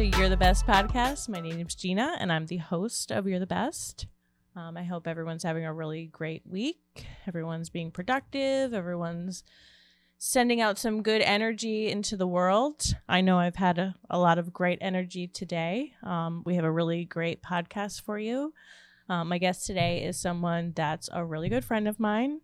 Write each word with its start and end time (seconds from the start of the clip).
to 0.00 0.18
You're 0.18 0.30
the 0.30 0.36
Best 0.38 0.66
podcast. 0.66 1.28
My 1.28 1.42
name 1.42 1.60
is 1.60 1.74
Gina, 1.74 2.16
and 2.18 2.32
I'm 2.32 2.46
the 2.46 2.56
host 2.56 3.12
of 3.12 3.26
You're 3.26 3.38
the 3.38 3.44
Best. 3.44 4.06
Um, 4.56 4.78
I 4.78 4.82
hope 4.82 5.06
everyone's 5.06 5.42
having 5.42 5.66
a 5.66 5.74
really 5.74 6.06
great 6.06 6.40
week. 6.46 7.06
Everyone's 7.28 7.68
being 7.68 7.90
productive. 7.90 8.72
Everyone's 8.72 9.44
sending 10.16 10.58
out 10.58 10.78
some 10.78 11.02
good 11.02 11.20
energy 11.20 11.90
into 11.90 12.16
the 12.16 12.26
world. 12.26 12.94
I 13.10 13.20
know 13.20 13.38
I've 13.38 13.56
had 13.56 13.76
a, 13.76 13.94
a 14.08 14.18
lot 14.18 14.38
of 14.38 14.54
great 14.54 14.78
energy 14.80 15.26
today. 15.26 15.92
Um, 16.02 16.44
we 16.46 16.54
have 16.54 16.64
a 16.64 16.72
really 16.72 17.04
great 17.04 17.42
podcast 17.42 18.00
for 18.00 18.18
you. 18.18 18.54
Um, 19.10 19.28
my 19.28 19.36
guest 19.36 19.66
today 19.66 20.02
is 20.02 20.18
someone 20.18 20.72
that's 20.74 21.10
a 21.12 21.22
really 21.22 21.50
good 21.50 21.64
friend 21.64 21.86
of 21.86 22.00
mine. 22.00 22.40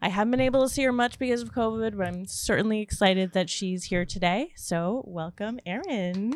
I 0.00 0.10
haven't 0.10 0.30
been 0.30 0.40
able 0.40 0.62
to 0.62 0.72
see 0.72 0.84
her 0.84 0.92
much 0.92 1.18
because 1.18 1.42
of 1.42 1.52
COVID, 1.52 1.96
but 1.96 2.06
I'm 2.06 2.26
certainly 2.26 2.80
excited 2.80 3.32
that 3.32 3.50
she's 3.50 3.86
here 3.86 4.04
today. 4.04 4.52
So, 4.54 5.02
welcome, 5.08 5.58
Erinne. 5.66 6.34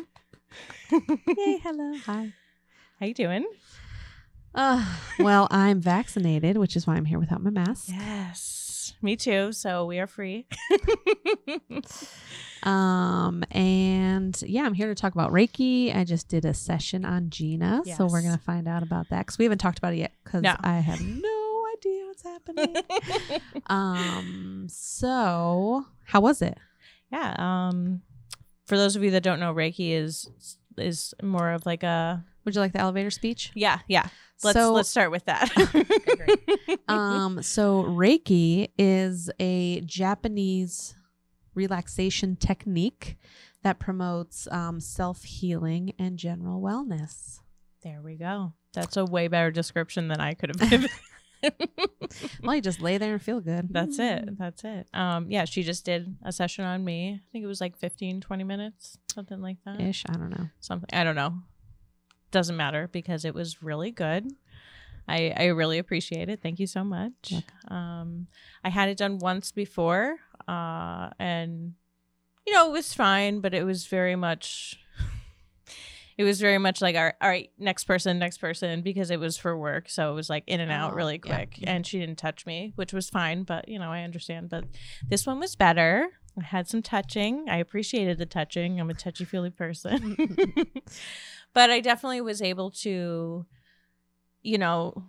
Yay, 0.91 1.57
hello. 1.63 1.93
Hi. 2.05 2.33
How 2.99 3.05
you 3.05 3.13
doing? 3.13 3.45
Uh, 4.53 4.85
well, 5.19 5.47
I'm 5.51 5.81
vaccinated, 5.81 6.57
which 6.57 6.75
is 6.75 6.87
why 6.87 6.95
I'm 6.95 7.05
here 7.05 7.19
without 7.19 7.41
my 7.43 7.49
mask. 7.49 7.89
Yes, 7.89 8.93
me 9.01 9.15
too. 9.17 9.51
So 9.51 9.85
we 9.85 9.99
are 9.99 10.07
free. 10.07 10.47
Um, 12.63 13.43
and 13.51 14.41
yeah, 14.47 14.63
I'm 14.63 14.73
here 14.73 14.87
to 14.87 14.95
talk 14.95 15.13
about 15.13 15.31
Reiki. 15.31 15.95
I 15.95 16.03
just 16.03 16.27
did 16.29 16.45
a 16.45 16.53
session 16.55 17.05
on 17.05 17.29
Gina, 17.29 17.83
so 17.95 18.07
we're 18.07 18.23
gonna 18.23 18.39
find 18.39 18.67
out 18.67 18.81
about 18.81 19.09
that 19.09 19.19
because 19.19 19.37
we 19.37 19.45
haven't 19.45 19.59
talked 19.59 19.77
about 19.77 19.93
it 19.93 19.97
yet 19.97 20.13
because 20.23 20.41
No. 20.41 20.55
I 20.61 20.79
have 20.79 20.99
no 20.99 21.65
idea 21.77 22.05
what's 22.07 22.23
happening. 22.23 22.75
um, 23.67 24.65
so 24.67 25.85
how 26.05 26.21
was 26.21 26.41
it? 26.41 26.57
yeah. 27.11 27.35
Um, 27.37 28.01
for 28.65 28.77
those 28.77 28.95
of 28.95 29.03
you 29.03 29.11
that 29.11 29.23
don't 29.23 29.39
know, 29.39 29.53
Reiki 29.53 29.91
is 29.91 30.29
is 30.77 31.13
more 31.23 31.51
of 31.51 31.65
like 31.65 31.83
a 31.83 32.23
Would 32.43 32.55
you 32.55 32.61
like 32.61 32.73
the 32.73 32.79
elevator 32.79 33.09
speech? 33.11 33.51
yeah, 33.55 33.79
yeah. 33.87 34.07
Let's 34.43 34.59
so, 34.59 34.73
let's 34.73 34.89
start 34.89 35.11
with 35.11 35.23
that. 35.25 35.49
um, 36.89 37.41
so 37.41 37.83
Reiki 37.83 38.69
is 38.77 39.31
a 39.39 39.79
Japanese 39.81 40.93
relaxation 41.53 42.35
technique 42.35 43.17
that 43.63 43.79
promotes 43.79 44.47
um, 44.51 44.79
self 44.79 45.23
healing 45.23 45.93
and 45.97 46.17
general 46.19 46.61
wellness. 46.61 47.39
there 47.81 48.01
we 48.03 48.15
go. 48.15 48.53
That's 48.73 48.97
a 48.97 49.05
way 49.05 49.29
better 49.29 49.51
description 49.51 50.09
than 50.09 50.19
I 50.19 50.33
could 50.33 50.49
have 50.49 50.69
given. 50.69 50.89
Well, 52.41 52.55
you 52.55 52.61
just 52.61 52.81
lay 52.81 52.97
there 52.97 53.13
and 53.13 53.21
feel 53.21 53.41
good. 53.41 53.69
That's 53.71 53.99
it. 53.99 54.37
That's 54.37 54.63
it. 54.63 54.87
Um, 54.93 55.29
yeah, 55.29 55.45
she 55.45 55.63
just 55.63 55.83
did 55.85 56.15
a 56.23 56.31
session 56.31 56.63
on 56.63 56.83
me. 56.83 57.21
I 57.21 57.31
think 57.31 57.43
it 57.43 57.47
was 57.47 57.59
like 57.59 57.77
15, 57.77 58.21
20 58.21 58.43
minutes, 58.43 58.97
something 59.13 59.41
like 59.41 59.57
that. 59.65 59.81
Ish. 59.81 60.05
I 60.07 60.13
don't 60.13 60.29
know. 60.29 60.49
Something. 60.59 60.89
I 60.93 61.03
don't 61.03 61.15
know. 61.15 61.39
Doesn't 62.31 62.55
matter 62.55 62.87
because 62.91 63.25
it 63.25 63.33
was 63.33 63.63
really 63.63 63.91
good. 63.91 64.31
I, 65.07 65.33
I 65.35 65.45
really 65.47 65.77
appreciate 65.77 66.29
it. 66.29 66.41
Thank 66.41 66.59
you 66.59 66.67
so 66.67 66.83
much. 66.83 67.31
Welcome. 67.31 67.77
Um, 67.77 68.27
I 68.63 68.69
had 68.69 68.89
it 68.89 68.97
done 68.97 69.19
once 69.19 69.51
before, 69.51 70.17
uh, 70.47 71.09
and 71.19 71.73
you 72.45 72.53
know 72.53 72.69
it 72.69 72.71
was 72.71 72.93
fine, 72.93 73.39
but 73.39 73.53
it 73.53 73.63
was 73.63 73.85
very 73.87 74.15
much. 74.15 74.79
It 76.17 76.23
was 76.23 76.39
very 76.39 76.57
much 76.57 76.81
like, 76.81 76.95
all 76.95 77.03
right, 77.03 77.13
all 77.21 77.29
right, 77.29 77.51
next 77.57 77.83
person, 77.83 78.19
next 78.19 78.37
person, 78.37 78.81
because 78.81 79.11
it 79.11 79.19
was 79.19 79.37
for 79.37 79.57
work. 79.57 79.89
So 79.89 80.11
it 80.11 80.15
was 80.15 80.29
like 80.29 80.43
in 80.47 80.61
and 80.61 80.71
out 80.71 80.93
Oh, 80.93 80.95
really 80.95 81.19
yeah. 81.23 81.35
quick. 81.35 81.59
And 81.63 81.85
she 81.85 81.99
didn't 81.99 82.17
touch 82.17 82.45
me, 82.45 82.71
which 82.75 82.93
was 82.93 83.09
fine, 83.09 83.43
but 83.43 83.67
you 83.67 83.79
know, 83.79 83.91
I 83.91 84.03
understand. 84.03 84.49
But 84.49 84.63
this 85.09 85.25
one 85.27 85.39
was 85.39 85.55
better. 85.55 86.07
I 86.39 86.43
had 86.43 86.67
some 86.67 86.81
touching. 86.81 87.47
I 87.49 87.57
appreciated 87.57 88.17
the 88.17 88.25
touching. 88.25 88.79
I'm 88.79 88.89
a 88.89 88.93
touchy 88.93 89.25
feely 89.25 89.49
person. 89.49 90.15
but 91.53 91.69
I 91.69 91.79
definitely 91.81 92.21
was 92.21 92.41
able 92.41 92.71
to, 92.71 93.45
you 94.41 94.57
know, 94.57 95.03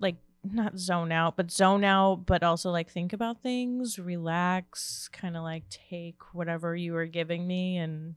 like 0.00 0.16
not 0.44 0.78
zone 0.78 1.12
out, 1.12 1.36
but 1.36 1.50
zone 1.50 1.84
out, 1.84 2.26
but 2.26 2.42
also 2.42 2.70
like 2.70 2.90
think 2.90 3.12
about 3.12 3.42
things, 3.42 3.98
relax, 3.98 5.08
kind 5.12 5.36
of 5.36 5.42
like 5.42 5.64
take 5.68 6.16
whatever 6.34 6.74
you 6.74 6.92
were 6.94 7.06
giving 7.06 7.46
me 7.46 7.76
and 7.76 8.16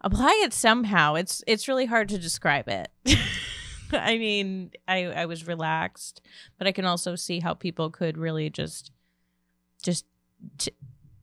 apply 0.00 0.40
it 0.44 0.52
somehow. 0.52 1.14
It's 1.14 1.42
it's 1.46 1.68
really 1.68 1.86
hard 1.86 2.08
to 2.10 2.18
describe 2.18 2.68
it. 2.68 2.88
I 3.92 4.18
mean, 4.18 4.70
I 4.86 5.04
I 5.06 5.26
was 5.26 5.46
relaxed, 5.46 6.20
but 6.58 6.66
I 6.66 6.72
can 6.72 6.84
also 6.84 7.14
see 7.16 7.40
how 7.40 7.54
people 7.54 7.90
could 7.90 8.18
really 8.18 8.50
just 8.50 8.92
just 9.82 10.04
t- 10.58 10.72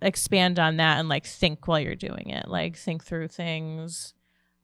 expand 0.01 0.59
on 0.59 0.77
that 0.77 0.99
and 0.99 1.07
like 1.09 1.25
think 1.25 1.67
while 1.67 1.79
you're 1.79 1.95
doing 1.95 2.29
it, 2.29 2.47
like 2.47 2.75
think 2.75 3.03
through 3.03 3.27
things. 3.29 4.13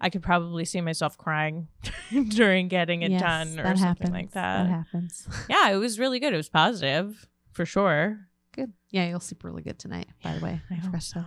I 0.03 0.09
could 0.09 0.23
probably 0.23 0.65
see 0.65 0.81
myself 0.81 1.15
crying 1.15 1.67
during 2.29 2.69
getting 2.69 3.03
it 3.03 3.11
Yes, 3.11 3.21
done 3.21 3.59
or 3.59 3.63
something 3.77 3.77
happens. 3.77 4.09
like 4.09 4.31
That 4.31 4.63
that. 4.63 4.69
happens. 4.69 5.27
Yeah, 5.49 5.69
it 5.69 5.75
was 5.75 5.99
really 5.99 6.19
good. 6.19 6.33
It 6.33 6.37
was 6.37 6.49
positive 6.49 7.27
for 7.51 7.67
sure. 7.67 8.21
Good. 8.51 8.73
Yeah, 8.89 9.07
you'll 9.07 9.19
sleep 9.19 9.43
really 9.43 9.61
good 9.61 9.77
tonight. 9.77 10.07
By 10.23 10.33
the 10.39 10.43
way, 10.43 10.59
I 10.71 10.73
hope 10.73 10.85
forgot 10.85 11.03
so. 11.03 11.23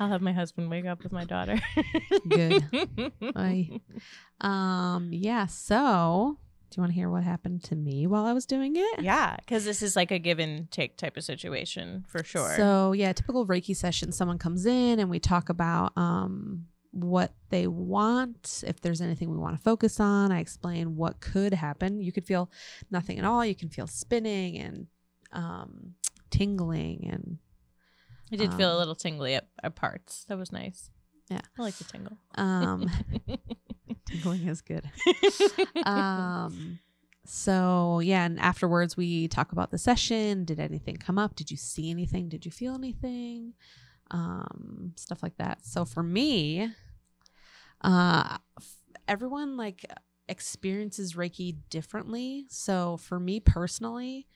I'll 0.00 0.08
have 0.08 0.22
my 0.22 0.32
husband 0.32 0.70
wake 0.70 0.86
up 0.86 1.02
with 1.02 1.12
my 1.12 1.24
daughter. 1.24 1.60
Good. 2.28 2.64
Bye. 3.34 3.80
Um. 4.40 5.10
Yeah. 5.12 5.46
So, 5.46 6.38
do 6.70 6.76
you 6.76 6.82
want 6.82 6.92
to 6.92 6.94
hear 6.94 7.08
what 7.08 7.22
happened 7.22 7.62
to 7.64 7.76
me 7.76 8.06
while 8.06 8.24
I 8.24 8.32
was 8.32 8.46
doing 8.46 8.74
it? 8.76 9.02
yeah, 9.02 9.36
because 9.36 9.64
this 9.64 9.82
is 9.82 9.94
like 9.94 10.10
a 10.10 10.18
give 10.18 10.38
and 10.38 10.70
take 10.70 10.96
type 10.96 11.16
of 11.16 11.24
situation 11.24 12.04
for 12.08 12.24
sure. 12.24 12.54
So 12.56 12.92
yeah, 12.92 13.12
typical 13.12 13.46
Reiki 13.46 13.76
session. 13.76 14.10
Someone 14.10 14.38
comes 14.38 14.66
in 14.66 14.98
and 14.98 15.08
we 15.08 15.20
talk 15.20 15.48
about 15.48 15.96
um 15.96 16.66
what 16.90 17.32
they 17.50 17.66
want. 17.66 18.64
If 18.66 18.80
there's 18.80 19.00
anything 19.00 19.30
we 19.30 19.36
want 19.36 19.56
to 19.56 19.62
focus 19.62 20.00
on, 20.00 20.32
I 20.32 20.40
explain 20.40 20.96
what 20.96 21.20
could 21.20 21.54
happen. 21.54 22.00
You 22.00 22.12
could 22.12 22.24
feel 22.24 22.50
nothing 22.90 23.18
at 23.18 23.24
all. 23.24 23.44
You 23.44 23.54
can 23.54 23.68
feel 23.68 23.86
spinning 23.86 24.58
and 24.58 24.86
um 25.32 25.94
tingling 26.30 27.08
and 27.12 27.38
I 28.34 28.36
did 28.36 28.54
feel 28.54 28.70
a 28.70 28.72
um, 28.72 28.78
little 28.78 28.94
tingly 28.94 29.34
at, 29.34 29.48
at 29.62 29.74
parts. 29.74 30.24
That 30.28 30.38
was 30.38 30.52
nice. 30.52 30.90
Yeah. 31.30 31.40
I 31.58 31.62
like 31.62 31.74
the 31.76 31.84
tingle. 31.84 32.18
um 32.34 32.90
tingling 34.06 34.46
is 34.46 34.60
good. 34.60 34.90
um 35.84 36.78
so 37.26 38.00
yeah 38.00 38.24
and 38.26 38.38
afterwards 38.38 38.96
we 38.96 39.28
talk 39.28 39.52
about 39.52 39.70
the 39.70 39.78
session 39.78 40.44
did 40.44 40.60
anything 40.60 40.94
come 40.96 41.18
up 41.18 41.34
did 41.34 41.50
you 41.50 41.56
see 41.56 41.90
anything 41.90 42.28
did 42.28 42.44
you 42.44 42.50
feel 42.52 42.74
anything 42.74 43.54
um 44.10 44.92
stuff 44.96 45.22
like 45.22 45.34
that 45.38 45.64
so 45.64 45.86
for 45.86 46.02
me 46.02 46.68
uh 47.80 48.36
f- 48.58 48.76
everyone 49.08 49.56
like 49.56 49.86
experiences 50.28 51.14
reiki 51.14 51.56
differently 51.70 52.44
so 52.50 52.98
for 52.98 53.18
me 53.18 53.40
personally 53.40 54.26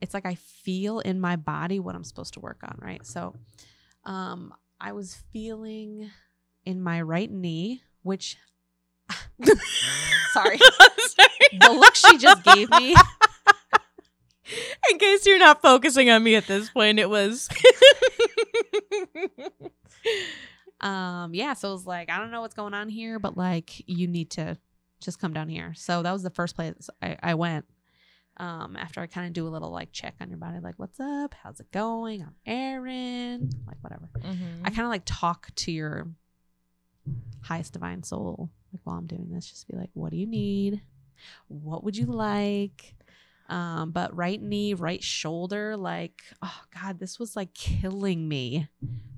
it's 0.00 0.14
like 0.14 0.26
i 0.26 0.34
feel 0.34 1.00
in 1.00 1.20
my 1.20 1.36
body 1.36 1.78
what 1.78 1.94
i'm 1.94 2.04
supposed 2.04 2.34
to 2.34 2.40
work 2.40 2.58
on 2.62 2.78
right? 2.80 3.04
So 3.06 3.34
um 4.04 4.52
i 4.80 4.92
was 4.92 5.14
feeling 5.32 6.10
in 6.64 6.82
my 6.82 7.00
right 7.02 7.30
knee 7.30 7.82
which 8.02 8.36
sorry. 10.32 10.58
The 11.60 11.70
look 11.72 11.94
she 11.94 12.18
just 12.18 12.42
gave 12.42 12.68
me. 12.70 12.94
In 14.90 14.98
case 14.98 15.24
you're 15.26 15.38
not 15.38 15.62
focusing 15.62 16.10
on 16.10 16.22
me 16.22 16.34
at 16.34 16.46
this 16.46 16.68
point, 16.70 16.98
it 16.98 17.08
was. 17.08 17.48
um 20.80 21.34
yeah 21.34 21.54
so 21.54 21.70
it 21.70 21.72
was 21.72 21.86
like 21.86 22.10
i 22.10 22.18
don't 22.18 22.30
know 22.30 22.42
what's 22.42 22.54
going 22.54 22.74
on 22.74 22.88
here 22.88 23.18
but 23.18 23.36
like 23.36 23.82
you 23.88 24.06
need 24.06 24.30
to 24.30 24.56
just 25.00 25.18
come 25.18 25.32
down 25.32 25.48
here. 25.48 25.72
So 25.74 26.02
that 26.02 26.12
was 26.12 26.22
the 26.22 26.30
first 26.30 26.54
place 26.56 26.90
i, 27.02 27.16
I 27.22 27.34
went 27.34 27.64
um 28.38 28.76
after 28.76 29.00
i 29.00 29.06
kind 29.06 29.26
of 29.26 29.32
do 29.32 29.46
a 29.46 29.50
little 29.50 29.70
like 29.70 29.90
check 29.92 30.14
on 30.20 30.28
your 30.28 30.38
body 30.38 30.58
like 30.60 30.74
what's 30.76 31.00
up? 31.00 31.34
How's 31.42 31.60
it 31.60 31.70
going? 31.72 32.22
I'm 32.22 32.34
Erinne 32.46 33.50
like 33.66 33.78
whatever. 33.82 34.08
Mhm. 34.18 34.60
i 34.64 34.70
kind 34.70 34.82
of 34.82 34.88
like 34.88 35.02
talk 35.06 35.48
to 35.56 35.72
your 35.72 36.08
highest 37.42 37.72
divine 37.72 38.02
soul 38.02 38.50
like 38.72 38.80
while 38.84 38.96
i'm 38.96 39.06
doing 39.06 39.30
this 39.30 39.46
just 39.48 39.68
be 39.68 39.76
like 39.76 39.90
what 39.94 40.10
do 40.10 40.16
you 40.16 40.26
need? 40.26 40.82
What 41.48 41.82
would 41.84 41.96
you 41.96 42.06
like 42.06 42.94
um 43.48 43.90
but 43.90 44.14
right 44.16 44.42
knee 44.42 44.74
right 44.74 45.02
shoulder 45.02 45.76
like 45.76 46.22
oh 46.42 46.60
god 46.80 46.98
this 46.98 47.18
was 47.18 47.36
like 47.36 47.54
killing 47.54 48.28
me 48.28 48.68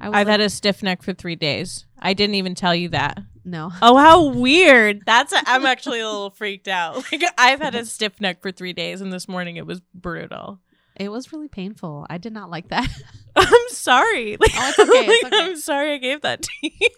I 0.01 0.09
was 0.09 0.17
I've 0.17 0.27
like, 0.27 0.33
had 0.33 0.41
a 0.41 0.51
stiff 0.51 0.83
neck 0.83 1.03
for 1.03 1.13
three 1.13 1.35
days. 1.35 1.85
I 1.99 2.15
didn't 2.15 2.37
even 2.37 2.55
tell 2.55 2.75
you 2.75 2.91
that. 2.91 3.19
no 3.45 3.73
Oh, 3.83 3.97
how 3.97 4.29
weird! 4.29 5.03
That's 5.05 5.33
a, 5.33 5.39
I'm 5.45 5.67
actually 5.67 6.01
a 6.01 6.07
little 6.07 6.31
freaked 6.31 6.69
out. 6.69 7.05
Like 7.13 7.25
I've 7.37 7.61
had 7.61 7.75
a 7.75 7.85
stiff 7.87 8.21
neck 8.21 8.41
for 8.41 8.53
three 8.53 8.73
days, 8.73 9.01
and 9.01 9.13
this 9.13 9.27
morning 9.27 9.57
it 9.57 9.67
was 9.67 9.81
brutal. 9.93 10.61
It 10.99 11.11
was 11.11 11.33
really 11.33 11.49
painful. 11.49 12.07
I 12.11 12.19
did 12.19 12.33
not 12.33 12.51
like 12.51 12.69
that. 12.69 12.89
I'm 13.37 13.69
sorry. 13.69 14.37
Like, 14.39 14.51
Oh, 14.57 14.69
it's 14.71 14.79
okay, 14.79 14.91
it's 15.07 15.23
like, 15.25 15.33
okay. 15.33 15.45
I'm 15.45 15.57
sorry 15.57 15.93
I 15.95 15.99
gave 15.99 16.23
that 16.23 16.43
to 16.43 16.51
you. 16.63 16.89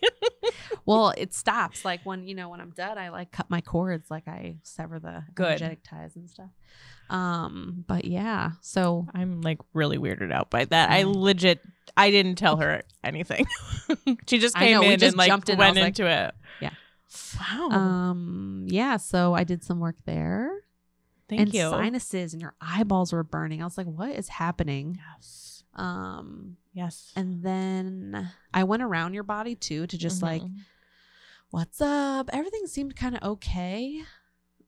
well, 0.86 1.12
it 1.16 1.34
stops 1.34 1.84
like 1.84 2.00
when 2.04 2.26
you 2.26 2.34
know 2.34 2.48
when 2.48 2.60
I'm 2.60 2.70
done. 2.70 2.96
I 2.98 3.10
like 3.10 3.30
cut 3.30 3.50
my 3.50 3.60
cords, 3.60 4.10
like 4.10 4.26
I 4.26 4.56
sever 4.62 4.98
the 4.98 5.24
Good. 5.34 5.46
energetic 5.46 5.82
ties 5.84 6.16
and 6.16 6.30
stuff. 6.30 6.50
Um, 7.10 7.84
but 7.88 8.04
yeah, 8.04 8.52
so 8.60 9.06
I'm 9.12 9.40
like 9.42 9.58
really 9.74 9.98
weirded 9.98 10.32
out 10.32 10.48
by 10.50 10.64
that. 10.66 10.90
I 10.90 11.02
legit, 11.04 11.60
I 11.96 12.10
didn't 12.10 12.36
tell 12.36 12.56
her 12.58 12.82
anything. 13.02 13.46
she 14.28 14.38
just 14.38 14.54
came 14.56 14.80
know, 14.80 14.82
in 14.82 14.98
just 14.98 15.12
and 15.12 15.18
like 15.18 15.28
jumped 15.28 15.48
in. 15.48 15.58
Went 15.58 15.74
was 15.74 15.82
like- 15.82 15.88
into 15.98 16.06
it. 16.10 16.34
Yeah. 16.60 16.70
Wow. 17.40 17.68
um, 17.70 18.66
yeah, 18.68 18.96
so 18.96 19.34
I 19.34 19.42
did 19.42 19.64
some 19.64 19.80
work 19.80 19.96
there, 20.04 20.52
Thank 21.30 21.40
and 21.40 21.54
you. 21.54 21.70
sinuses 21.70 22.32
and 22.34 22.42
your 22.42 22.54
eyeballs 22.60 23.12
were 23.12 23.24
burning. 23.24 23.62
I 23.62 23.64
was 23.64 23.78
like, 23.78 23.86
what 23.86 24.10
is 24.10 24.28
happening? 24.28 24.98
Yes. 25.16 25.64
Um, 25.74 26.56
Yes. 26.74 27.12
and 27.16 27.42
then 27.42 28.30
I 28.52 28.64
went 28.64 28.82
around 28.82 29.14
your 29.14 29.22
body 29.22 29.54
too 29.54 29.86
to 29.86 29.96
just 29.98 30.22
like 30.22 30.42
Mhm. 30.42 30.56
what's 31.50 31.80
up 31.80 32.28
everything 32.32 32.66
seemed 32.66 32.94
kind 32.94 33.16
of 33.16 33.22
okay 33.22 34.02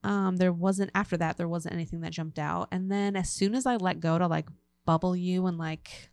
um 0.03 0.35
there 0.37 0.51
wasn't 0.51 0.91
after 0.95 1.15
that 1.17 1.37
there 1.37 1.47
wasn't 1.47 1.73
anything 1.73 2.01
that 2.01 2.11
jumped 2.11 2.37
out 2.39 2.67
and 2.71 2.91
then 2.91 3.15
as 3.15 3.29
soon 3.29 3.55
as 3.55 3.65
i 3.65 3.75
let 3.77 4.01
go 4.01 4.17
to 4.17 4.27
like 4.27 4.49
bubble 4.85 5.15
you 5.15 5.45
and 5.47 5.57
like 5.57 6.11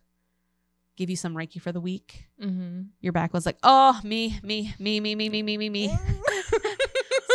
give 0.96 1.11
you 1.11 1.17
some 1.17 1.35
reiki 1.35 1.61
for 1.61 1.73
the 1.73 1.81
week 1.81 2.29
mm-hmm. 2.41 2.82
your 3.00 3.12
back 3.12 3.32
was 3.32 3.44
like 3.46 3.58
oh 3.64 3.99
me 4.05 4.38
me 4.44 4.73
me 4.79 5.00
me 5.00 5.14
me 5.17 5.29
me 5.29 5.43
me 5.43 5.56
me 5.58 5.69
me 5.70 5.88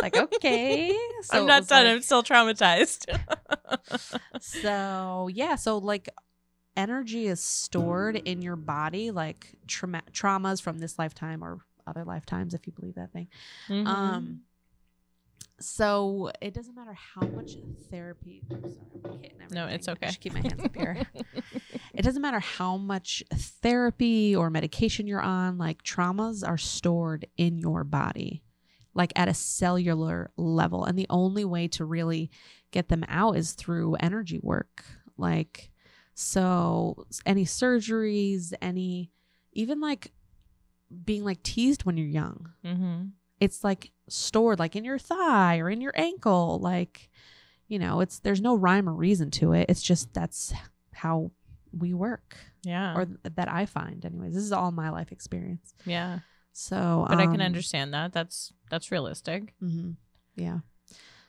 like 0.05 0.17
okay 0.35 0.95
so 1.23 1.39
I'm 1.39 1.45
not 1.45 1.67
done. 1.67 1.85
like- 1.85 1.93
I'm 1.95 2.01
still 2.01 2.23
traumatized. 2.23 3.05
so 4.39 5.29
yeah 5.33 5.55
so 5.55 5.77
like 5.77 6.09
energy 6.77 7.27
is 7.27 7.41
stored 7.41 8.15
in 8.17 8.41
your 8.41 8.55
body 8.55 9.11
like 9.11 9.55
trauma 9.67 10.01
traumas 10.11 10.61
from 10.61 10.79
this 10.79 10.99
lifetime 10.99 11.43
or 11.43 11.59
other 11.87 12.03
lifetimes 12.03 12.53
if 12.53 12.65
you 12.67 12.73
believe 12.73 12.95
that 12.95 13.11
thing 13.13 13.27
Mhm. 13.69 13.87
Um, 13.87 14.41
so 15.59 16.31
it 16.41 16.53
doesn't 16.53 16.75
matter 16.75 16.93
how 16.93 17.25
much 17.27 17.51
therapy. 17.89 18.43
I'm 18.51 18.61
sorry, 18.61 19.31
I'm 19.41 19.47
No, 19.51 19.67
it's 19.67 19.87
everything. 19.87 20.03
I 20.03 20.05
okay. 20.07 20.11
should 20.11 20.19
keep 20.21 20.33
my 20.33 20.41
hands 20.41 20.65
up 20.65 20.75
here. 20.75 21.05
it 21.93 22.01
doesn't 22.01 22.21
matter 22.21 22.39
how 22.41 22.75
much 22.75 23.23
therapy 23.33 24.35
or 24.35 24.49
medication 24.49 25.07
you're 25.07 25.21
on. 25.21 25.57
Like 25.57 25.81
traumas 25.81 26.45
are 26.45 26.57
stored 26.57 27.27
in 27.37 27.57
your 27.57 27.85
body, 27.85 28.43
like 28.95 29.13
at 29.15 29.27
a 29.27 29.33
cellular 29.33 30.31
level, 30.37 30.85
and 30.85 30.97
the 30.97 31.05
only 31.09 31.45
way 31.45 31.67
to 31.67 31.85
really 31.85 32.31
get 32.71 32.87
them 32.89 33.03
out 33.07 33.35
is 33.37 33.51
through 33.53 33.95
energy 33.99 34.39
work. 34.41 34.83
Like, 35.17 35.69
so 36.13 37.05
any 37.25 37.45
surgeries, 37.45 38.53
any 38.61 39.11
even 39.53 39.79
like 39.81 40.11
being 41.03 41.23
like 41.23 41.43
teased 41.43 41.83
when 41.83 41.97
you're 41.97 42.07
young 42.07 42.51
Mhm. 42.63 43.11
it's 43.39 43.63
like 43.63 43.91
stored 44.07 44.59
like 44.59 44.75
in 44.75 44.85
your 44.85 44.99
thigh 44.99 45.57
or 45.57 45.69
in 45.69 45.81
your 45.81 45.91
ankle 45.95 46.59
like 46.61 47.09
you 47.67 47.79
know 47.79 48.01
it's 48.01 48.19
there's 48.19 48.39
no 48.39 48.55
rhyme 48.55 48.87
or 48.87 48.93
reason 48.93 49.31
to 49.31 49.51
it 49.53 49.65
it's 49.67 49.81
just 49.81 50.13
that's 50.13 50.53
how 50.93 51.31
we 51.77 51.93
work 51.93 52.37
Yeah. 52.63 52.95
or 52.95 53.05
th- 53.05 53.17
that 53.35 53.49
i 53.51 53.65
find 53.65 54.05
anyways 54.05 54.35
this 54.35 54.43
is 54.43 54.51
all 54.51 54.71
my 54.71 54.89
life 54.89 55.11
experience 55.11 55.73
yeah. 55.85 56.19
So 56.57 57.05
But 57.09 57.19
I 57.19 57.25
can 57.25 57.41
um, 57.41 57.45
understand 57.45 57.93
that. 57.93 58.13
That's 58.13 58.53
that's 58.69 58.89
realistic. 58.89 59.53
mhm, 59.61 59.97
yeah 60.35 60.59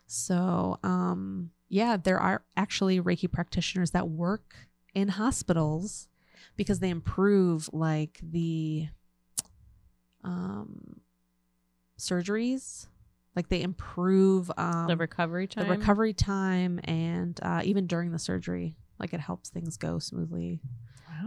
so 0.06 0.78
um 0.84 1.50
yeah 1.69 1.96
there 1.96 2.20
are 2.20 2.44
actually 2.56 3.00
reiki 3.00 3.31
practitioners 3.31 3.90
that 3.90 4.08
work 4.08 4.55
in 4.94 5.08
hospitals 5.08 6.08
because 6.56 6.78
they 6.78 6.90
improve 6.90 7.69
like 7.73 8.20
the 8.23 8.87
um 10.23 11.00
surgeries 11.99 12.87
like 13.34 13.49
they 13.49 13.62
improve 13.62 14.50
um 14.56 14.87
the 14.87 14.96
recovery 14.96 15.46
time. 15.49 15.64
the 15.64 15.70
recovery 15.70 16.12
time 16.14 16.78
and 16.84 17.40
uh, 17.43 17.62
even 17.64 17.87
during 17.88 18.12
the 18.12 18.19
surgery 18.19 18.76
like 19.00 19.12
it 19.12 19.20
helps 19.20 19.50
things 19.50 19.76
go 19.76 19.99
smoothly 19.99 20.61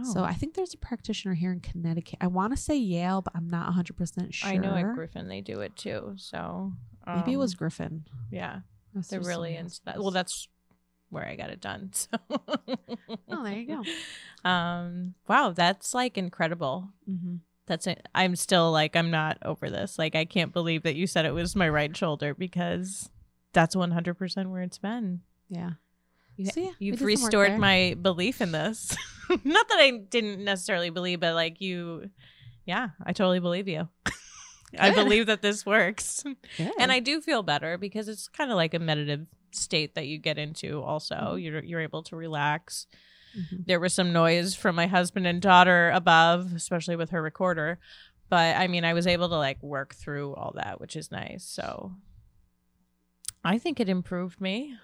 Wow. 0.02 0.12
so 0.12 0.24
i 0.24 0.34
think 0.34 0.54
there's 0.54 0.74
a 0.74 0.78
practitioner 0.78 1.34
here 1.34 1.52
in 1.52 1.60
connecticut 1.60 2.18
i 2.20 2.26
want 2.26 2.54
to 2.54 2.60
say 2.60 2.76
yale 2.76 3.22
but 3.22 3.34
i'm 3.36 3.48
not 3.48 3.72
100% 3.72 4.32
sure 4.32 4.48
I 4.50 4.56
know 4.56 4.74
at 4.76 4.94
Griffin 4.94 5.28
they 5.28 5.40
do 5.40 5.60
it 5.60 5.76
too. 5.76 6.14
So 6.16 6.72
maybe 7.06 7.32
it 7.32 7.36
was 7.36 7.54
um, 7.54 7.58
griffin 7.58 8.04
yeah. 8.30 8.60
That's 8.94 9.08
They're 9.08 9.20
really 9.20 9.56
into 9.56 9.80
that. 9.84 9.98
Well, 9.98 10.10
that's 10.10 10.48
where 11.10 11.26
I 11.26 11.36
got 11.36 11.50
it 11.50 11.60
done. 11.60 11.90
So. 12.00 12.18
oh 13.30 13.44
there 13.44 13.54
you 13.54 13.66
go 13.66 14.48
Um. 14.48 15.14
Wow, 15.28 15.52
that's 15.54 15.94
like 15.94 16.16
incredible. 16.18 16.90
hmm 17.06 17.36
That's 17.66 17.86
it. 17.86 18.08
I'm 18.14 18.36
still 18.36 18.72
like 18.72 18.96
I'm 18.96 19.10
not 19.10 19.38
over 19.44 19.70
this. 19.70 19.98
Like 19.98 20.14
I 20.14 20.24
can't 20.24 20.52
believe 20.52 20.82
that 20.82 20.96
you 20.96 21.06
said 21.06 21.24
it 21.24 21.34
was 21.34 21.54
my 21.54 21.68
right 21.68 21.96
shoulder 21.96 22.34
because 22.34 23.10
that's 23.52 23.76
100 23.76 24.14
percent 24.14 24.50
where 24.50 24.62
it's 24.62 24.78
been. 24.78 25.20
yeah 25.48 25.72
You, 26.36 26.46
So, 26.46 26.60
yeah, 26.60 26.70
you've 26.78 26.98
did 26.98 27.00
some 27.00 27.06
work 27.06 27.32
restored 27.32 27.58
my 27.58 27.96
belief 28.00 28.40
in 28.40 28.52
this. 28.52 28.96
not 29.44 29.68
that 29.68 29.78
I 29.78 29.90
didn't 30.08 30.44
necessarily 30.44 30.90
believe, 30.90 31.20
but 31.20 31.34
like 31.34 31.60
you, 31.60 32.10
yeah, 32.66 32.90
I 33.04 33.12
totally 33.12 33.40
believe 33.40 33.68
you. 33.68 33.88
I 34.78 34.90
believe 34.94 35.26
that 35.26 35.42
this 35.42 35.66
works. 35.66 36.22
Good. 36.56 36.72
and 36.78 36.92
I 36.92 37.00
do 37.00 37.20
feel 37.20 37.42
better 37.42 37.76
because 37.78 38.06
it's 38.08 38.28
kind 38.28 38.50
of 38.50 38.56
like 38.56 38.72
a 38.74 38.78
meditative 38.78 39.26
state 39.52 39.96
that 39.96 40.06
you 40.06 40.16
get 40.18 40.38
into 40.38 40.80
also 40.80 41.14
Mhm. 41.16 41.42
you're 41.42 41.64
you're 41.64 41.80
able 41.80 42.04
to 42.04 42.14
relax 42.14 42.86
Mhm. 43.36 43.66
there 43.66 43.80
was 43.80 43.92
some 43.92 44.12
noise 44.12 44.54
from 44.54 44.76
my 44.76 44.86
husband 44.86 45.26
and 45.26 45.42
daughter 45.42 45.90
above 45.90 46.52
especially 46.54 46.94
with 46.94 47.10
her 47.10 47.20
recorder 47.20 47.80
but 48.28 48.54
i 48.56 48.68
mean 48.68 48.84
i 48.84 48.92
was 48.94 49.08
able 49.08 49.28
to 49.28 49.34
like 49.36 49.60
work 49.60 49.92
through 49.96 50.36
all 50.36 50.52
that 50.54 50.80
which 50.80 50.94
is 50.94 51.10
nice 51.10 51.44
so 51.44 51.92
i 53.44 53.58
think 53.58 53.80
it 53.80 53.88
improved 53.88 54.40
me 54.40 54.76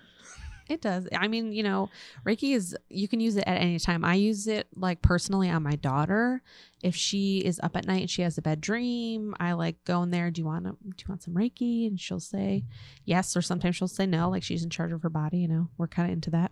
It 0.69 0.81
does. 0.81 1.07
I 1.15 1.29
mean, 1.29 1.53
you 1.53 1.63
know, 1.63 1.91
Reiki 2.25 2.55
is 2.55 2.77
you 2.89 3.07
can 3.07 3.21
use 3.21 3.37
it 3.37 3.45
at 3.47 3.61
any 3.61 3.79
time. 3.79 4.05
I 4.05 4.15
use 4.15 4.49
it 4.49 4.67
like 4.75 5.01
personally 5.01 5.49
on 5.49 5.63
my 5.63 5.77
daughter. 5.77 6.43
If 6.83 6.97
she 6.97 7.39
is 7.39 7.61
up 7.63 7.77
at 7.77 7.87
night 7.87 8.01
and 8.03 8.11
she 8.11 8.23
has 8.23 8.37
a 8.37 8.43
bad 8.43 8.61
dream, 8.61 9.35
I 9.39 9.53
like 9.53 9.83
go 9.85 10.03
in 10.03 10.11
there. 10.11 10.31
Do 10.31 10.41
you 10.41 10.47
want 10.47 10.65
to, 10.65 10.73
do 10.73 10.89
you 10.99 11.05
want 11.09 11.23
some 11.23 11.35
Reiki? 11.35 11.87
And 11.87 12.01
she'll 12.01 12.21
say 12.21 12.65
yes, 13.05 13.37
or 13.37 13.43
sometimes 13.43 13.77
she'll 13.77 13.87
say 13.89 14.07
no. 14.07 14.29
Like 14.29 14.43
she's 14.43 14.65
in 14.65 14.71
charge 14.71 14.93
of 14.93 15.03
her 15.03 15.09
body. 15.09 15.39
You 15.39 15.49
know, 15.49 15.69
we're 15.79 15.87
kind 15.87 16.09
of 16.11 16.13
into 16.13 16.31
that. 16.31 16.51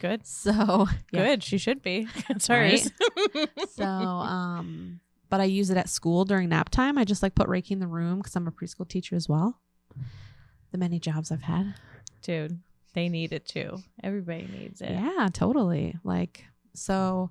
good 0.00 0.24
So 0.26 0.86
yeah. 1.12 1.24
good 1.24 1.42
she 1.42 1.58
should 1.58 1.82
be 1.82 2.06
it's 2.28 2.48
Right? 2.48 2.88
hers 3.34 3.48
So 3.74 3.84
um, 3.84 5.00
but 5.28 5.40
I 5.40 5.44
use 5.44 5.70
it 5.70 5.76
at 5.76 5.88
school 5.88 6.24
during 6.24 6.50
nap 6.50 6.68
time. 6.68 6.98
I 6.98 7.04
just 7.04 7.22
like 7.22 7.34
put 7.34 7.48
Reiki 7.48 7.72
in 7.72 7.80
the 7.80 7.88
room 7.88 8.18
because 8.18 8.36
I'm 8.36 8.46
a 8.46 8.52
preschool 8.52 8.88
teacher 8.88 9.16
as 9.16 9.28
well. 9.28 9.60
The 10.70 10.78
many 10.78 11.00
jobs 11.00 11.32
I've 11.32 11.42
had. 11.42 11.74
dude 12.22 12.60
they 12.96 13.08
need 13.08 13.32
it 13.32 13.46
too 13.46 13.78
everybody 14.02 14.48
needs 14.52 14.80
it 14.80 14.90
Yeah, 14.90 15.28
totally. 15.32 15.94
Like, 16.02 16.44
so 16.74 17.30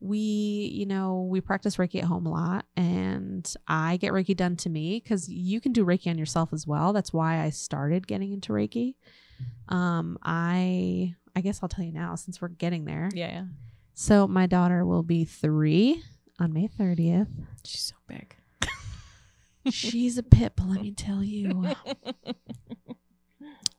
we, 0.00 0.18
you 0.18 0.84
know, 0.84 1.26
we 1.30 1.40
practice 1.40 1.76
Reiki 1.78 2.00
at 2.00 2.04
home 2.04 2.26
a 2.26 2.30
lot 2.30 2.66
and 2.76 3.50
I 3.66 3.96
get 3.96 4.12
Reiki 4.12 4.36
done 4.36 4.56
to 4.56 4.68
me 4.68 5.00
because 5.02 5.28
you 5.30 5.60
can 5.62 5.72
do 5.72 5.84
Reiki 5.86 6.08
on 6.08 6.18
yourself 6.18 6.52
as 6.52 6.66
well. 6.66 6.92
That's 6.92 7.12
why 7.12 7.40
I 7.42 7.48
started 7.50 8.06
getting 8.06 8.32
into 8.32 8.52
Reiki. 8.52 8.96
Um, 9.70 10.18
I, 10.22 11.14
I 11.34 11.40
guess 11.40 11.60
I'll 11.62 11.68
tell 11.70 11.84
you 11.84 11.92
now 11.92 12.16
since 12.16 12.40
we're 12.42 12.48
getting 12.48 12.84
there. 12.84 13.08
yeah 13.14 13.30
yeah 13.32 13.44
So 13.94 14.28
my 14.28 14.46
daughter 14.46 14.84
will 14.84 15.02
be 15.02 15.24
three 15.24 16.02
on 16.38 16.52
May 16.52 16.68
30th. 16.68 17.28
she's 17.64 17.80
so 17.82 17.94
big 18.06 18.36
She's 19.70 20.18
a 20.18 20.22
pip, 20.22 20.60
let 20.62 20.82
me 20.82 20.92
tell 20.92 21.24
you. 21.24 21.64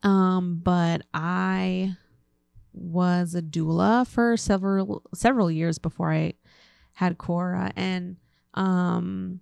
Um, 0.03 0.61
but 0.63 1.01
I 1.13 1.95
was 2.73 3.33
a 3.35 3.41
doula 3.41 4.05
for 4.05 4.37
several 4.37 5.03
several 5.13 5.49
years 5.49 5.77
before 5.77 6.11
I 6.11 6.33
had 6.93 7.17
Cora, 7.17 7.71
and 7.75 8.17
um, 8.53 9.39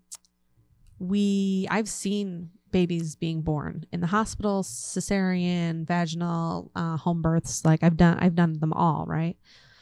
we 0.99 1.67
I've 1.69 1.89
seen 1.89 2.51
babies 2.71 3.15
being 3.15 3.41
born 3.41 3.85
in 3.91 4.01
the 4.01 4.07
hospital, 4.07 4.63
cesarean, 4.63 5.85
vaginal, 5.85 6.71
uh, 6.75 6.97
home 6.97 7.21
births. 7.21 7.63
Like 7.65 7.83
I've 7.83 7.97
done 7.97 8.17
I've 8.19 8.35
done 8.35 8.59
them 8.59 8.73
all, 8.73 9.05
right? 9.07 9.37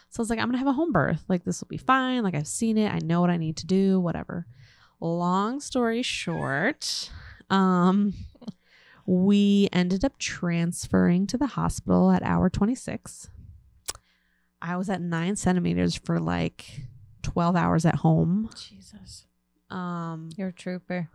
So 0.10 0.20
I 0.20 0.22
was 0.22 0.30
like, 0.30 0.40
I'm 0.40 0.48
gonna 0.48 0.58
have 0.58 0.68
a 0.68 0.74
home 0.74 0.92
birth. 0.92 1.24
Like 1.28 1.44
this 1.44 1.62
will 1.62 1.70
be 1.70 1.78
fine. 1.78 2.24
Like 2.24 2.36
I've 2.36 2.48
seen 2.48 2.78
it. 2.78 2.94
I 2.94 3.00
know 3.00 3.22
what 3.22 3.30
I 3.30 3.38
need 3.38 3.58
to 3.58 3.66
do. 3.66 4.00
Whatever. 4.00 4.46
Long 5.00 5.60
story 5.62 6.04
short, 6.04 7.10
um, 7.50 8.14
we 9.06 9.68
ended 9.74 10.04
up 10.06 10.18
transferring 10.18 11.28
to 11.28 11.38
the 11.38 11.48
hospital 11.48 12.12
at 12.12 12.24
hour 12.24 12.50
26. 12.50 13.30
I 14.62 14.78
was 14.78 14.90
at 14.90 15.02
nine 15.02 15.36
centimeters 15.36 15.96
for 15.96 16.20
like 16.20 16.82
12 17.24 17.56
hours 17.56 17.86
at 17.86 17.96
home. 17.96 18.50
jesus 18.56 19.26
Um, 19.70 20.30
you're 20.38 20.50
a 20.50 20.54
trooper 20.54 21.10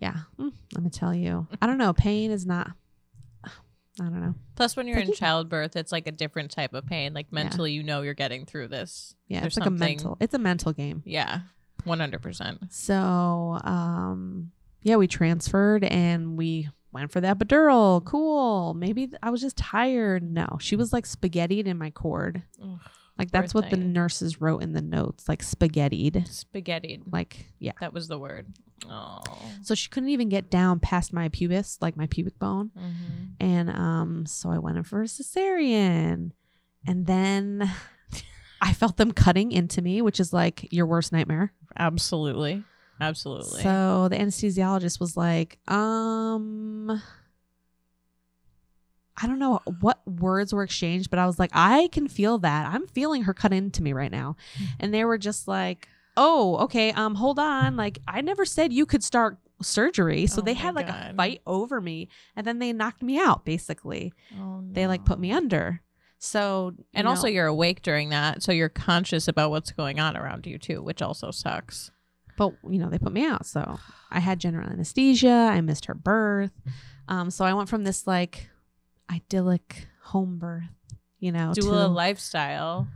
yeah, 0.00 0.22
mm, 0.36 0.52
let 0.74 0.82
me 0.82 0.90
tell 0.90 1.14
you. 1.14 1.46
I 1.60 1.66
don't 1.68 1.78
know. 1.78 1.92
Pain 1.92 2.32
is 2.32 2.44
not, 2.44 2.72
I 3.44 3.50
don't 3.98 4.20
know. 4.20 4.34
Plus, 4.56 4.74
when 4.74 4.88
you're 4.88 4.96
It's 4.98 5.04
in 5.06 5.10
you- 5.10 5.16
childbirth, 5.16 5.76
it's 5.76 5.92
like 5.92 6.08
a 6.08 6.10
different 6.12 6.50
type 6.50 6.74
of 6.74 6.86
pain. 6.86 7.14
Like 7.14 7.30
mentally, 7.32 7.70
you 7.70 7.84
know 7.84 8.02
you're 8.02 8.12
getting 8.14 8.44
through 8.44 8.66
this. 8.66 9.14
Yeah, 9.28 9.42
There's 9.42 9.52
it's 9.52 9.58
like 9.58 9.64
something- 9.66 9.80
a 9.86 9.90
mental, 9.90 10.16
it's 10.18 10.34
a 10.34 10.40
mental 10.40 10.72
game. 10.72 11.04
Yeah, 11.06 11.42
one 11.84 12.00
hundred 12.00 12.20
percent. 12.20 12.58
So, 12.72 13.60
um, 13.62 14.50
yeah, 14.82 14.96
we 14.96 15.06
transferred 15.06 15.84
and 15.84 16.36
we 16.36 16.68
went 16.92 17.10
for 17.12 17.20
the 17.20 17.28
epidural. 17.28 18.04
Cool. 18.04 18.74
Maybe 18.74 19.06
th- 19.08 19.18
I 19.22 19.30
was 19.30 19.40
just 19.40 19.56
tired. 19.56 20.22
No, 20.22 20.58
she 20.60 20.76
was 20.76 20.92
like 20.92 21.04
spaghettied 21.06 21.66
in 21.66 21.78
my 21.78 21.90
cord. 21.90 22.42
Ugh, 22.62 22.78
Like 23.18 23.30
that's 23.30 23.54
what 23.54 23.70
the 23.70 23.76
nurses 23.76 24.40
wrote 24.40 24.62
in 24.62 24.72
the 24.72 24.82
notes, 24.82 25.28
like 25.28 25.42
spaghettied. 25.42 26.26
spaghetti. 26.28 27.00
Like, 27.10 27.46
yeah. 27.58 27.72
That 27.80 27.92
was 27.92 28.08
the 28.08 28.18
word. 28.18 28.46
Oh. 28.90 29.20
So 29.62 29.74
she 29.74 29.88
couldn't 29.88 30.08
even 30.10 30.28
get 30.28 30.50
down 30.50 30.80
past 30.80 31.12
my 31.12 31.28
pubis, 31.28 31.78
like 31.80 31.96
my 31.96 32.06
pubic 32.08 32.38
bone. 32.38 32.70
hmm 32.76 33.26
And 33.40 33.70
um, 33.70 34.26
so 34.26 34.50
I 34.50 34.58
went 34.58 34.76
in 34.76 34.82
for 34.84 35.02
a 35.02 35.06
cesarean. 35.06 36.32
And 36.86 37.06
then 37.06 37.70
I 38.60 38.72
felt 38.72 38.96
them 38.96 39.12
cutting 39.12 39.52
into 39.52 39.80
me, 39.82 40.02
which 40.02 40.18
is 40.20 40.32
like 40.32 40.66
your 40.72 40.86
worst 40.86 41.12
nightmare. 41.12 41.52
Absolutely. 41.78 42.64
Absolutely. 43.00 43.62
So 43.62 44.08
the 44.08 44.16
anesthesiologist 44.16 45.00
was 45.00 45.16
like, 45.16 45.58
um, 45.68 47.02
I 49.20 49.26
don't 49.26 49.38
know 49.38 49.60
what 49.80 50.00
words 50.06 50.52
were 50.54 50.62
exchanged, 50.62 51.10
but 51.10 51.18
I 51.18 51.26
was 51.26 51.38
like, 51.38 51.50
I 51.52 51.88
can 51.92 52.08
feel 52.08 52.38
that. 52.38 52.72
I'm 52.72 52.86
feeling 52.86 53.24
her 53.24 53.34
cut 53.34 53.52
into 53.52 53.82
me 53.82 53.92
right 53.92 54.10
now. 54.10 54.36
And 54.80 54.92
they 54.92 55.04
were 55.04 55.18
just 55.18 55.46
like, 55.46 55.88
oh, 56.16 56.56
okay, 56.58 56.92
um, 56.92 57.14
hold 57.14 57.38
on. 57.38 57.76
Like, 57.76 57.98
I 58.08 58.20
never 58.20 58.44
said 58.44 58.72
you 58.72 58.86
could 58.86 59.04
start 59.04 59.38
surgery. 59.60 60.26
So 60.26 60.40
Oh 60.40 60.44
they 60.44 60.54
had 60.54 60.74
like 60.74 60.88
a 60.88 61.14
fight 61.14 61.40
over 61.46 61.80
me 61.80 62.08
and 62.34 62.46
then 62.46 62.58
they 62.58 62.72
knocked 62.72 63.02
me 63.02 63.18
out 63.18 63.44
basically. 63.44 64.12
oh, 64.38 64.62
They 64.72 64.86
like 64.86 65.04
put 65.04 65.18
me 65.18 65.30
under. 65.32 65.82
So, 66.18 66.72
you 66.76 66.84
And 66.94 67.08
also, 67.08 67.26
you're 67.26 67.48
awake 67.48 67.82
during 67.82 68.10
that, 68.10 68.44
so 68.44 68.52
you're 68.52 68.68
conscious 68.68 69.26
about 69.26 69.50
what's 69.50 69.72
going 69.72 69.98
on 69.98 70.16
around 70.16 70.46
you 70.46 70.56
too, 70.56 70.80
which 70.80 71.02
also 71.02 71.32
sucks. 71.32 71.90
But 72.50 72.72
you 72.72 72.78
know 72.78 72.88
they 72.90 72.98
put 72.98 73.12
me 73.12 73.24
out. 73.24 73.46
So 73.46 73.78
i 74.10 74.18
had 74.20 74.38
general 74.40 74.68
anesthesia. 74.68 75.30
I 75.52 75.60
missed 75.60 75.86
her 75.86 75.94
birth. 75.94 76.52
Um 77.08 77.30
so 77.30 77.44
i 77.44 77.52
went 77.54 77.68
from 77.68 77.84
this 77.84 78.06
like 78.06 78.48
idyllic 79.10 79.86
home 80.02 80.38
birth 80.38 80.64
you 81.18 81.30
know 81.32 81.52
Doula 81.54 81.84
to, 81.84 81.88
lifestyle. 81.88 82.88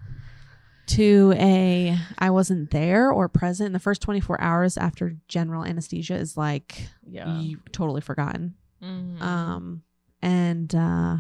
to 0.89 1.33
a 1.37 1.97
i 2.19 2.31
wasn't 2.31 2.71
there 2.71 3.11
or 3.11 3.29
present. 3.29 3.67
In 3.69 3.73
the 3.73 3.79
first 3.79 4.03
24 4.03 4.41
hours 4.41 4.77
after 4.79 5.17
general 5.29 5.65
anesthesia 5.65 6.15
is 6.17 6.37
like 6.37 6.89
Yeah. 7.07 7.39
you 7.41 7.59
totally 7.73 8.01
forgotten. 8.01 8.55
Mhm. 8.83 9.21
um 9.23 9.83
and 10.23 10.75
uh 10.75 11.17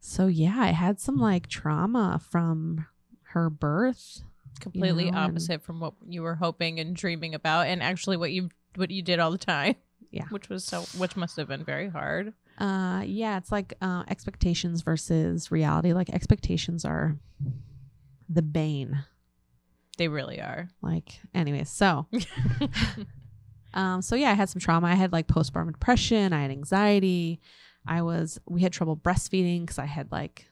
so 0.00 0.26
yeah 0.26 0.56
i 0.58 0.68
had 0.72 1.00
some 1.00 1.16
like 1.16 1.46
trauma 1.48 2.20
from 2.30 2.86
her 3.32 3.48
birth 3.50 4.22
Completely 4.60 5.10
know, 5.10 5.18
and- 5.18 5.32
opposite 5.32 5.62
from 5.62 5.80
what 5.80 5.94
you 6.06 6.22
were 6.22 6.34
hoping 6.34 6.80
and 6.80 6.94
dreaming 6.94 7.34
about, 7.34 7.66
and 7.66 7.82
actually 7.82 8.16
what 8.16 8.32
you 8.32 8.48
what 8.76 8.90
you 8.90 9.02
did 9.02 9.18
all 9.18 9.30
the 9.30 9.38
time. 9.38 9.74
Yeah. 10.10 10.24
Which 10.30 10.48
was 10.48 10.64
so, 10.64 10.82
which 10.98 11.16
must 11.16 11.36
have 11.36 11.48
been 11.48 11.64
very 11.64 11.88
hard. 11.88 12.32
Uh, 12.58 13.02
yeah, 13.04 13.36
it's 13.36 13.52
like 13.52 13.74
uh, 13.82 14.04
expectations 14.08 14.82
versus 14.82 15.50
reality. 15.50 15.92
Like 15.92 16.10
expectations 16.10 16.84
are 16.84 17.18
the 18.28 18.42
bane. 18.42 19.04
They 19.98 20.08
really 20.08 20.40
are. 20.40 20.68
Like, 20.82 21.20
anyways, 21.34 21.70
so 21.70 22.06
um, 23.74 24.00
so 24.00 24.14
yeah, 24.14 24.30
I 24.30 24.34
had 24.34 24.48
some 24.48 24.60
trauma. 24.60 24.86
I 24.86 24.94
had 24.94 25.12
like 25.12 25.26
postpartum 25.26 25.72
depression. 25.72 26.32
I 26.32 26.42
had 26.42 26.50
anxiety. 26.50 27.40
I 27.86 28.02
was 28.02 28.40
we 28.48 28.62
had 28.62 28.72
trouble 28.72 28.96
breastfeeding 28.96 29.62
because 29.62 29.78
I 29.78 29.86
had 29.86 30.10
like 30.10 30.46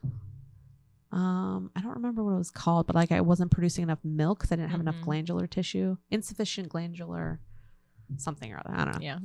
um 1.15 1.71
I 1.77 1.81
don't 1.81 1.95
remember 1.95 2.23
what 2.25 2.33
it 2.33 2.39
was 2.39 2.51
called, 2.51 2.87
but 2.87 2.97
like 2.97 3.13
I 3.13 3.21
wasn't 3.21 3.51
producing 3.51 3.83
enough 3.85 4.01
milk 4.05 4.39
because 4.39 4.53
I 4.53 4.57
didn't 4.57 4.71
have 4.71 4.81
enough 4.81 4.97
Mhm. 4.97 5.05
glandular 5.05 5.47
tissue, 5.47 5.97
insufficient 6.11 6.69
glandular 6.69 7.41
something 8.19 8.53
or 8.53 8.59
other. 8.65 8.75
I 8.77 8.85
don't 8.85 8.95
know. 8.97 9.01
Yeah. 9.01 9.19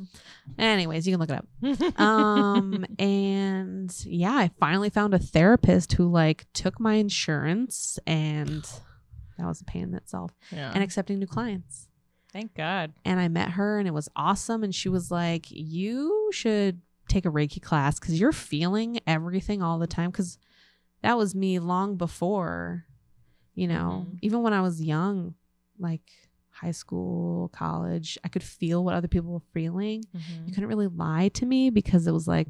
Anyways, 0.58 1.06
you 1.08 1.14
can 1.18 1.20
look 1.20 1.30
it 1.30 1.36
up. 1.36 2.00
um 2.00 2.86
and 2.98 3.94
yeah 4.06 4.34
i 4.36 4.50
finally 4.60 4.90
found 4.90 5.14
a 5.14 5.20
therapist 5.20 5.94
who 5.94 6.08
like 6.08 6.46
took 6.54 6.80
my 6.80 6.94
insurance 6.96 8.00
and 8.08 8.64
that 9.38 9.46
was 9.48 9.62
a 9.62 9.66
pain 9.66 9.84
in 9.84 9.94
itself 9.96 10.32
yeah. 10.52 10.72
and 10.74 10.82
accepting 10.84 11.20
new 11.20 11.28
clients 11.28 11.88
Thank 12.32 12.54
God. 12.56 12.94
and 13.04 13.20
i 13.20 13.28
met 13.28 13.52
her 13.52 13.80
and 13.80 13.88
it 13.88 13.94
was 13.94 14.08
awesome 14.16 14.64
and 14.64 14.74
she 14.74 14.88
was 14.90 15.12
like 15.12 15.48
you 15.50 16.30
should 16.32 16.82
take 17.10 17.26
a 17.26 17.30
reiki 17.32 17.62
class 17.62 18.00
because 18.00 18.20
you're 18.20 18.32
feeling 18.32 19.00
everything 19.08 19.62
all 19.62 19.78
the 19.80 19.88
time 19.88 20.10
because 20.12 20.38
that 21.02 21.18
was 21.18 21.34
me 21.36 21.60
long 21.60 21.96
before 21.98 22.86
you 23.56 23.68
know 23.68 24.06
Mhm. 24.08 24.20
even 24.22 24.42
when 24.42 24.54
i 24.54 24.62
was 24.62 24.82
young 24.82 25.34
like 25.80 26.12
high 26.50 26.72
school 26.72 27.50
college 27.50 28.18
i 28.24 28.28
could 28.28 28.44
feel 28.44 28.84
what 28.84 28.96
other 28.96 29.08
people 29.08 29.32
were 29.32 29.40
feeling 29.54 30.04
Mhm. 30.16 30.48
you 30.48 30.54
couldn't 30.54 30.70
really 30.70 30.88
lie 30.88 31.30
to 31.30 31.46
me 31.46 31.70
because 31.70 32.06
it 32.08 32.12
was 32.12 32.28
like 32.28 32.48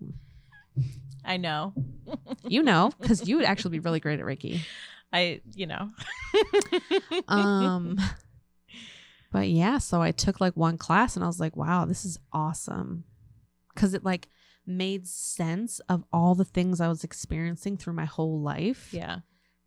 I 1.26 1.38
know. 1.38 1.74
you 2.48 2.64
know 2.64 2.92
because 3.00 3.28
you 3.28 3.36
would 3.38 3.46
actually 3.46 3.72
be 3.72 3.80
really 3.80 4.00
great 4.00 4.20
at 4.20 4.26
reiki 4.26 4.60
I, 5.12 5.42
you 5.54 5.66
know. 5.68 5.90
um 7.28 8.00
but 9.32 9.48
yeah 9.50 9.78
so 9.78 10.02
i 10.02 10.12
took 10.12 10.40
like 10.40 10.56
one 10.56 10.78
class 10.78 11.16
and 11.16 11.24
i 11.24 11.28
was 11.28 11.40
like 11.40 11.56
wow 11.56 11.86
this 11.86 12.06
is 12.06 12.18
awesome 12.34 13.04
because 13.74 13.94
it 13.94 14.04
like 14.04 14.28
made 14.70 15.08
sense 15.08 15.80
of 15.90 16.04
all 16.14 16.36
the 16.36 16.46
things 16.46 16.80
i 16.80 16.88
was 16.88 17.04
experiencing 17.04 17.76
through 17.76 17.94
my 17.94 18.06
whole 18.06 18.40
life 18.40 18.90
yeah. 18.94 19.18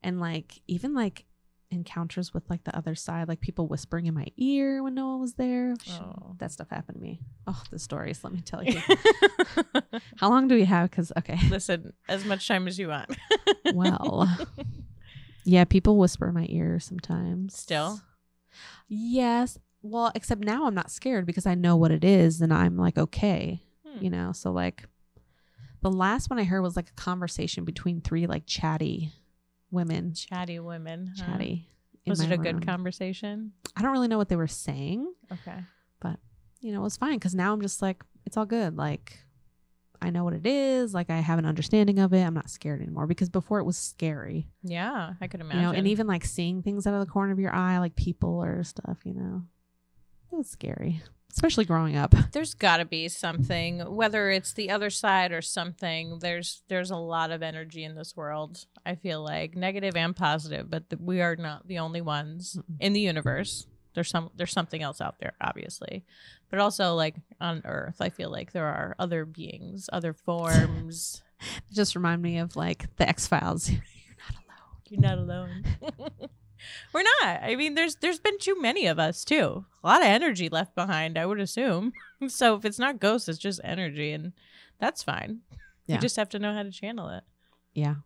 and 0.02 0.20
like 0.20 0.60
even 0.68 0.94
like 0.94 1.24
encounters 1.70 2.34
with 2.34 2.48
like 2.50 2.64
the 2.64 2.76
other 2.76 2.94
side 2.94 3.26
like 3.28 3.40
people 3.40 3.66
whispering 3.66 4.04
in 4.06 4.12
my 4.14 4.26
ear 4.36 4.82
when 4.82 4.94
no 4.94 5.08
one 5.08 5.20
was 5.20 5.34
there 5.34 5.74
Oh. 5.90 6.36
that 6.38 6.52
stuff 6.52 6.68
happened 6.70 6.96
to 6.98 7.02
me 7.02 7.20
oh 7.46 7.62
the 7.70 7.78
stories 7.78 8.22
let 8.22 8.32
me 8.32 8.40
tell 8.42 8.62
you 8.62 8.78
how 10.18 10.28
long 10.28 10.48
do 10.48 10.54
we 10.54 10.64
have 10.64 10.90
because 10.90 11.12
okay 11.18 11.38
Listen, 11.50 11.92
as 12.08 12.24
much 12.26 12.46
time 12.46 12.68
as 12.68 12.78
you 12.78 12.88
want. 12.88 13.10
well 13.74 14.28
yeah 15.44 15.64
people 15.64 15.96
whisper 15.98 16.28
in 16.28 16.34
my 16.34 16.46
ear 16.50 16.78
sometimes 16.78 17.56
Still? 17.58 18.00
yes 18.88 19.58
well 19.80 20.12
except 20.14 20.42
now 20.44 20.66
i'm 20.66 20.74
not 20.74 20.90
scared 20.90 21.24
because 21.26 21.46
i 21.46 21.54
know 21.54 21.74
what 21.76 21.90
it 21.90 22.04
is 22.04 22.40
and 22.40 22.52
i'm 22.52 22.76
like 22.76 22.98
okay 22.98 23.62
Hmm. 23.88 24.04
you 24.04 24.10
know 24.10 24.32
so 24.32 24.52
like 24.52 24.84
the 25.82 25.90
last 25.90 26.30
one 26.30 26.38
i 26.38 26.44
heard 26.44 26.62
was 26.62 26.76
like 26.76 26.88
a 26.88 27.00
conversation 27.00 27.64
between 27.64 28.00
three 28.00 28.26
like 28.26 28.44
chatty 28.46 29.12
women 29.70 30.14
Chatty 30.14 30.58
women. 30.58 31.12
huh? 31.18 31.26
chatty 31.32 31.68
Was 32.06 32.20
it 32.20 32.32
a 32.32 32.36
good 32.38 32.64
conversation? 32.66 33.52
i 33.76 33.82
don't 33.82 33.92
really 33.92 34.08
know 34.08 34.18
what 34.18 34.28
they 34.28 34.36
were 34.36 34.46
saying 34.48 35.12
Okay. 35.32 35.58
But, 36.00 36.18
you 36.60 36.72
know 36.72 36.80
it 36.80 36.84
was 36.84 36.96
fine 36.96 37.14
because 37.14 37.34
now 37.34 37.52
i'm 37.52 37.60
just 37.62 37.80
like 37.82 38.02
it's 38.26 38.36
all 38.36 38.46
good 38.46 38.76
like 38.76 39.18
i 40.00 40.10
know 40.10 40.24
what 40.24 40.34
it 40.34 40.46
is 40.46 40.92
like 40.94 41.10
i 41.10 41.16
have 41.18 41.38
an 41.38 41.46
understanding 41.46 41.98
of 42.00 42.12
it 42.12 42.22
i'm 42.22 42.34
not 42.34 42.50
scared 42.50 42.80
anymore 42.82 43.06
because 43.06 43.28
before 43.28 43.58
it 43.60 43.64
was 43.64 43.76
scary 43.76 44.48
Yeah, 44.62 45.14
I 45.20 45.26
could 45.28 45.40
imagine. 45.40 45.60
you 45.60 45.66
know 45.66 45.72
and 45.72 45.86
even 45.88 46.06
like 46.06 46.24
seeing 46.24 46.62
things 46.62 46.86
out 46.86 46.94
of 46.94 47.00
the 47.00 47.06
corner 47.10 47.32
of 47.32 47.38
your 47.38 47.52
eye 47.54 47.78
like 47.78 47.94
people 47.96 48.42
or 48.42 48.62
stuff 48.64 48.98
you 49.04 49.14
know 49.14 49.42
it 50.32 50.36
was 50.36 50.48
scary 50.50 51.02
especially 51.32 51.64
growing 51.64 51.96
up. 51.96 52.14
There's 52.32 52.54
got 52.54 52.76
to 52.76 52.84
be 52.84 53.08
something 53.08 53.80
whether 53.80 54.30
it's 54.30 54.52
the 54.52 54.70
other 54.70 54.90
side 54.90 55.32
or 55.32 55.42
something 55.42 56.18
there's 56.20 56.62
there's 56.68 56.90
a 56.90 56.96
lot 56.96 57.30
of 57.30 57.42
energy 57.42 57.84
in 57.84 57.94
this 57.94 58.16
world 58.16 58.66
i 58.84 58.94
feel 58.94 59.22
like 59.22 59.56
negative 59.56 59.96
and 59.96 60.14
positive 60.14 60.70
but 60.70 60.88
th- 60.90 61.00
we 61.00 61.20
are 61.20 61.36
not 61.36 61.66
the 61.66 61.78
only 61.78 62.00
ones 62.00 62.58
in 62.80 62.92
the 62.92 63.00
universe. 63.00 63.66
There's 63.94 64.08
some 64.08 64.30
there's 64.36 64.52
something 64.52 64.82
else 64.82 65.00
out 65.00 65.18
there 65.18 65.34
obviously. 65.40 66.04
But 66.50 66.60
also 66.60 66.94
like 66.94 67.16
on 67.40 67.62
earth 67.64 67.96
i 68.00 68.08
feel 68.10 68.30
like 68.30 68.52
there 68.52 68.66
are 68.66 68.94
other 68.98 69.24
beings 69.24 69.88
other 69.92 70.12
forms. 70.12 71.22
It 71.44 71.74
just 71.74 71.96
remind 71.96 72.22
me 72.22 72.38
of 72.38 72.54
like 72.54 72.94
the 72.98 73.08
X 73.08 73.26
Files. 73.26 73.68
You're 73.70 73.80
not 74.20 74.38
alone. 74.38 74.84
You're 74.88 75.00
not 75.00 75.18
alone 75.18 76.28
we're 76.92 77.02
not 77.22 77.42
i 77.42 77.54
mean 77.56 77.74
there's 77.74 77.96
there's 77.96 78.20
been 78.20 78.38
too 78.38 78.60
many 78.60 78.86
of 78.86 78.98
us 78.98 79.24
too 79.24 79.64
a 79.82 79.86
lot 79.86 80.00
of 80.02 80.06
energy 80.06 80.48
left 80.48 80.74
behind 80.74 81.18
i 81.18 81.26
would 81.26 81.40
assume 81.40 81.92
so 82.28 82.54
if 82.56 82.64
it's 82.64 82.78
not 82.78 83.00
ghosts 83.00 83.28
it's 83.28 83.38
just 83.38 83.60
energy 83.64 84.12
and 84.12 84.32
that's 84.78 85.02
fine 85.02 85.40
Yeah. 85.86 85.96
you 85.96 86.00
just 86.00 86.16
have 86.16 86.28
to 86.30 86.38
know 86.38 86.52
how 86.54 86.62
to 86.62 86.70
channel 86.70 87.08
it 87.08 87.24
Yeah. 87.74 87.96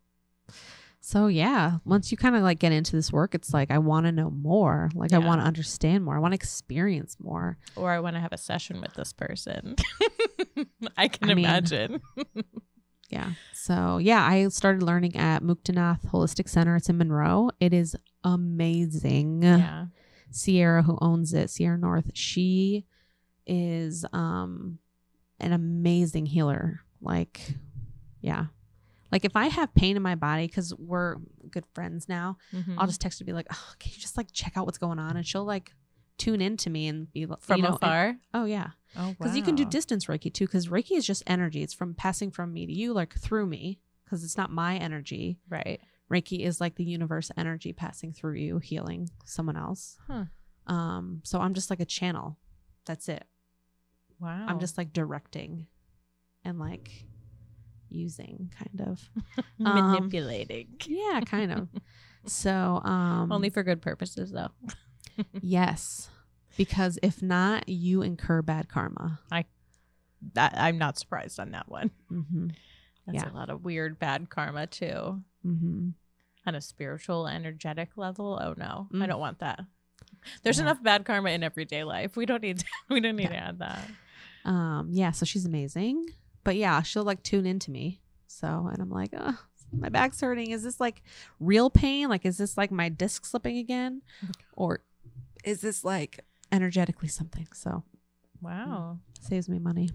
So 1.00 1.28
yeah, 1.28 1.78
once 1.84 2.10
you 2.10 2.16
kind 2.18 2.34
of 2.34 2.42
like 2.42 2.58
get 2.58 2.72
into 2.72 2.96
this 2.96 3.12
work, 3.12 3.36
it's 3.36 3.54
like 3.54 3.70
I 3.70 3.78
want 3.78 4.06
to 4.06 4.12
know 4.12 4.28
more. 4.28 4.90
Like 4.92 5.12
I 5.12 5.18
want 5.18 5.40
to 5.40 5.46
understand 5.46 6.04
more. 6.04 6.16
I 6.16 6.18
want 6.18 6.32
to 6.32 6.34
experience 6.34 7.16
more. 7.20 7.58
or 7.76 7.92
i 7.92 8.00
want 8.00 8.16
to 8.16 8.20
have 8.20 8.32
a 8.32 8.36
session 8.38 8.80
with 8.80 8.92
this 8.94 9.12
person 9.12 9.76
i 10.96 11.06
can 11.06 11.30
I 11.30 11.34
mean- 11.34 11.44
imagine 11.44 12.00
Yeah. 13.10 13.32
So 13.52 13.98
yeah, 13.98 14.24
I 14.26 14.48
started 14.48 14.82
learning 14.82 15.16
at 15.16 15.42
Muktanath 15.42 16.06
Holistic 16.10 16.48
Center. 16.48 16.76
It's 16.76 16.88
in 16.88 16.98
Monroe. 16.98 17.50
It 17.60 17.72
is 17.72 17.96
amazing. 18.24 19.42
yeah 19.42 19.86
Sierra, 20.30 20.82
who 20.82 20.98
owns 21.00 21.32
it, 21.32 21.48
Sierra 21.50 21.78
North, 21.78 22.10
she 22.14 22.84
is 23.46 24.04
um 24.12 24.78
an 25.40 25.52
amazing 25.52 26.26
healer. 26.26 26.80
Like, 27.00 27.40
yeah. 28.20 28.46
Like 29.12 29.24
if 29.24 29.36
I 29.36 29.46
have 29.46 29.72
pain 29.74 29.96
in 29.96 30.02
my 30.02 30.14
body, 30.16 30.46
because 30.46 30.74
we're 30.76 31.16
good 31.50 31.64
friends 31.74 32.08
now, 32.08 32.38
Mhm. 32.52 32.74
I'll 32.76 32.86
just 32.88 33.00
text 33.00 33.18
her 33.20 33.22
and 33.22 33.26
be 33.26 33.32
like, 33.32 33.46
oh, 33.52 33.72
can 33.78 33.92
you 33.94 33.98
just 34.00 34.16
like 34.16 34.28
check 34.32 34.54
out 34.56 34.66
what's 34.66 34.78
going 34.78 34.98
on? 34.98 35.16
And 35.16 35.24
she'll 35.26 35.44
like 35.44 35.72
tune 36.18 36.40
into 36.40 36.70
me 36.70 36.88
and 36.88 37.10
be 37.12 37.24
like, 37.26 37.40
from 37.40 37.58
you 37.58 37.62
know, 37.62 37.68
and- 37.68 37.76
afar 37.76 38.16
oh 38.34 38.44
yeah. 38.46 38.70
Oh, 38.98 39.14
because 39.18 39.36
you 39.36 39.42
can 39.42 39.54
do 39.54 39.64
distance 39.64 40.06
reiki 40.06 40.32
too 40.32 40.46
because 40.46 40.68
reiki 40.68 40.92
is 40.96 41.06
just 41.06 41.22
energy 41.26 41.62
it's 41.62 41.74
from 41.74 41.94
passing 41.94 42.30
from 42.30 42.52
me 42.52 42.66
to 42.66 42.72
you 42.72 42.92
like 42.92 43.14
through 43.18 43.46
me 43.46 43.78
because 44.04 44.24
it's 44.24 44.36
not 44.36 44.50
my 44.50 44.76
energy 44.76 45.38
right. 45.48 45.80
reiki 46.10 46.44
is 46.46 46.60
like 46.60 46.76
the 46.76 46.84
universe 46.84 47.30
energy 47.36 47.72
passing 47.72 48.12
through 48.12 48.34
you 48.34 48.58
healing 48.58 49.08
someone 49.24 49.56
else 49.56 49.96
Huh. 50.06 50.24
um 50.66 51.20
so 51.24 51.40
i'm 51.40 51.54
just 51.54 51.68
like 51.70 51.80
a 51.80 51.84
channel 51.84 52.38
that's 52.84 53.08
it 53.08 53.24
Wow. 54.20 54.46
i'm 54.48 54.60
just 54.60 54.78
like 54.78 54.92
directing 54.92 55.66
and 56.44 56.58
like 56.58 56.90
using 57.88 58.50
kind 58.58 58.88
of 58.88 59.08
um, 59.64 59.74
manipulating. 59.92 60.68
yeah 60.86 61.20
kind 61.26 61.52
of 61.52 61.68
so 62.26 62.80
um 62.84 63.30
Only 63.30 63.50
for 63.50 63.62
good 63.62 63.80
purposes, 63.82 64.30
though. 64.32 64.48
yes 65.40 66.08
because 66.56 66.98
if 67.02 67.22
not 67.22 67.68
you 67.68 68.02
incur 68.02 68.42
bad 68.42 68.68
karma 68.68 69.20
That 70.34 70.54
I'm 70.56 70.78
not 70.78 70.98
surprised 70.98 71.38
on 71.38 71.50
that 71.52 71.68
one. 71.68 71.90
mm-hmm. 72.10 72.48
That's 73.06 73.22
Yeah. 73.24 73.30
a 73.30 73.34
lot 73.34 73.50
of 73.50 73.64
weird 73.64 73.98
bad 73.98 74.28
karma 74.30 74.66
too. 74.66 75.22
Mm-hmm. 75.46 75.90
On 76.46 76.54
a 76.54 76.60
spiritual, 76.60 77.28
energetic 77.28 77.90
level. 77.96 78.38
Oh 78.42 78.54
no, 78.56 78.88
I 78.92 78.96
Mm. 78.96 79.06
don't 79.08 79.20
want 79.20 79.38
that. 79.40 79.60
There's 80.42 80.56
Yeah. 80.58 80.64
enough 80.64 80.82
bad 80.82 81.04
karma 81.04 81.30
in 81.30 81.42
everyday 81.42 81.84
life. 81.84 82.16
We 82.16 82.26
don't 82.26 82.42
need. 82.42 82.58
To, 82.60 82.64
we 82.90 83.00
don't 83.00 83.16
need 83.16 83.28
to 83.28 83.36
add 83.36 83.58
that. 83.60 83.88
Um, 84.44 84.88
yeah, 84.90 85.10
so 85.12 85.24
she's 85.26 85.44
amazing. 85.46 86.06
But 86.42 86.56
yeah, 86.56 86.82
she'll 86.82 87.04
like 87.04 87.22
tune 87.22 87.46
into 87.46 87.70
me. 87.70 88.00
So, 88.26 88.68
and 88.72 88.80
I'm 88.80 88.90
like, 88.90 89.10
oh, 89.16 89.38
my 89.72 89.88
back's 89.88 90.20
hurting. 90.20 90.50
Is 90.50 90.62
this 90.62 90.80
like 90.80 91.02
real 91.40 91.70
pain? 91.70 92.08
Like, 92.08 92.24
is 92.24 92.38
this 92.38 92.56
like 92.56 92.70
my 92.70 92.88
disc 92.88 93.24
slipping 93.26 93.58
again? 93.58 94.02
Or 94.54 94.80
is 95.44 95.60
this 95.60 95.84
like 95.84 96.24
energetically 96.56 97.08
something? 97.08 97.46
So, 97.54 97.84
Wow. 98.40 98.98
saves 99.20 99.48
me 99.48 99.58
money. 99.58 99.90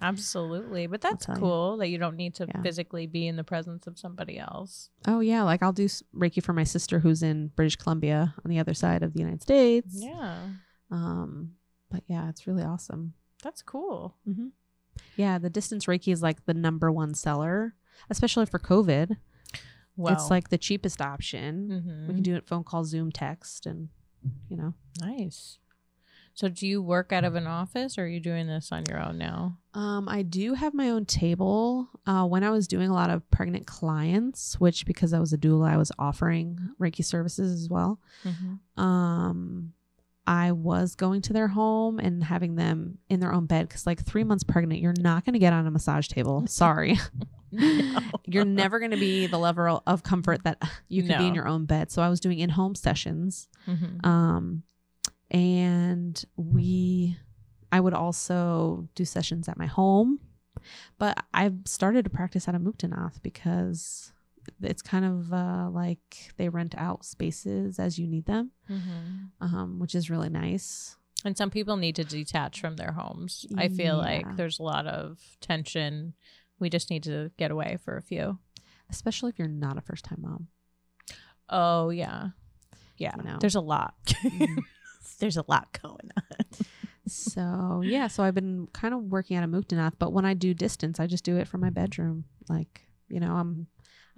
Absolutely. 0.00 0.86
But 0.86 1.00
that's 1.00 1.26
tell 1.26 1.36
you. 1.36 1.40
cool 1.40 1.76
that 1.78 1.88
you 1.88 1.98
don't 1.98 2.16
need 2.16 2.34
to 2.36 2.46
Yeah. 2.46 2.62
physically 2.62 3.06
be 3.06 3.26
in 3.28 3.36
the 3.36 3.44
presence 3.44 3.86
of 3.86 3.98
somebody 3.98 4.38
else. 4.38 4.90
Oh, 5.06 5.20
yeah. 5.20 5.42
Like, 5.42 5.62
I'll 5.62 5.72
do 5.72 5.86
Reiki 6.14 6.42
for 6.42 6.52
my 6.52 6.64
sister 6.64 6.98
who's 7.00 7.22
in 7.22 7.48
British 7.48 7.76
Columbia 7.76 8.34
on 8.44 8.50
the 8.50 8.58
other 8.58 8.74
side 8.74 9.02
of 9.02 9.12
the 9.12 9.20
United 9.20 9.42
States. 9.42 9.94
Yeah. 9.94 10.48
Um, 10.90 11.54
but 11.90 12.02
yeah, 12.06 12.28
it's 12.28 12.46
really 12.46 12.64
awesome. 12.64 13.14
That's 13.42 13.62
cool. 13.62 14.16
Mm-hmm. 14.28 14.48
Yeah, 15.16 15.38
the 15.38 15.50
distance 15.50 15.86
Reiki 15.86 16.12
is 16.12 16.22
like 16.22 16.44
the 16.46 16.54
number 16.54 16.90
one 16.90 17.14
seller, 17.14 17.74
especially 18.10 18.46
for 18.46 18.58
COVID. 18.58 19.16
Well, 19.96 20.12
It's 20.14 20.30
like 20.30 20.48
the 20.48 20.58
cheapest 20.58 21.00
option. 21.00 21.68
Mhm. 21.68 22.08
We 22.08 22.14
can 22.14 22.22
do 22.22 22.34
it 22.34 22.46
phone 22.46 22.64
call, 22.64 22.84
Zoom, 22.84 23.12
text, 23.12 23.66
and 23.66 23.90
you 24.48 24.56
know. 24.56 24.74
nice. 25.00 25.58
So, 26.34 26.48
do 26.48 26.66
you 26.66 26.80
work 26.82 27.12
out 27.12 27.24
of 27.24 27.34
an 27.34 27.46
office, 27.46 27.98
or 27.98 28.04
are 28.04 28.08
you 28.08 28.18
doing 28.20 28.46
this 28.46 28.72
on 28.72 28.84
your 28.88 28.98
own 29.00 29.18
now? 29.18 29.58
Um, 29.74 30.08
I 30.08 30.22
do 30.22 30.54
have 30.54 30.72
my 30.74 30.88
own 30.90 31.04
table. 31.04 31.88
Uh, 32.06 32.24
when 32.24 32.42
I 32.42 32.50
was 32.50 32.66
doing 32.66 32.88
a 32.90 32.94
lot 32.94 33.10
of 33.10 33.28
pregnant 33.30 33.66
clients, 33.66 34.58
which 34.58 34.86
because 34.86 35.12
I 35.12 35.20
was 35.20 35.32
a 35.32 35.38
doula, 35.38 35.68
I 35.68 35.76
was 35.76 35.92
offering 35.98 36.58
Reiki 36.80 37.04
services 37.04 37.62
as 37.62 37.68
well. 37.68 38.00
Um, 38.76 39.72
I 40.26 40.52
was 40.52 40.94
going 40.94 41.20
to 41.22 41.32
their 41.32 41.48
home 41.48 41.98
and 41.98 42.22
having 42.22 42.54
them 42.54 42.98
in 43.08 43.20
their 43.20 43.32
own 43.32 43.46
bed 43.46 43.68
because, 43.68 43.86
like, 43.86 44.04
three 44.04 44.24
months 44.24 44.44
pregnant, 44.44 44.80
you're 44.80 44.94
not 44.98 45.24
going 45.24 45.32
to 45.34 45.38
get 45.40 45.52
on 45.52 45.66
a 45.66 45.70
massage 45.70 46.06
table. 46.08 46.46
Sorry, 46.46 46.98
No. 47.50 48.00
you're 48.24 48.44
never 48.44 48.78
going 48.78 48.92
to 48.92 48.96
be 48.96 49.26
the 49.26 49.38
level 49.38 49.82
of 49.86 50.02
comfort 50.02 50.44
that 50.44 50.62
you 50.88 51.02
could 51.02 51.18
be 51.18 51.26
in 51.26 51.34
your 51.34 51.46
own 51.48 51.66
bed. 51.66 51.90
So 51.90 52.00
I 52.02 52.08
was 52.08 52.20
doing 52.20 52.38
in-home 52.38 52.74
sessions. 52.74 53.48
Mhm. 53.68 54.04
um 54.06 54.62
and 55.32 56.24
we 56.36 57.16
i 57.72 57.80
would 57.80 57.94
also 57.94 58.88
do 58.94 59.04
sessions 59.04 59.48
at 59.48 59.58
my 59.58 59.66
home 59.66 60.20
but 60.98 61.24
i've 61.34 61.56
started 61.64 62.04
to 62.04 62.10
practice 62.10 62.46
out 62.48 62.54
of 62.54 62.60
muktanath 62.62 63.20
because 63.22 64.12
it's 64.60 64.82
kind 64.82 65.04
of 65.04 65.32
uh, 65.32 65.68
like 65.70 66.32
they 66.36 66.48
rent 66.48 66.74
out 66.76 67.04
spaces 67.04 67.78
as 67.78 67.98
you 67.98 68.06
need 68.06 68.26
them 68.26 68.50
Mhm. 68.70 69.30
um, 69.40 69.78
which 69.80 69.94
is 69.94 70.08
really 70.10 70.28
nice 70.28 70.96
And 71.24 71.36
some 71.36 71.50
people 71.50 71.76
need 71.76 71.94
to 71.96 72.04
detach 72.04 72.60
from 72.60 72.74
their 72.76 72.92
homes. 72.92 73.46
I 73.56 73.68
feel 73.68 73.96
Yeah. 73.98 74.08
like 74.10 74.36
there's 74.36 74.58
a 74.58 74.64
lot 74.64 74.86
of 74.88 75.20
tension. 75.40 76.14
We 76.58 76.68
just 76.68 76.90
need 76.90 77.04
to 77.04 77.30
get 77.38 77.50
away 77.52 77.78
for 77.84 77.96
a 77.96 78.02
few. 78.02 78.38
especially 78.90 79.30
if 79.30 79.38
you're 79.38 79.46
not 79.66 79.78
a 79.78 79.80
first 79.80 80.04
time 80.04 80.20
mom 80.22 80.48
Oh 81.48 81.90
yeah, 81.90 82.30
yeah. 82.96 83.14
You 83.16 83.22
know. 83.22 83.38
There's 83.40 83.54
a 83.54 83.60
lot. 83.60 83.94
There's 85.22 85.36
a 85.38 85.44
lot 85.48 85.78
going 85.82 86.10
on. 86.16 86.66
so 87.06 87.80
yeah 87.84 88.06
so 88.06 88.22
i've 88.22 88.34
been 88.34 88.68
kind 88.72 88.94
of 88.94 89.00
working 89.04 89.36
out 89.36 89.42
of 89.44 89.50
muktanath 89.50 89.94
but 89.98 90.12
when 90.12 90.24
i 90.24 90.34
do 90.34 90.54
distance 90.54 91.00
i 91.00 91.06
just 91.06 91.24
do 91.24 91.36
it 91.36 91.48
from 91.48 91.60
my 91.60 91.70
bedroom 91.70 92.24
like 92.48 92.86
you 93.08 93.18
know 93.18 93.32
i'm 93.34 93.66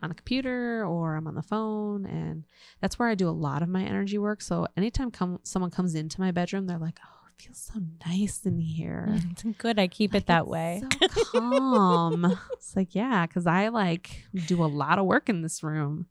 on 0.00 0.08
the 0.10 0.14
computer 0.14 0.84
or 0.84 1.14
i'm 1.16 1.26
on 1.26 1.34
the 1.34 1.42
phone 1.42 2.04
and 2.04 2.44
that's 2.80 2.98
where 2.98 3.08
i 3.08 3.14
do 3.14 3.28
a 3.28 3.30
lot 3.30 3.62
of 3.62 3.68
my 3.70 3.82
energy 3.82 4.18
work 4.18 4.42
so 4.42 4.66
anytime 4.76 5.10
come 5.10 5.38
someone 5.44 5.70
comes 5.70 5.94
into 5.94 6.20
my 6.20 6.30
bedroom 6.30 6.66
they're 6.66 6.78
like 6.78 6.98
oh 7.04 7.26
it 7.36 7.42
feels 7.42 7.58
so 7.72 7.80
nice 8.06 8.44
in 8.44 8.58
here 8.58 9.08
It's 9.30 9.42
good. 9.58 9.78
I 9.78 9.88
keep 9.88 10.12
Like, 10.12 10.24
it 10.24 10.26
that 10.26 10.42
it's 10.42 10.50
way. 10.50 10.82
so 10.82 11.22
calm 11.40 12.38
it's 12.52 12.76
like 12.76 12.94
yeah 12.94 13.26
because 13.26 13.46
i 13.46 13.68
like 13.68 14.26
do 14.46 14.62
a 14.62 14.66
lot 14.66 14.98
of 14.98 15.06
work 15.06 15.28
in 15.30 15.40
this 15.42 15.62
room 15.62 16.06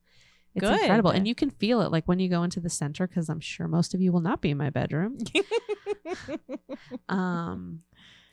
it's 0.55 0.65
Good. 0.67 0.79
incredible 0.79 1.11
and 1.11 1.27
you 1.27 1.35
can 1.35 1.49
feel 1.49 1.81
it 1.81 1.91
like 1.91 2.07
when 2.07 2.19
you 2.19 2.29
go 2.29 2.43
into 2.43 2.59
the 2.59 2.69
center 2.69 3.07
because 3.07 3.29
i'm 3.29 3.39
sure 3.39 3.67
most 3.67 3.93
of 3.93 4.01
you 4.01 4.11
will 4.11 4.21
not 4.21 4.41
be 4.41 4.51
in 4.51 4.57
my 4.57 4.69
bedroom 4.69 5.17
um 7.09 7.81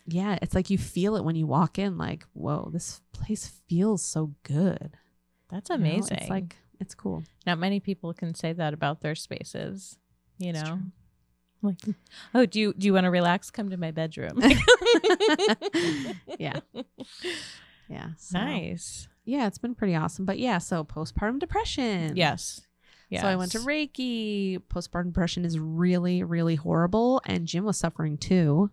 yeah 0.07 0.39
it's 0.43 0.55
like 0.55 0.71
you 0.71 0.79
feel 0.79 1.17
it 1.17 1.25
when 1.25 1.37
you 1.37 1.47
walk 1.47 1.79
in 1.79 1.97
like 1.97 2.25
whoa 2.33 2.69
this 2.73 3.01
place 3.13 3.63
feels 3.69 4.05
so 4.05 4.35
good 4.43 4.97
That's 5.51 5.71
you 5.71 5.77
know? 5.79 5.85
amazing. 5.85 6.19
it's 6.19 6.31
like 6.31 6.57
it's 6.79 6.95
cool 6.95 7.23
not 7.47 7.59
many 7.59 7.81
people 7.81 8.13
can 8.13 8.35
say 8.35 8.53
that 8.53 8.75
about 8.75 9.01
their 9.01 9.15
spaces. 9.15 9.97
You 10.39 10.55
know, 10.55 10.81
like, 11.63 11.77
oh, 12.35 12.47
do 12.47 12.59
you 12.59 12.73
do 12.73 12.87
you 12.87 12.95
want 12.95 13.05
to 13.05 13.11
relax? 13.11 13.51
Come 13.51 13.69
to 13.71 13.77
my 13.77 13.91
bedroom. 13.91 14.41
yeah 16.39 16.61
yeah 17.89 18.11
so, 18.17 18.39
nice. 18.39 19.09
Yeah 19.31 19.47
it's 19.47 19.59
been 19.59 19.75
pretty 19.75 19.95
awesome 19.95 20.25
but 20.25 20.39
yeah 20.39 20.59
so 20.59 20.85
postpartum 20.85 21.39
depression 21.39 22.17
Yes. 22.17 22.61
so 23.21 23.27
i 23.27 23.37
went 23.37 23.53
to 23.53 23.59
reiki 23.59 24.59
postpartum 24.69 25.07
depression 25.13 25.45
is 25.45 25.59
really 25.59 26.23
really 26.23 26.57
horrible 26.57 27.21
and 27.27 27.47
jim 27.47 27.65
was 27.65 27.77
suffering 27.79 28.17
too 28.19 28.71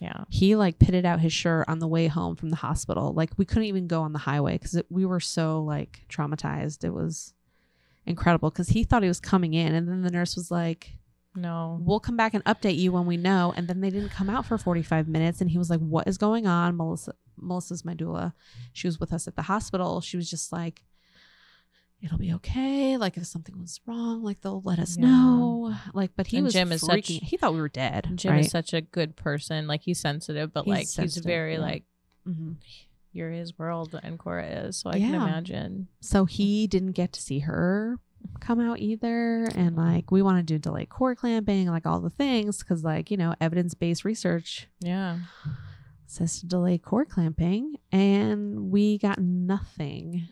Yeah. 0.00 0.24
he 0.28 0.56
like 0.56 0.78
pitted 0.78 1.04
out 1.04 1.20
his 1.20 1.32
shirt 1.32 1.64
on 1.68 1.78
the 1.78 1.88
way 1.88 2.06
home 2.08 2.34
from 2.36 2.48
the 2.50 2.56
hospital. 2.56 3.12
Like 3.12 3.30
we 3.36 3.44
couldn't 3.44 3.64
even 3.72 3.86
go 3.86 4.00
on 4.02 4.12
the 4.14 4.18
highway 4.30 4.54
because 4.58 4.80
we 4.88 5.04
were 5.04 5.20
so 5.20 5.62
like 5.62 6.06
traumatized. 6.08 6.84
It 6.84 6.94
was 6.94 7.34
incredible 8.06 8.48
because 8.50 8.70
he 8.70 8.82
thought 8.84 9.02
he 9.02 9.08
was 9.08 9.20
coming 9.20 9.52
in, 9.52 9.74
and 9.74 9.86
then 9.86 10.00
the 10.02 10.10
nurse 10.10 10.36
was 10.36 10.50
like, 10.50 10.96
No. 11.34 11.78
"We'll 11.82 12.00
come 12.00 12.16
back 12.16 12.32
and 12.34 12.42
update 12.44 12.78
you 12.78 12.92
when 12.92 13.04
we 13.04 13.16
know." 13.18 13.52
And 13.56 13.68
then 13.68 13.80
they 13.82 13.90
didn't 13.90 14.08
come 14.18 14.30
out 14.30 14.46
for 14.46 14.56
forty 14.56 14.82
five 14.82 15.06
minutes, 15.06 15.42
and 15.42 15.50
he 15.50 15.58
was 15.58 15.68
like, 15.68 15.80
"What 15.80 16.08
is 16.08 16.16
going 16.16 16.46
on?" 16.46 16.76
Melissa, 16.78 17.12
Melissa's 17.42 17.84
my 17.84 17.94
doula. 17.94 18.32
She 18.72 18.86
was 18.88 18.98
with 19.00 19.12
us 19.12 19.26
at 19.28 19.36
the 19.36 19.42
hospital. 19.42 20.00
She 20.00 20.16
was 20.16 20.28
just 20.30 20.52
like. 20.52 20.82
It'll 22.02 22.16
be 22.16 22.32
okay. 22.32 22.96
Like 22.96 23.18
if 23.18 23.26
something 23.26 23.60
was 23.60 23.78
wrong, 23.86 24.22
like 24.22 24.40
they'll 24.40 24.62
let 24.62 24.78
us 24.78 24.96
Yeah. 24.96 25.04
know. 25.06 25.74
Like, 25.92 26.12
but 26.16 26.28
he 26.28 26.38
And 26.38 26.44
was 26.44 26.54
Jim 26.54 26.72
is 26.72 26.80
such- 26.80 27.08
he 27.08 27.36
thought 27.36 27.52
we 27.52 27.60
were 27.60 27.68
dead. 27.68 28.12
Jim 28.14 28.32
right? 28.32 28.44
is 28.46 28.50
such 28.50 28.72
a 28.72 28.80
good 28.80 29.16
person. 29.16 29.66
Like 29.66 29.82
he's 29.82 30.00
sensitive, 30.00 30.50
but 30.50 30.64
He's 30.64 30.96
like 30.96 31.04
he's 31.04 31.18
very 31.18 31.54
yeah. 31.56 31.60
like 31.60 31.84
Mhm. 32.26 32.56
you're 33.12 33.30
his 33.32 33.58
world 33.58 33.98
and 34.02 34.18
Cora 34.18 34.46
is. 34.46 34.78
So 34.78 34.88
I 34.88 34.98
can 34.98 35.14
imagine. 35.14 35.88
So 36.00 36.24
he 36.24 36.66
didn't 36.66 36.92
get 36.92 37.12
to 37.12 37.20
see 37.20 37.40
her 37.40 37.98
come 38.40 38.60
out 38.60 38.78
either. 38.78 39.44
And 39.54 39.76
like, 39.76 40.10
we 40.10 40.22
want 40.22 40.38
to 40.38 40.42
do 40.42 40.58
delayed 40.58 40.88
cord 40.88 41.18
clamping, 41.18 41.68
like 41.68 41.84
all 41.84 42.00
the 42.00 42.08
things, 42.08 42.60
because 42.60 42.82
like, 42.82 43.10
you 43.10 43.18
know, 43.18 43.34
evidence 43.42 43.74
based 43.74 44.06
research 44.06 44.68
Yeah. 44.80 45.18
Says 46.10 46.40
to 46.40 46.46
delay 46.46 46.78
cord 46.78 47.08
clamping. 47.08 47.76
And 47.92 48.70
we 48.70 48.98
got 48.98 49.18
nothing, 49.18 50.28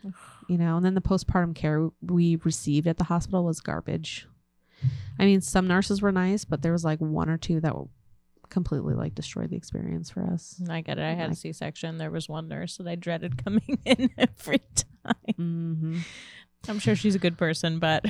you 0.49 0.59
know. 0.59 0.77
And 0.77 0.85
then 0.85 0.95
the 0.95 1.01
postpartum 1.01 1.55
care 1.55 1.89
we 2.03 2.37
received 2.45 2.87
at 2.87 2.97
the 2.99 3.05
hospital 3.05 3.45
was 3.45 3.61
garbage. 3.61 4.27
I 5.19 5.25
mean, 5.25 5.41
some 5.41 5.67
nurses 5.67 6.01
were 6.03 6.13
nice, 6.13 6.45
but 6.45 6.63
there 6.63 6.73
was 6.73 6.85
like 6.85 7.01
one 7.01 7.29
or 7.29 7.37
two 7.39 7.61
that 7.61 7.75
completely 8.49 8.95
like 8.95 9.15
destroyed 9.15 9.51
the 9.51 9.57
experience 9.57 10.09
for 10.11 10.25
us. 10.25 10.61
I 10.71 10.81
get 10.81 10.99
it. 10.99 11.03
I 11.05 11.15
had 11.15 11.27
a 11.27 11.29
Like- 11.31 11.37
C 11.39 11.53
section. 11.53 11.99
There 11.99 12.11
was 12.11 12.29
one 12.29 12.49
nurse 12.49 12.77
that 12.79 12.87
I 12.87 12.95
dreaded 12.95 13.43
coming 13.45 13.79
in 13.85 14.11
every 14.17 14.61
time. 15.05 15.35
hmm 15.37 15.99
I'm 16.69 16.79
sure 16.81 16.97
she's 16.97 17.15
a 17.15 17.21
good 17.21 17.39
person, 17.39 17.79
but 17.79 18.05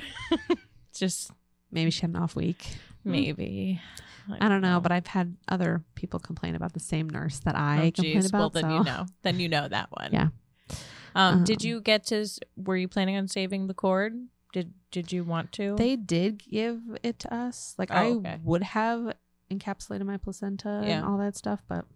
just 0.94 1.30
Maybe 1.70 1.90
she 1.90 2.00
had 2.00 2.10
an 2.10 2.16
off 2.16 2.34
week. 2.34 2.66
Maybe. 3.04 3.80
I 4.40 4.48
don't 4.50 4.60
know, 4.60 4.78
but 4.80 4.92
I've 4.92 5.06
had 5.06 5.36
other 5.48 5.82
people 5.94 6.20
complain 6.20 6.54
about 6.54 6.74
the 6.74 6.80
same 6.80 7.08
nurse 7.08 7.38
that 7.40 7.56
I 7.56 7.78
oh, 7.78 7.90
complain 7.92 8.12
geez. 8.14 8.26
about. 8.26 8.38
Well, 8.38 8.50
then 8.50 8.62
so. 8.64 8.76
you 8.76 8.84
know. 8.84 9.06
Then 9.22 9.40
you 9.40 9.48
know 9.48 9.66
that 9.68 9.88
one. 9.90 10.10
Yeah. 10.12 10.28
Um, 11.14 11.44
did 11.44 11.62
Um, 11.64 11.68
you 11.68 11.80
get 11.80 12.04
to? 12.06 12.26
Were 12.56 12.76
you 12.76 12.88
planning 12.88 13.16
on 13.16 13.26
saving 13.28 13.66
the 13.68 13.74
cord? 13.74 14.12
Did 14.52 14.74
Did 14.90 15.12
you 15.12 15.24
want 15.24 15.52
to? 15.52 15.76
They 15.76 15.96
did 15.96 16.42
give 16.50 16.80
it 17.02 17.18
to 17.20 17.34
us. 17.34 17.74
Like 17.78 17.90
Oh, 17.90 17.94
I 17.94 18.06
okay. 18.10 18.38
would 18.44 18.62
have 18.62 19.14
encapsulated 19.50 20.04
my 20.04 20.18
placenta 20.18 20.82
Yeah. 20.86 20.98
and 20.98 21.06
all 21.06 21.16
that 21.18 21.36
stuff, 21.36 21.62
but 21.68 21.86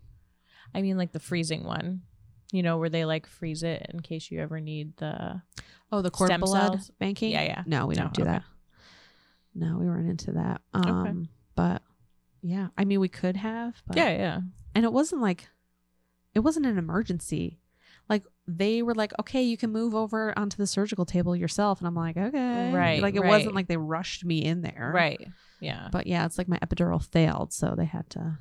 I 0.75 0.81
mean, 0.81 0.97
like 0.97 1.13
the 1.13 1.21
freezing 1.21 1.65
one, 1.65 2.03
you 2.51 2.63
know, 2.63 2.79
where 2.79 2.89
they 2.89 3.05
like 3.05 3.27
freeze 3.27 3.63
it 3.63 3.87
in 3.93 4.01
case 4.01 4.31
you 4.31 4.41
ever 4.41 4.59
need 4.61 4.97
the. 4.97 5.43
oh, 5.93 6.01
the 6.01 6.11
cord 6.11 6.31
blood 6.41 6.73
cells? 6.73 6.91
banking. 6.99 7.33
Yeah, 7.33 7.43
yeah. 7.45 7.63
No, 7.67 7.87
we 7.87 7.95
No, 7.95 8.03
don't 8.05 8.15
do 8.15 8.23
okay. 8.23 8.31
that. 8.33 8.43
No, 9.55 9.77
we 9.79 9.87
weren't 9.87 10.09
into 10.09 10.33
that. 10.33 10.61
Um, 10.75 11.29
but 11.55 11.83
yeah, 12.43 12.69
I 12.79 12.85
mean, 12.85 13.01
we 13.01 13.09
could 13.09 13.37
have, 13.37 13.83
but 13.87 13.97
Yeah, 13.97 14.11
yeah. 14.11 14.41
and 14.75 14.85
it 14.85 14.93
wasn't 14.93 15.21
like 15.23 15.49
it 16.35 16.41
wasn't 16.41 16.67
an 16.67 16.79
emergency 16.79 17.59
like 18.09 18.25
they 18.49 18.83
were 18.83 18.95
like 18.95 19.13
okay 19.21 19.43
you 19.43 19.57
can 19.57 19.71
move 19.71 19.95
over 19.95 20.37
onto 20.37 20.57
the 20.57 20.67
surgical 20.67 21.05
table 21.05 21.37
yourself 21.37 21.79
and 21.79 21.87
i'm 21.87 21.95
like 21.95 22.17
okay 22.17 22.73
Right, 22.73 23.01
like 23.03 23.15
it 23.15 23.21
right. 23.21 23.29
wasn't 23.29 23.55
like 23.55 23.69
they 23.69 23.77
rushed 23.77 24.25
me 24.25 24.43
in 24.45 24.63
there 24.63 24.91
Right. 24.95 25.29
Yeah. 25.61 25.89
but 25.93 26.07
yeah 26.09 26.25
it's 26.27 26.39
like 26.39 26.49
my 26.49 26.59
epidural 26.59 27.01
failed 27.05 27.53
so 27.53 27.75
they 27.77 27.85
had 27.85 28.09
to 28.11 28.39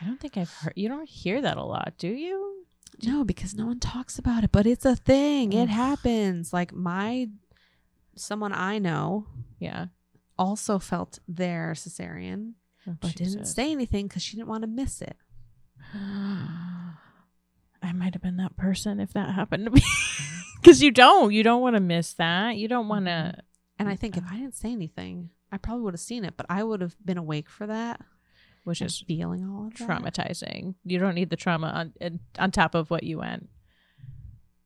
I 0.00 0.04
don't 0.04 0.20
think 0.20 0.36
I've 0.36 0.50
heard. 0.52 0.74
You 0.76 0.88
don't 0.88 1.08
hear 1.08 1.40
that 1.40 1.56
a 1.56 1.64
lot, 1.64 1.94
do 1.98 2.08
you? 2.08 2.64
no 3.02 3.24
because 3.24 3.54
no 3.54 3.66
one 3.66 3.80
talks 3.80 4.18
about 4.18 4.44
it 4.44 4.52
but 4.52 4.66
it's 4.66 4.84
a 4.84 4.94
thing 4.94 5.52
it 5.54 5.68
happens 5.70 6.52
like 6.52 6.72
my 6.72 7.28
someone 8.16 8.52
i 8.52 8.78
know 8.78 9.26
Yeah. 9.58 9.86
Also 10.38 10.78
felt 10.78 11.18
their 11.26 11.72
cesarean 11.74 12.52
Oh, 12.86 12.96
but 13.00 13.14
didn't 13.16 13.44
say 13.46 13.70
anything 13.72 14.06
because 14.06 14.22
she 14.22 14.36
didn't 14.36 14.48
want 14.48 14.62
to 14.62 14.68
miss 14.68 15.02
it 15.02 15.16
I 17.82 17.92
might 17.94 18.14
have 18.14 18.22
been 18.22 18.36
that 18.38 18.56
person 18.56 19.00
if 19.00 19.12
that 19.12 19.34
happened 19.34 19.64
to 19.66 19.70
me. 19.70 19.82
Because 20.60 20.82
you 20.82 20.90
don't, 20.90 21.32
you 21.32 21.44
don't 21.44 21.62
want 21.62 21.76
to 21.76 21.80
miss 21.80 22.14
that. 22.14 22.56
You 22.56 22.66
don't 22.66 22.88
want 22.88 23.06
to. 23.06 23.10
Mm-hmm. 23.12 23.40
and 23.78 23.88
i 23.88 23.94
think 23.94 24.16
if 24.16 24.24
i 24.28 24.34
didn't 24.34 24.56
say 24.56 24.72
anything 24.72 25.30
i 25.52 25.56
probably 25.56 25.82
would 25.84 25.94
have 25.94 26.00
seen 26.00 26.24
it 26.24 26.34
but 26.36 26.46
i 26.50 26.64
would 26.64 26.80
have 26.80 26.96
been 27.04 27.16
awake 27.16 27.48
for 27.48 27.64
that 27.68 28.00
Which 28.64 28.82
is 28.82 28.98
feeling 29.06 29.48
all 29.48 29.68
of 29.68 29.74
that. 29.74 29.86
traumatizing. 29.88 30.74
You 30.84 30.98
don't 30.98 31.14
need 31.14 31.30
the 31.30 31.36
trauma 31.36 31.68
on 32.00 32.18
on 32.38 32.50
top 32.50 32.74
of 32.74 32.90
what 32.90 33.04
you 33.04 33.18
went 33.18 33.48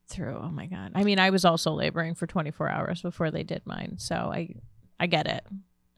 through. 0.09 0.39
Oh 0.43 0.49
my 0.51 0.67
god. 0.67 0.93
I 0.95 1.05
mean, 1.05 1.19
I 1.19 1.31
was 1.31 1.45
also 1.45 1.73
laboring 1.73 2.15
for 2.15 2.27
24 2.27 2.69
hours 2.69 3.03
before 3.03 3.31
they 3.31 3.43
did 3.45 3.63
mine, 3.67 3.97
so 3.99 4.15
I 4.17 4.55
I 5.03 5.07
get 5.07 5.27
it. 5.27 5.45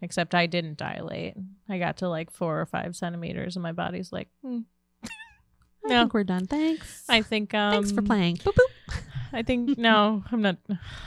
Except 0.01 0.35
I 0.35 0.47
didn't 0.47 0.79
dilate. 0.79 1.35
I 1.69 1.79
got 1.79 1.99
to 1.99 2.09
like 2.09 2.31
four 2.31 2.61
or 2.61 2.67
five 2.67 2.95
centimeters, 2.97 3.57
and 3.57 3.63
my 3.63 3.73
body's 3.73 4.13
like, 4.13 4.29
hmm. 4.43 4.61
I 5.05 5.89
No. 5.89 6.01
think 6.03 6.15
we're 6.15 6.25
done. 6.25 6.47
Thanks. 6.47 7.05
I 7.09 7.21
think. 7.23 7.53
Um, 7.55 7.73
Thanks 7.75 7.93
for 7.93 8.03
playing. 8.03 8.37
Boop, 8.39 8.55
boop. 8.55 8.95
I 9.33 9.43
think 9.43 9.77
no, 9.79 10.25
I'm 10.33 10.41
not. 10.43 10.57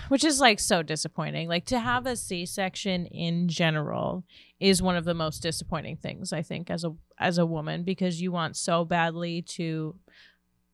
Which 0.09 0.23
is 0.23 0.39
like 0.39 0.59
so 0.59 0.83
disappointing. 0.83 1.47
Like 1.47 1.65
to 1.65 1.79
have 1.79 2.05
a 2.05 2.15
C-section 2.15 3.05
in 3.07 3.47
general 3.47 4.23
is 4.59 4.81
one 4.81 4.95
of 4.95 5.05
the 5.05 5.13
most 5.15 5.39
disappointing 5.41 5.97
things 5.97 6.31
I 6.33 6.41
think 6.43 6.69
as 6.69 6.83
a 6.83 6.93
as 7.19 7.37
a 7.39 7.45
woman 7.45 7.83
because 7.83 8.21
you 8.21 8.31
want 8.31 8.55
so 8.57 8.85
badly 8.85 9.41
to, 9.43 9.95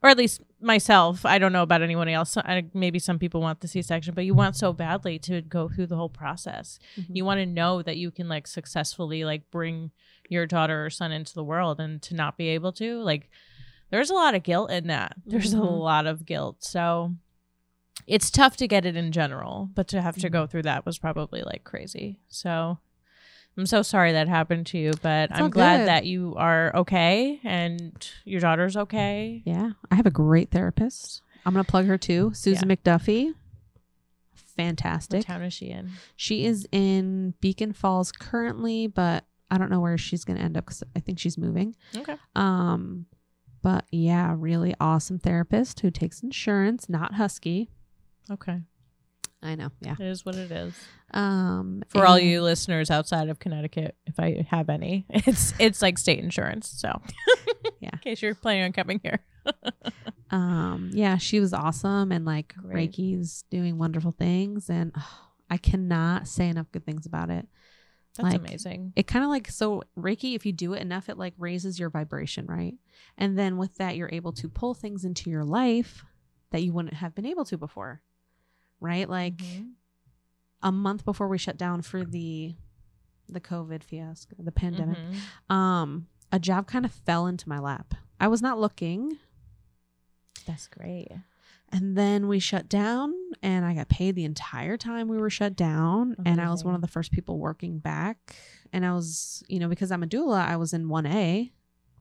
or 0.04 0.10
at 0.10 0.18
least 0.18 0.42
myself. 0.62 1.26
I 1.26 1.39
don't 1.39 1.54
know 1.54 1.63
about 1.63 1.82
anyone 1.82 2.10
else. 2.10 2.36
I, 2.38 2.66
maybe 2.74 3.00
some 3.00 3.18
people 3.18 3.39
want 3.42 3.62
the 3.62 3.68
C-section, 3.70 4.13
but 4.13 4.26
you 4.26 4.34
want 4.34 4.56
so 4.58 4.74
badly 4.74 5.18
to 5.20 5.42
go 5.42 5.70
through 5.70 5.88
the 5.88 5.96
whole 5.96 6.10
process. 6.10 6.78
Mhm. 6.98 7.06
You 7.16 7.26
want 7.26 7.39
to 7.39 7.46
know 7.46 7.82
that 7.82 7.98
you 7.98 8.12
can 8.12 8.28
like 8.28 8.46
successfully 8.48 9.24
like 9.24 9.50
bring 9.50 9.92
your 10.30 10.46
daughter 10.46 10.86
or 10.86 10.89
son 10.89 11.12
into 11.12 11.34
the 11.34 11.44
world, 11.44 11.80
and 11.80 12.02
to 12.04 12.13
not 12.16 12.38
be 12.38 12.50
able 12.50 12.74
to 12.74 13.00
like. 13.02 13.30
There's 13.89 14.10
a 14.10 14.13
lot 14.16 14.34
of 14.34 14.42
guilt 14.44 14.72
in 14.72 14.88
that. 14.88 15.16
There's 15.26 15.54
a 15.54 15.58
Mhm. 15.58 15.80
lot 15.80 16.08
of 16.08 16.26
guilt. 16.26 16.63
So 16.63 17.13
it's 18.08 18.32
tough 18.32 18.58
to 18.58 18.68
get 18.68 18.86
it 18.86 18.96
in 18.96 19.12
general, 19.12 19.70
but 19.76 19.88
to 19.89 20.02
have 20.02 20.16
to 20.16 20.22
Mm-hmm. 20.22 20.34
go 20.34 20.48
through 20.48 20.63
that 20.63 20.84
was 20.86 20.98
probably 20.98 21.44
like 21.44 21.63
crazy. 21.63 22.20
So 22.28 22.80
I'm 23.58 23.66
so 23.68 23.82
sorry 23.84 24.13
that 24.13 24.28
happened 24.28 24.66
to 24.68 24.78
you, 24.78 24.94
but 25.02 25.30
It's 25.30 25.39
I'm 25.39 25.50
glad 25.52 25.80
good. 25.80 25.88
that 25.88 26.06
you 26.06 26.34
are 26.38 26.76
okay 26.76 27.39
and 27.44 28.10
your 28.26 28.42
daughter's 28.42 28.76
okay. 28.76 29.44
Yeah, 29.46 29.72
I 29.92 29.96
have 29.96 30.06
a 30.08 30.12
great 30.12 30.50
therapist. 30.52 31.22
I'm 31.46 31.54
gonna 31.54 31.63
plug 31.63 31.86
her 31.86 31.98
too, 31.98 32.32
Susan 32.34 32.70
McDuffie. 32.70 33.28
What 33.28 33.36
Fantastic. 34.56 35.26
town 35.26 35.42
is 35.44 35.54
she 35.54 35.68
in? 35.70 35.92
She 36.16 36.46
is 36.46 36.68
in 36.72 37.34
Beacon 37.42 37.74
Falls 37.74 38.12
currently, 38.12 38.88
but 38.88 39.26
I 39.52 39.58
don't 39.58 39.70
know 39.70 39.80
where 39.82 39.98
she's 39.98 40.24
gonna 40.26 40.39
end 40.39 40.58
up 40.58 40.66
because 40.66 40.84
I 40.96 41.00
think 41.00 41.20
she's 41.20 41.38
moving. 41.38 41.76
Okay. 41.96 42.16
Um, 42.36 43.06
but 43.62 43.86
yeah, 43.92 44.34
really 44.38 44.74
awesome 44.80 45.20
therapist 45.20 45.80
who 45.82 45.92
takes 45.92 46.22
insurance, 46.22 46.88
not 46.89 47.16
Husky. 47.16 47.70
Okay. 48.32 48.62
I 49.44 49.56
know. 49.56 49.70
Yeah. 49.82 49.96
It 50.00 50.06
is 50.08 50.26
what 50.26 50.36
it 50.36 50.52
is. 50.52 50.74
Um, 51.12 51.84
For 51.90 52.06
all 52.06 52.18
you 52.18 52.42
listeners 52.42 52.90
outside 52.90 53.28
of 53.30 53.40
Connecticut, 53.40 53.96
if 54.08 54.20
I 54.20 54.46
have 54.50 54.70
any, 54.70 55.06
it's 55.10 55.54
it's 55.60 55.82
like 55.82 55.98
state 55.98 56.20
insurance. 56.20 56.68
So 56.70 57.02
Yeah. 57.82 57.90
in 57.94 58.00
case 58.00 58.22
you're 58.22 58.36
planning 58.36 58.64
on 58.64 58.72
coming 58.74 59.00
here. 59.04 59.20
um 60.32 60.90
yeah 60.94 61.18
she 61.18 61.40
was 61.42 61.54
awesome 61.54 62.12
and 62.12 62.24
like 62.26 62.56
Great. 62.56 62.92
reiki's 62.92 63.44
doing 63.52 63.78
wonderful 63.78 64.14
things 64.18 64.70
and 64.70 64.94
oh, 64.98 65.20
i 65.50 65.58
cannot 65.58 66.28
say 66.28 66.48
enough 66.48 66.72
good 66.72 66.86
things 66.86 67.06
about 67.06 67.30
it 67.30 67.46
That's 68.18 68.32
Like, 68.32 68.40
amazing. 68.40 68.94
it 68.96 69.06
kind 69.06 69.26
of 69.26 69.30
like 69.30 69.50
so 69.52 69.84
reiki 69.98 70.34
if 70.36 70.46
you 70.46 70.54
do 70.54 70.74
it 70.74 70.82
enough 70.82 71.10
it 71.10 71.18
like 71.18 71.34
raises 71.38 71.78
your 71.78 71.90
vibration 71.90 72.46
right 72.48 72.76
and 73.18 73.38
then 73.38 73.58
with 73.58 73.76
that 73.78 73.98
you're 73.98 74.10
able 74.14 74.32
to 74.34 74.48
pull 74.48 74.74
things 74.74 75.04
into 75.04 75.30
your 75.30 75.44
life 75.44 76.06
that 76.52 76.64
you 76.64 76.72
wouldn't 76.74 76.94
have 76.96 77.14
been 77.14 77.26
able 77.26 77.44
to 77.46 77.58
before 77.58 78.02
right 78.84 79.10
like 79.10 79.38
Mhm. 79.38 79.72
a 80.62 80.72
month 80.72 81.06
before 81.06 81.28
we 81.28 81.38
shut 81.38 81.58
down 81.58 81.82
for 81.82 82.04
the 82.04 82.56
the 83.30 83.39
covid 83.41 83.84
fiasco 83.84 84.36
the 84.39 84.52
pandemic 84.52 84.98
Mhm. 84.98 85.54
um 85.56 86.08
a 86.32 86.39
job 86.39 86.67
kind 86.67 86.86
of 86.86 86.91
fell 86.91 87.26
into 87.28 87.48
my 87.50 87.60
lap 87.60 87.93
i 88.19 88.28
was 88.28 88.41
not 88.41 88.60
looking 88.60 89.17
That's 90.46 90.67
great. 90.67 91.08
And 91.72 91.98
then 91.98 92.28
we 92.28 92.38
shut 92.39 92.67
down, 92.67 93.13
and 93.41 93.63
I 93.65 93.74
got 93.74 93.88
paid 93.88 94.13
the 94.15 94.26
entire 94.26 94.76
time 94.78 95.08
we 95.08 95.17
were 95.17 95.30
shut 95.30 95.56
down. 95.56 96.17
And 96.26 96.41
I 96.41 96.50
was 96.52 96.65
one 96.65 96.76
of 96.76 96.82
the 96.82 96.88
first 96.88 97.12
people 97.13 97.39
working 97.39 97.80
back. 97.80 98.36
And 98.74 98.86
I 98.86 98.91
was, 98.93 99.41
you 99.48 99.58
know, 99.58 99.69
because 99.69 99.89
I'm 99.89 100.04
a 100.04 100.08
doula, 100.08 100.46
I 100.46 100.58
was 100.58 100.74
in 100.74 100.88
1A 100.89 101.54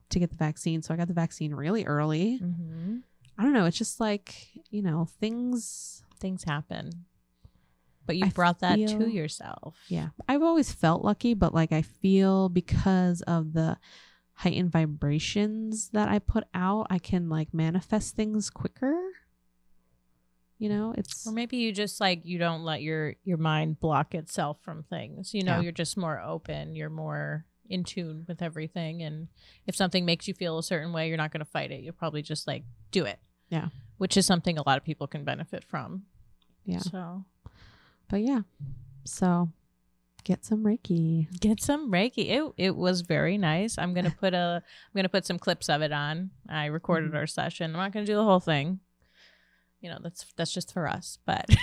to 0.09 0.19
get 0.19 0.29
the 0.29 0.35
vaccine. 0.35 0.81
So 0.81 0.93
I 0.93 0.97
got 0.97 1.07
the 1.07 1.13
vaccine 1.13 1.55
really 1.55 1.85
early. 1.85 2.39
Mm-hmm. 2.43 2.97
I 3.37 3.43
don't 3.43 3.53
know. 3.53 3.65
It's 3.65 3.77
just 3.77 3.99
like, 4.01 4.35
you 4.69 4.81
know, 4.81 5.05
things. 5.21 6.03
Things 6.23 6.43
happen, 6.45 6.89
but 8.05 8.15
you 8.15 8.25
I 8.25 8.29
brought 8.29 8.59
that 8.61 8.77
to 8.77 9.09
yourself. 9.11 9.75
Yeah. 9.89 10.07
I've 10.27 10.41
always 10.41 10.71
felt 10.71 11.03
lucky, 11.03 11.33
but 11.33 11.53
like 11.53 11.73
I 11.73 11.81
feel 11.81 12.47
because 12.47 13.21
of 13.23 13.51
the 13.51 13.77
heightened 14.35 14.71
vibrations 14.71 15.89
that 15.89 16.07
I 16.07 16.19
put 16.19 16.45
out, 16.53 16.87
I 16.89 16.97
can 16.97 17.27
like 17.27 17.53
manifest 17.53 18.15
things 18.15 18.49
quicker. 18.49 18.97
You 20.59 20.69
know, 20.69 20.93
it's. 20.97 21.27
Or 21.27 21.33
maybe 21.33 21.57
you 21.57 21.73
just 21.73 21.99
like 21.99 22.21
you 22.23 22.37
don't 22.37 22.63
let 22.63 22.81
your 22.81 23.15
your 23.25 23.37
mind 23.37 23.79
block 23.81 24.15
itself 24.15 24.59
from 24.61 24.83
things. 24.83 25.33
You 25.33 25.43
know, 25.43 25.55
Yeah. 25.57 25.61
you're 25.61 25.71
just 25.73 25.97
more 25.97 26.21
open. 26.21 26.75
You're 26.75 26.89
more 26.89 27.45
in 27.69 27.83
tune 27.83 28.23
with 28.29 28.41
everything. 28.41 29.01
And 29.03 29.27
if 29.67 29.75
something 29.75 30.05
makes 30.05 30.27
you 30.27 30.33
feel 30.33 30.57
a 30.57 30.63
certain 30.63 30.93
way, 30.93 31.09
you're 31.09 31.17
not 31.17 31.31
going 31.33 31.39
to 31.45 31.51
fight 31.51 31.71
it. 31.71 31.81
You'll 31.81 31.93
probably 31.93 32.21
just 32.21 32.47
like 32.47 32.63
do 32.91 33.03
it. 33.03 33.19
Yeah. 33.49 33.69
Which 33.97 34.15
is 34.15 34.25
something 34.25 34.57
a 34.57 34.63
lot 34.65 34.77
of 34.77 34.83
people 34.85 35.05
can 35.07 35.23
benefit 35.25 35.63
from. 35.65 36.03
Yeah. 36.65 36.79
So 36.79 37.25
But 38.09 38.21
yeah. 38.21 38.41
So 39.05 39.49
get 40.23 40.45
some 40.45 40.63
Reiki. 40.63 41.27
get 41.39 41.61
some 41.61 41.91
Reiki. 41.91 42.29
It 42.29 42.53
it 42.57 42.75
was 42.75 43.01
very 43.01 43.37
nice. 43.37 43.77
I'm 43.77 43.93
gonna 43.93 44.15
put 44.19 44.33
a 44.33 44.63
I'm 44.65 44.95
gonna 44.95 45.09
put 45.09 45.25
some 45.25 45.37
clips 45.39 45.67
of 45.69 45.81
it 45.81 45.91
on. 45.91 46.31
I 46.47 46.65
recorded 46.67 47.11
Mhm. 47.11 47.15
our 47.15 47.27
session. 47.27 47.71
I'm 47.75 47.81
not 47.81 47.91
gonna 47.91 48.05
do 48.05 48.15
the 48.15 48.23
whole 48.23 48.39
thing. 48.39 48.79
You 49.81 49.89
know, 49.89 49.99
that's 50.01 50.25
that's 50.37 50.53
just 50.53 50.71
for 50.73 50.87
us. 50.87 51.17
But 51.25 51.45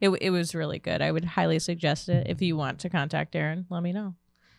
it 0.00 0.08
it 0.20 0.30
was 0.30 0.54
really 0.54 0.78
good. 0.78 1.02
I 1.02 1.10
would 1.10 1.24
highly 1.24 1.58
suggest 1.58 2.08
it. 2.08 2.28
If 2.28 2.40
you 2.40 2.56
want 2.56 2.78
to 2.80 2.88
contact 2.88 3.34
Erinne, 3.34 3.64
let 3.70 3.82
me 3.82 3.92
know. 3.92 4.14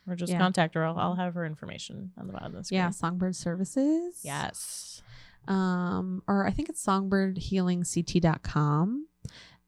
Or 0.08 0.16
just 0.16 0.32
Yeah. 0.34 0.40
contact 0.40 0.74
her. 0.76 0.84
I'll, 0.84 0.98
I'll 0.98 1.16
have 1.16 1.36
her 1.36 1.46
information 1.46 2.12
on 2.18 2.28
the 2.28 2.34
bottom 2.34 2.48
of 2.48 2.54
the 2.62 2.66
screen. 2.66 2.80
Yeah, 2.80 2.90
Songbird 2.90 3.36
Services. 3.36 4.20
Yes. 4.24 5.02
Um, 5.48 6.22
or 6.28 6.46
I 6.48 6.52
think 6.52 6.68
it's 6.68 6.84
songbirdhealingct.com. 6.86 9.08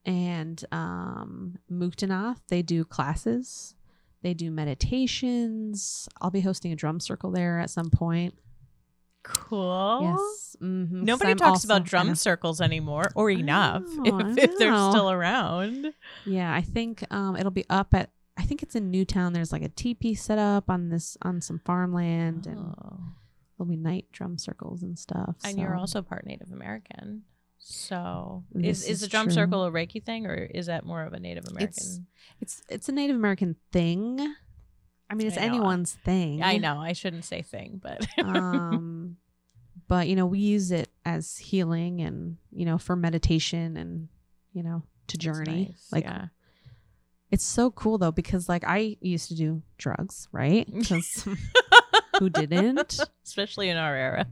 And 0.06 0.64
um 0.72 1.58
Muktanath, 1.72 2.40
they 2.50 2.62
do 2.62 2.84
classes. 2.84 3.76
They 4.24 4.34
do 4.34 4.52
meditations. 4.52 6.08
I'll 6.22 6.30
be 6.32 6.42
hosting 6.42 6.72
a 6.72 6.76
drum 6.76 7.00
circle 7.00 7.32
there 7.32 7.60
at 7.60 7.70
some 7.70 7.90
point. 7.90 8.36
Cool. 9.24 10.00
Yes. 10.02 10.56
Mm-hmm. 10.62 11.04
Nobody 11.04 11.36
talks 11.36 11.64
about 11.64 11.84
drum 11.84 12.16
circles 12.16 12.60
anymore, 12.62 13.12
or 13.16 13.30
enough, 13.30 13.84
know, 13.86 14.20
if, 14.32 14.38
if 14.38 14.58
they're 14.58 14.74
still 14.74 15.12
around. 15.12 15.94
Yeah, 16.26 16.54
I 16.54 16.62
think 16.62 17.04
um 17.12 17.36
it'll 17.36 17.52
be 17.52 17.66
up 17.70 17.94
at 17.94 18.10
I 18.38 18.44
think 18.44 18.64
it's 18.64 18.76
in 18.76 18.90
Newtown. 18.90 19.34
There's 19.34 19.52
like 19.52 19.62
a 19.62 19.70
teepee 19.70 20.16
set 20.16 20.40
up 20.40 20.70
on 20.70 20.90
this 20.90 21.18
on 21.22 21.42
some 21.42 21.60
farmland 21.60 22.48
and 22.48 22.60
Oh. 22.60 23.00
there'll 23.58 23.70
be 23.70 23.76
night 23.78 24.06
drum 24.12 24.38
circles 24.40 24.82
and 24.82 24.98
stuff. 24.98 25.36
And 25.44 25.60
you're 25.60 25.76
also 25.76 26.02
part 26.02 26.26
Native 26.26 26.52
American. 26.52 27.24
So 27.63 28.43
is, 28.56 28.86
is 28.88 29.02
the 29.02 29.08
drum 29.08 29.28
true. 29.28 29.34
circle 29.34 29.63
a 29.65 29.71
Reiki 29.71 30.04
thing 30.04 30.26
or 30.26 30.36
is 30.36 30.65
that 30.65 30.86
more 30.86 31.04
of 31.04 31.13
a 31.13 31.19
Native 31.19 31.45
American? 31.47 31.69
It's- 31.69 32.00
it's 32.41 32.62
it's 32.69 32.89
a 32.89 32.91
Native 32.91 33.15
American 33.15 33.56
thing. 33.71 34.19
I 35.10 35.13
mean, 35.13 35.28
it's 35.28 35.38
I 35.38 35.41
anyone's 35.41 35.93
thing. 35.93 36.41
I 36.41 36.58
know 36.58 36.80
I 36.80 36.93
shouldn't 36.93 37.26
say 37.26 37.41
thing, 37.43 37.80
but 37.82 38.06
um, 38.24 39.17
but 39.88 40.08
you 40.08 40.15
know, 40.15 40.26
we 40.26 40.39
use 40.39 40.71
it 40.71 40.89
as 41.06 41.38
healing 41.38 42.02
and 42.02 42.38
you 42.52 42.65
know 42.65 42.78
for 42.78 42.95
meditation 42.95 43.78
and 43.78 44.08
you 44.54 44.63
know 44.63 44.84
to 45.08 45.17
journey. 45.17 45.65
nice, 45.69 45.88
Like 45.91 46.06
yeah. 46.06 46.28
it's 47.30 47.43
so 47.45 47.69
cool 47.71 47.97
though 48.00 48.12
because 48.12 48.50
like 48.50 48.63
I 48.65 48.97
used 49.02 49.28
to 49.28 49.36
do 49.36 49.62
drugs, 49.78 50.28
right? 50.32 50.67
who 52.19 52.30
didn't? 52.30 53.00
especially 53.26 53.69
in 53.69 53.78
our 53.78 53.95
era. 53.95 54.26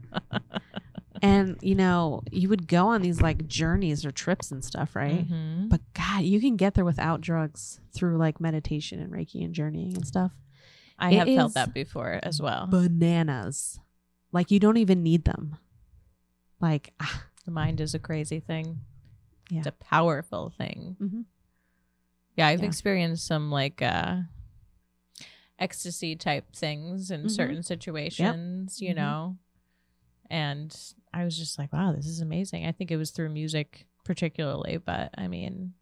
And 1.22 1.58
you 1.60 1.74
know, 1.74 2.22
you 2.30 2.48
would 2.48 2.66
go 2.66 2.86
on 2.88 3.02
these 3.02 3.20
like 3.20 3.46
journeys 3.46 4.06
or 4.06 4.10
trips 4.10 4.50
and 4.50 4.64
stuff, 4.64 4.96
right? 4.96 5.28
Mhm. 5.28 5.68
But 5.68 5.80
God, 5.94 6.22
you 6.22 6.40
can 6.40 6.56
get 6.56 6.74
there 6.74 6.84
without 6.84 7.20
drugs 7.20 7.80
through 7.92 8.16
like 8.16 8.40
meditation 8.40 9.00
and 9.00 9.12
Reiki 9.12 9.44
and 9.44 9.54
journeying 9.54 9.94
and 9.94 10.06
stuff. 10.06 10.32
I 10.98 11.12
it 11.12 11.18
have 11.18 11.28
felt 11.28 11.54
that 11.54 11.74
before 11.74 12.20
as 12.22 12.40
well. 12.40 12.66
Bananas. 12.66 13.78
Like 14.32 14.50
you 14.50 14.58
don't 14.60 14.76
even 14.78 15.02
need 15.02 15.24
them. 15.24 15.56
Like, 16.60 16.92
ah, 17.00 17.24
the 17.44 17.50
mind 17.50 17.80
is 17.80 17.94
a 17.94 17.98
crazy 17.98 18.40
thing. 18.40 18.80
Yeah. 19.50 19.58
It's 19.58 19.66
a 19.66 19.72
powerful 19.72 20.50
thing. 20.56 20.96
Mhm. 21.00 21.24
Yeah, 22.36 22.46
I've 22.48 22.60
Yeah. 22.60 22.66
experienced 22.66 23.26
some 23.26 23.50
like 23.50 23.82
uh 23.82 24.22
ecstasy 25.58 26.16
type 26.16 26.54
things 26.54 27.10
in 27.10 27.24
Mhm. 27.24 27.30
certain 27.30 27.62
situations, 27.62 28.80
you 28.80 28.92
Mhm. 28.92 28.96
know. 28.96 29.38
And 30.30 30.74
I 31.12 31.24
was 31.24 31.36
just 31.36 31.58
like, 31.58 31.72
wow, 31.72 31.92
this 31.92 32.06
is 32.06 32.20
amazing. 32.20 32.66
I 32.66 32.72
think 32.72 32.90
it 32.90 32.96
was 32.96 33.10
through 33.10 33.30
music 33.30 33.86
particularly, 34.04 34.78
but 34.78 35.10
I 35.18 35.26
mean, 35.28 35.74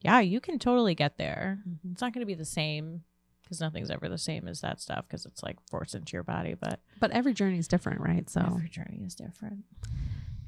yeah, 0.00 0.20
you 0.20 0.40
can 0.40 0.58
totally 0.58 0.94
get 0.94 1.16
there. 1.18 1.62
Mhm. 1.68 1.92
It's 1.92 2.00
not 2.00 2.12
going 2.12 2.20
to 2.22 2.26
be 2.26 2.34
the 2.34 2.44
same 2.44 3.02
because 3.42 3.60
nothing's 3.60 3.90
ever 3.90 4.08
the 4.08 4.18
same 4.18 4.48
as 4.48 4.60
that 4.60 4.80
stuff 4.80 5.04
because 5.08 5.24
it's 5.24 5.42
like 5.42 5.56
forced 5.70 5.94
into 5.94 6.14
your 6.14 6.24
body, 6.24 6.54
but 6.54 6.80
but 6.98 7.12
every 7.12 7.32
journey 7.32 7.58
is 7.58 7.68
different, 7.68 8.00
right? 8.00 8.28
So 8.28 8.40
every 8.40 8.68
journey 8.68 9.02
is 9.04 9.14
different. 9.14 9.64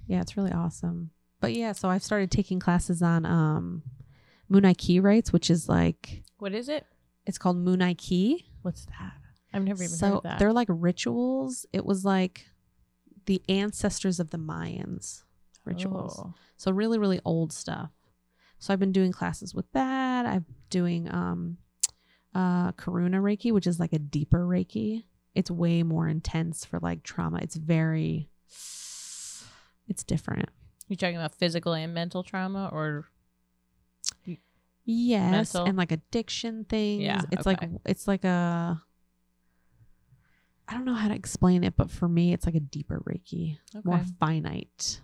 yeah, 0.07 0.21
it's 0.21 0.37
really 0.37 0.53
awesome. 0.53 1.11
But 1.41 1.55
yeah, 1.55 1.71
so 1.73 1.89
I've 1.89 2.03
started 2.03 2.31
taking 2.33 2.59
classes 2.59 3.01
on 3.03 3.25
um 3.25 3.83
Munay-Ki 4.51 4.99
rites, 5.01 5.33
which 5.33 5.49
is 5.51 5.69
like 5.69 6.23
What 6.39 6.53
is 6.55 6.69
it? 6.69 6.87
it's 7.27 7.39
called 7.39 7.57
Munay-Ki. 7.65 8.47
What's 8.63 8.87
that? 8.87 9.13
I've 9.53 9.63
never 9.63 9.83
even 9.83 9.93
heard 9.93 9.99
so 9.99 10.17
of 10.19 10.23
that. 10.25 10.39
they're 10.41 10.53
like 10.53 10.69
rituals. 10.71 11.67
It 11.73 11.85
was 11.87 12.05
like 12.05 12.47
the 13.29 13.43
ancestors 13.49 14.19
of 14.19 14.31
the 14.31 14.39
Mayans 14.39 15.23
rituals. 15.67 16.19
Oh. 16.19 16.33
So 16.57 16.73
really, 16.73 16.99
really 16.99 17.21
old 17.27 17.53
stuff. 17.53 17.91
So 18.59 18.73
I've 18.73 18.81
been 18.81 18.91
doing 18.91 19.13
classes 19.13 19.55
with 19.55 19.71
that. 19.73 20.25
I'm 20.27 20.47
doing 20.71 21.13
um 21.13 21.59
uh 22.35 22.73
Karuna 22.73 23.21
Reiki, 23.21 23.53
which 23.53 23.67
is 23.67 23.79
like 23.79 23.93
a 23.93 23.99
deeper 23.99 24.47
Reiki. 24.47 25.05
It's 25.35 25.51
way 25.51 25.83
more 25.83 26.09
intense 26.09 26.65
for 26.65 26.81
like 26.81 27.03
trauma. 27.03 27.39
It's 27.43 27.57
very 27.57 28.31
it's 29.87 30.05
different. 30.05 30.49
You're 30.89 30.97
talking 30.97 31.17
about 31.17 31.35
physical 31.35 31.75
and 31.75 31.93
mental 31.93 32.23
trauma, 32.23 32.71
or 32.73 33.09
Yes. 34.85 35.31
Mental? 35.53 35.67
And 35.67 35.77
like 35.77 35.93
addiction 35.93 36.65
things. 36.65 37.03
Yeah, 37.03 37.21
It's 37.31 37.47
okay. 37.47 37.57
like 37.61 37.71
it's 37.85 38.09
like 38.09 38.25
a 38.25 38.81
I 40.69 40.75
don't 40.75 40.85
know 40.85 40.95
how 40.95 41.09
to 41.09 41.15
explain 41.15 41.65
it, 41.65 41.75
but 41.77 41.91
for 41.91 42.07
me 42.09 42.33
it's 42.35 42.45
like 42.47 42.55
a 42.55 42.61
deeper 42.61 43.03
Reiki. 43.09 43.57
More 43.85 44.05
finite, 44.21 45.01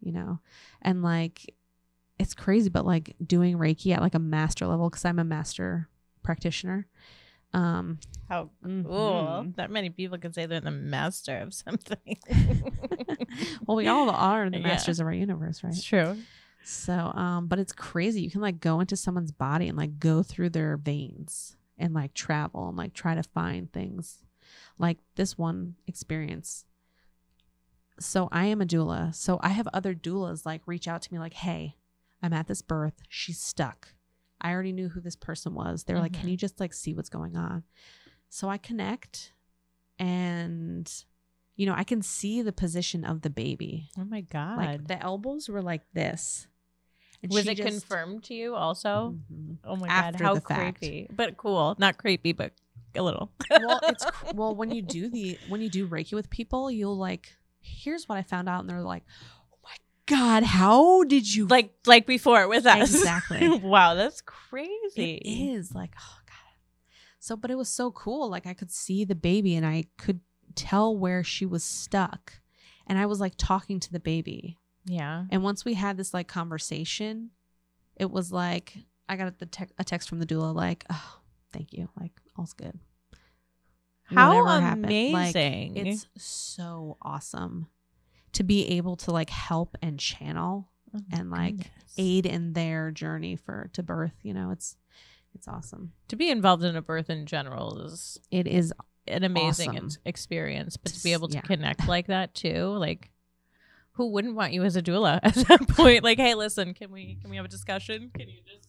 you 0.00 0.12
know. 0.12 0.40
And 0.82 1.02
like 1.02 1.54
it's 2.18 2.34
crazy, 2.34 2.68
but 2.70 2.84
like 2.84 3.14
doing 3.24 3.56
Reiki 3.58 3.94
at 3.94 4.02
like 4.02 4.14
a 4.14 4.18
master 4.18 4.66
level, 4.66 4.90
because 4.90 5.04
I'm 5.04 5.18
a 5.18 5.24
master 5.24 5.88
practitioner. 6.22 6.86
Um 7.52 7.98
how 8.28 8.50
mhm. 8.64 8.84
cool 8.84 9.46
that 9.56 9.70
many 9.70 9.90
people 9.90 10.18
can 10.18 10.32
say 10.32 10.46
they're 10.46 10.60
the 10.60 10.70
master 10.70 11.38
of 11.38 11.54
something. 11.54 12.18
well, 13.66 13.76
we 13.76 13.86
all 13.86 14.10
are 14.10 14.50
the 14.50 14.56
Yeah. 14.58 14.62
masters 14.64 14.98
of 15.00 15.06
our 15.06 15.12
universe, 15.12 15.62
right? 15.62 15.72
It's 15.72 15.84
true. 15.84 16.16
So, 16.64 16.94
um, 16.94 17.46
but 17.46 17.58
it's 17.58 17.72
crazy. 17.72 18.22
You 18.22 18.30
can 18.30 18.40
like 18.40 18.58
go 18.60 18.80
into 18.80 18.96
someone's 18.96 19.32
body 19.32 19.68
and 19.68 19.76
like 19.76 19.98
go 19.98 20.22
through 20.22 20.50
their 20.50 20.76
veins 20.78 21.56
and 21.78 21.92
like 21.92 22.14
travel 22.14 22.68
and 22.68 22.76
like 22.78 22.94
try 22.94 23.14
to 23.14 23.22
find 23.22 23.70
things. 23.72 24.22
Like 24.78 24.98
this 25.16 25.36
one 25.38 25.76
experience. 25.86 26.64
So 28.00 28.28
I 28.32 28.46
am 28.46 28.60
a 28.60 28.66
doula. 28.66 29.14
So 29.14 29.38
I 29.42 29.48
have 29.50 29.68
other 29.72 29.94
doulas 29.94 30.44
like 30.44 30.62
reach 30.66 30.88
out 30.88 31.02
to 31.02 31.12
me 31.12 31.18
like, 31.18 31.34
"Hey, 31.34 31.76
I'm 32.22 32.32
at 32.32 32.46
this 32.48 32.62
birth. 32.62 33.02
She's 33.08 33.40
stuck. 33.40 33.94
I 34.40 34.50
already 34.52 34.72
knew 34.72 34.88
who 34.88 35.00
this 35.00 35.16
person 35.16 35.54
was. 35.54 35.84
They're 35.84 36.00
like, 36.00 36.12
Mhm. 36.12 36.20
"Can 36.20 36.28
you 36.28 36.36
just 36.36 36.58
like 36.60 36.72
see 36.74 36.92
what's 36.94 37.08
going 37.08 37.36
on?" 37.36 37.62
So 38.28 38.48
I 38.48 38.58
connect 38.58 39.32
and 39.98 40.90
you 41.56 41.66
know, 41.66 41.74
I 41.76 41.84
can 41.84 42.02
see 42.02 42.42
the 42.42 42.52
position 42.52 43.04
of 43.04 43.22
the 43.22 43.30
baby. 43.30 43.88
Oh 43.96 44.04
my 44.04 44.22
god. 44.22 44.56
Like 44.56 44.88
the 44.88 45.00
elbows 45.00 45.48
were 45.48 45.62
like 45.62 45.82
this. 45.92 46.48
And 47.22 47.32
was 47.32 47.46
it 47.46 47.56
just- 47.58 47.68
confirmed 47.68 48.24
to 48.24 48.34
you 48.34 48.56
also? 48.56 49.16
Mhm. 49.32 49.58
Oh 49.62 49.76
my 49.76 49.86
After 49.86 50.18
god, 50.18 50.24
how 50.24 50.34
the 50.34 50.40
fact. 50.40 50.78
creepy. 50.80 51.06
But 51.14 51.36
cool. 51.36 51.76
Not 51.78 51.96
creepy, 51.96 52.32
but 52.32 52.54
a 52.96 53.02
little. 53.02 53.32
well, 53.50 53.80
it's 53.84 54.06
well 54.34 54.54
when 54.54 54.70
you 54.70 54.82
do 54.82 55.08
the 55.08 55.38
when 55.48 55.60
you 55.60 55.68
do 55.68 55.86
Reiki 55.86 56.14
with 56.14 56.30
people, 56.30 56.70
you'll 56.70 56.96
like. 56.96 57.36
Here's 57.60 58.08
what 58.08 58.18
I 58.18 58.22
found 58.22 58.48
out, 58.48 58.60
and 58.60 58.68
they're 58.68 58.82
like, 58.82 59.04
"Oh 59.52 59.56
my 59.64 59.76
god, 60.06 60.42
how 60.42 61.04
did 61.04 61.32
you?" 61.32 61.46
like 61.46 61.72
like 61.86 62.06
before 62.06 62.46
with 62.46 62.66
us. 62.66 62.94
Exactly. 62.94 63.48
wow, 63.62 63.94
that's 63.94 64.20
crazy. 64.20 65.14
It 65.14 65.56
is 65.56 65.74
like, 65.74 65.94
oh 65.98 66.18
god. 66.26 66.34
So, 67.20 67.36
but 67.36 67.50
it 67.50 67.56
was 67.56 67.70
so 67.70 67.90
cool. 67.90 68.28
Like 68.28 68.46
I 68.46 68.52
could 68.52 68.70
see 68.70 69.04
the 69.04 69.14
baby, 69.14 69.56
and 69.56 69.64
I 69.64 69.84
could 69.96 70.20
tell 70.54 70.96
where 70.96 71.24
she 71.24 71.46
was 71.46 71.64
stuck, 71.64 72.34
and 72.86 72.98
I 72.98 73.06
was 73.06 73.18
like 73.18 73.34
talking 73.38 73.80
to 73.80 73.92
the 73.92 74.00
baby. 74.00 74.58
Yeah. 74.84 75.24
And 75.30 75.42
once 75.42 75.64
we 75.64 75.74
had 75.74 75.96
this 75.96 76.12
like 76.12 76.28
conversation, 76.28 77.30
it 77.96 78.10
was 78.10 78.30
like 78.30 78.76
I 79.08 79.16
got 79.16 79.38
the 79.38 79.46
tec- 79.46 79.72
a 79.78 79.84
text 79.84 80.08
from 80.08 80.18
the 80.18 80.26
doula 80.26 80.54
like, 80.54 80.84
"Oh, 80.90 81.20
thank 81.52 81.72
you. 81.72 81.88
Like 81.98 82.12
all's 82.36 82.52
good." 82.52 82.78
How 84.04 84.42
Whatever 84.44 84.60
happened. 84.60 84.82
Like, 85.12 85.34
amazing. 85.34 85.76
it's 85.86 86.06
so 86.18 86.98
awesome 87.00 87.68
to 88.32 88.42
be 88.44 88.66
able 88.76 88.96
to 88.96 89.10
like 89.12 89.30
help 89.30 89.76
and 89.80 89.98
channel 89.98 90.70
Oh 90.96 91.00
and, 91.10 91.30
like, 91.30 91.56
goodness. 91.56 91.94
aid 91.98 92.24
in 92.26 92.52
their 92.52 92.90
journey 92.92 93.34
for 93.34 93.68
to 93.72 93.82
birth, 93.82 94.14
you 94.22 94.32
know, 94.34 94.50
it's 94.50 94.76
it's 95.34 95.48
awesome. 95.48 95.92
to 96.08 96.14
be 96.16 96.30
involved 96.30 96.62
in 96.62 96.76
a 96.76 96.82
birth 96.82 97.10
in 97.10 97.26
general 97.26 97.80
is 97.80 98.20
It 98.30 98.46
is 98.46 98.72
an 99.08 99.24
amazing 99.24 99.70
Awesome. 99.76 99.88
experience 100.04 100.76
but 100.76 100.92
to 100.92 101.02
be 101.02 101.12
able 101.12 101.26
to 101.28 101.34
yeah. 101.34 101.40
connect 101.40 101.88
like 101.88 102.06
that 102.06 102.34
too 102.34 102.68
like 102.78 103.10
who 103.92 104.10
wouldn't 104.10 104.34
want 104.36 104.52
you 104.52 104.62
as 104.62 104.76
a 104.76 104.82
doula 104.82 105.18
at 105.24 105.34
that 105.34 105.66
point 105.68 106.04
like 106.04 106.18
hey 106.18 106.34
listen 106.34 106.72
can 106.72 106.90
we 106.92 107.16
can 107.20 107.28
we 107.30 107.36
have 107.36 107.44
a 107.44 107.48
discussion 107.48 108.10
can 108.16 108.28
you 108.28 108.38
just 108.46 108.68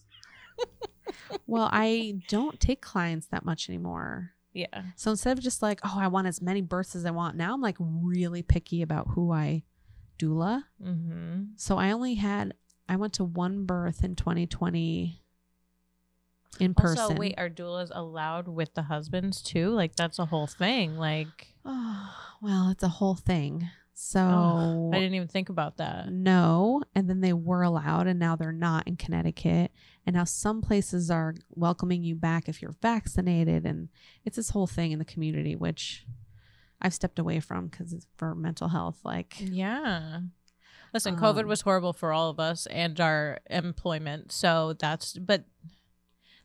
well, 1.47 1.69
I 1.71 2.19
don't 2.27 2.59
take 2.59 2.81
clients 2.81 3.27
that 3.27 3.45
much 3.45 3.69
anymore. 3.69 4.31
yeah 4.53 4.83
So 4.95 5.11
instead 5.11 5.37
of 5.37 5.43
just 5.43 5.61
like, 5.61 5.79
oh, 5.83 5.97
I 5.99 6.07
want 6.07 6.27
as 6.27 6.41
many 6.41 6.61
births 6.61 6.95
as 6.95 7.05
I 7.05 7.11
want, 7.11 7.35
now 7.35 7.53
I'm 7.53 7.61
like 7.61 7.77
really 7.79 8.41
picky 8.43 8.81
about 8.81 9.09
who 9.09 9.31
I 9.31 9.63
doula. 10.19 10.63
mm-hmm. 10.83 11.43
So 11.55 11.77
I 11.77 11.91
only 11.91 12.15
had 12.15 12.53
I 12.87 12.95
went 12.95 13.13
to 13.13 13.23
one 13.23 13.65
birth 13.65 14.03
in 14.03 14.15
2020 14.15 15.21
in 16.59 16.73
person. 16.73 16.99
also 16.99 17.15
wait 17.15 17.35
are 17.37 17.49
doulas 17.49 17.91
allowed 17.93 18.47
with 18.47 18.73
the 18.75 18.83
husbands 18.83 19.41
too 19.41 19.71
like 19.71 19.93
that's 19.97 20.19
a 20.19 20.25
whole 20.25 20.47
thing 20.47 20.95
like 20.95 21.55
Oh, 21.65 22.09
well, 22.41 22.69
it's 22.69 22.83
a 22.83 22.87
whole 22.87 23.15
thing. 23.15 23.69
So 23.97 24.19
oh, 24.19 24.89
i 24.91 24.99
didn't 24.99 25.15
even 25.15 25.29
think 25.29 25.47
about 25.49 25.77
that 25.77 26.09
no, 26.11 26.83
and 26.93 27.09
then 27.09 27.21
they 27.21 27.31
were 27.33 27.61
allowed, 27.63 28.07
and 28.07 28.19
now 28.19 28.35
they're 28.35 28.51
not 28.51 28.87
in 28.87 28.97
Connecticut. 28.97 29.71
And 30.05 30.15
now 30.15 30.25
some 30.25 30.61
places 30.61 31.09
are 31.09 31.33
welcoming 31.49 32.03
you 32.03 32.13
back 32.15 32.47
if 32.49 32.61
you're 32.61 32.75
vaccinated, 32.81 33.65
and 33.65 33.87
it's 34.25 34.35
this 34.35 34.49
whole 34.49 34.67
thing 34.67 34.91
in 34.91 34.99
the 34.99 35.05
community, 35.05 35.55
which 35.55 36.05
I've 36.81 36.93
stepped 36.93 37.19
away 37.19 37.39
from 37.39 37.67
because 37.67 37.93
it's 37.93 38.05
for 38.17 38.35
mental 38.35 38.67
health. 38.67 38.99
Like, 39.05 39.37
yeah 39.39 40.19
listen 40.93 41.15
covid 41.15 41.41
Um, 41.43 41.47
was 41.47 41.61
horrible 41.61 41.93
for 41.93 42.11
all 42.13 42.29
of 42.29 42.39
us 42.39 42.67
and 42.67 42.99
our 43.01 43.39
employment 43.49 44.31
so 44.31 44.73
that's 44.79 45.17
but 45.17 45.43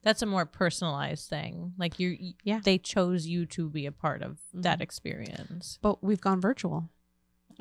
that's 0.03 0.23
a 0.23 0.27
more 0.27 0.47
personalized 0.47 1.29
thing 1.29 1.73
like 1.79 1.99
you 2.01 2.33
Yeah. 2.43 2.61
they 2.65 2.79
chose 2.79 3.27
you 3.27 3.45
to 3.47 3.69
be 3.69 3.87
a 3.87 3.93
part 3.93 4.23
of 4.23 4.41
that 4.55 4.79
Mhm. 4.79 4.83
experience 4.83 5.79
but 5.83 6.03
we've 6.03 6.21
gone 6.21 6.41
virtual, 6.41 6.89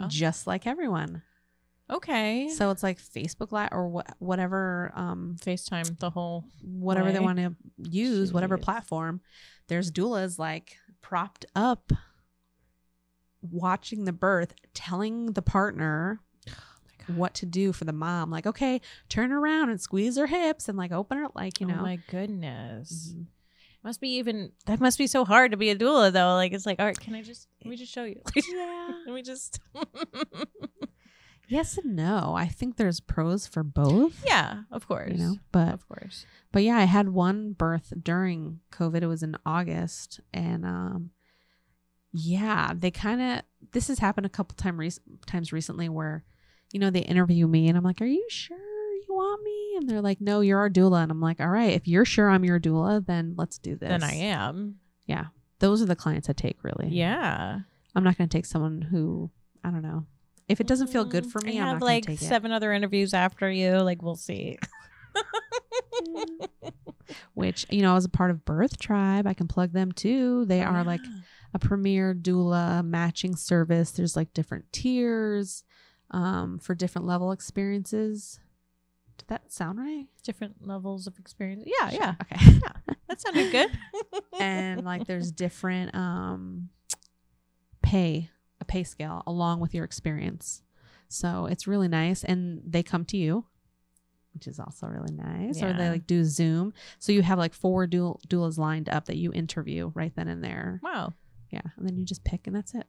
Oh. 0.01 0.07
just 0.07 0.47
like 0.47 0.65
everyone. 0.67 1.21
okay 1.89 2.49
So 2.49 2.69
it's 2.71 2.83
like 2.83 2.99
Facebook 2.99 3.51
Live 3.51 3.69
or 3.71 3.87
wha- 3.89 4.03
whatever, 4.19 4.91
um, 4.95 5.35
facetime 5.43 5.97
the 5.99 6.09
whole 6.11 6.45
whatever 6.61 7.11
they 7.11 7.19
want 7.19 7.37
to 7.39 7.55
use, 7.89 8.31
whatever 8.33 8.57
platform. 8.57 9.21
There's 9.67 9.91
doulas 9.91 10.37
like 10.39 10.77
propped 11.01 11.45
up, 11.55 11.91
watching 13.41 14.05
the 14.05 14.13
birth, 14.13 14.53
telling 14.73 15.33
the 15.33 15.41
partner 15.41 16.19
what 17.07 17.33
to 17.35 17.45
do 17.45 17.71
for 17.73 17.85
the 17.85 17.93
mom. 17.93 18.29
Like, 18.29 18.45
okay, 18.45 18.81
turn 19.07 19.31
around 19.31 19.69
and 19.69 19.81
squeeze 19.81 20.17
her 20.17 20.27
hips 20.27 20.69
and 20.69 20.77
like 20.77 20.91
open 20.91 21.17
her, 21.17 21.27
like 21.33 21.59
you 21.59 21.65
know. 21.67 21.77
oh 21.79 21.81
my 21.81 21.97
goodness 22.09 23.13
Mhm. 23.15 23.25
Must 23.83 24.01
be 24.01 24.17
even 24.17 24.51
that 24.65 24.79
must 24.81 24.97
be 24.97 25.07
so 25.07 25.23
hard 25.23 25.51
to 25.51 25.57
be 25.57 25.69
a 25.69 25.75
doula 25.75 26.11
though. 26.11 26.33
Like 26.35 26.51
it's 26.51 26.65
like, 26.65 26.79
all 26.79 26.85
right, 26.85 26.99
can 26.99 27.15
I 27.15 27.21
just 27.21 27.47
let 27.63 27.69
me 27.69 27.77
just 27.77 27.91
show 27.93 28.03
you? 28.03 28.21
Yeah. 28.35 28.89
let 29.05 29.15
me 29.15 29.21
just 29.21 29.59
yes 31.47 31.77
and 31.77 31.95
no. 31.95 32.33
I 32.35 32.47
think 32.47 32.75
there's 32.77 32.99
pros 32.99 33.47
for 33.47 33.63
both. 33.63 34.21
Yeah, 34.25 34.63
of 34.71 34.87
course. 34.87 35.11
You 35.13 35.17
know, 35.17 35.35
but 35.51 35.73
of 35.73 35.87
course. 35.87 36.25
but 36.51 36.63
yeah, 36.63 36.77
I 36.77 36.83
had 36.83 37.09
one 37.09 37.53
birth 37.53 37.93
during 38.01 38.59
COVID. 38.71 39.01
It 39.01 39.07
was 39.07 39.23
in 39.23 39.35
August, 39.45 40.19
and 40.33 40.65
um, 40.65 41.11
yeah, 42.11 42.73
they 42.75 42.91
kind 42.91 43.21
of 43.21 43.41
this 43.71 43.87
has 43.87 43.99
happened 43.99 44.25
a 44.25 44.29
couple 44.29 44.55
time 44.55 44.79
rec- 44.79 44.93
times 45.25 45.53
recently 45.53 45.89
where, 45.89 46.23
you 46.73 46.79
know, 46.79 46.89
they 46.89 47.01
interview 47.01 47.47
me 47.47 47.67
and 47.67 47.77
I'm 47.77 47.83
like, 47.83 48.01
"Are 48.01 48.05
you 48.05 48.25
sure 48.29 48.57
want 49.19 49.43
me?" 49.43 49.77
And 49.77 49.89
they're 49.89 50.01
like, 50.01 50.19
"No, 50.21 50.41
you're 50.41 50.59
our 50.59 50.69
doula." 50.69 51.03
And 51.03 51.11
I'm 51.11 51.21
like, 51.21 51.39
"All 51.39 51.47
right, 51.49 51.73
if 51.73 51.87
you're 51.87 52.05
sure 52.05 52.29
I'm 52.29 52.43
your 52.45 52.59
doula, 52.59 53.05
then 53.05 53.35
let's 53.37 53.57
do 53.57 53.75
this." 53.75 53.89
Then 53.89 54.03
I 54.03 54.13
am. 54.13 54.75
Yeah. 55.05 55.25
Those 55.59 55.81
are 55.81 55.85
the 55.85 55.95
clients 55.95 56.29
I 56.29 56.33
take. 56.33 56.63
Really. 56.63 56.89
Yeah. 56.89 57.59
I'm 57.95 58.03
not 58.03 58.17
going 58.17 58.29
to 58.29 58.37
take 58.37 58.45
someone 58.45 58.81
who 58.81 59.29
I 59.63 59.69
don't 59.71 59.81
know. 59.81 60.05
If 60.47 60.59
it 60.59 60.67
doesn't 60.67 60.87
feel 60.87 61.05
good 61.05 61.25
Mm, 61.25 61.31
for 61.31 61.41
me, 61.41 61.59
I 61.59 61.61
I'm 61.61 61.67
have 61.67 61.79
not 61.81 61.85
like 61.85 62.09
seven 62.17 62.51
other 62.51 62.71
interviews 62.73 63.13
after 63.13 63.51
you. 63.51 63.77
Like 63.79 64.01
we'll 64.01 64.15
see. 64.15 64.57
Which 67.33 67.65
you 67.69 67.81
know, 67.81 67.95
as 67.95 68.05
a 68.05 68.09
part 68.09 68.31
of 68.31 68.45
Birth 68.45 68.79
Tribe, 68.79 69.25
I 69.27 69.33
can 69.33 69.47
plug 69.47 69.71
them 69.73 69.91
too. 69.91 70.45
They 70.45 70.61
are 70.63 70.83
like 70.83 71.01
a 71.53 71.59
premier 71.59 72.13
doula 72.13 72.85
matching 72.85 73.35
service. 73.35 73.91
There's 73.91 74.15
like 74.15 74.33
different 74.33 74.71
tiers 74.71 75.63
um, 76.11 76.59
for 76.59 76.75
different 76.75 77.07
level 77.07 77.31
experiences. 77.31 78.39
Did 79.19 79.27
that 79.27 79.51
sound 79.53 79.77
right? 79.79 80.07
different 80.23 80.65
levels 80.65 81.05
of 81.07 81.17
experience. 81.19 81.63
Yeah, 81.67 81.89
Sure. 81.89 81.99
yeah. 81.99 82.15
Okay. 82.21 82.59
Yeah. 82.63 82.95
That 83.07 83.19
sounded 83.21 83.51
good. 83.51 83.69
and 84.39 84.83
like 84.85 85.07
there's 85.07 85.31
different 85.31 85.95
um, 85.95 86.69
pay, 87.81 88.29
a 88.61 88.65
pay 88.65 88.83
scale 88.83 89.23
along 89.25 89.59
with 89.61 89.73
your 89.73 89.83
experience. 89.83 90.61
So 91.07 91.47
it's 91.47 91.67
really 91.67 91.87
nice. 91.87 92.23
And 92.23 92.61
they 92.65 92.83
come 92.83 93.05
to 93.05 93.17
you, 93.17 93.45
which 94.35 94.47
is 94.47 94.59
also 94.59 94.85
really 94.87 95.11
nice. 95.13 95.61
Or 95.63 95.73
they 95.73 95.89
like 95.89 96.05
do 96.05 96.23
Zoom. 96.23 96.73
So 96.99 97.11
you 97.11 97.23
have 97.23 97.39
like 97.39 97.53
four 97.55 97.87
doul- 97.87 98.19
doulas 98.27 98.57
lined 98.59 98.89
up 98.89 99.05
that 99.05 99.17
you 99.17 99.33
interview 99.33 99.91
right 99.95 100.13
then 100.15 100.27
and 100.27 100.43
there. 100.43 100.79
wow. 100.83 101.13
Yeah. 101.49 101.61
And 101.77 101.87
then 101.87 101.97
you 101.97 102.05
just 102.05 102.23
pick 102.23 102.45
and 102.45 102.55
that's 102.55 102.75
it. 102.75 102.85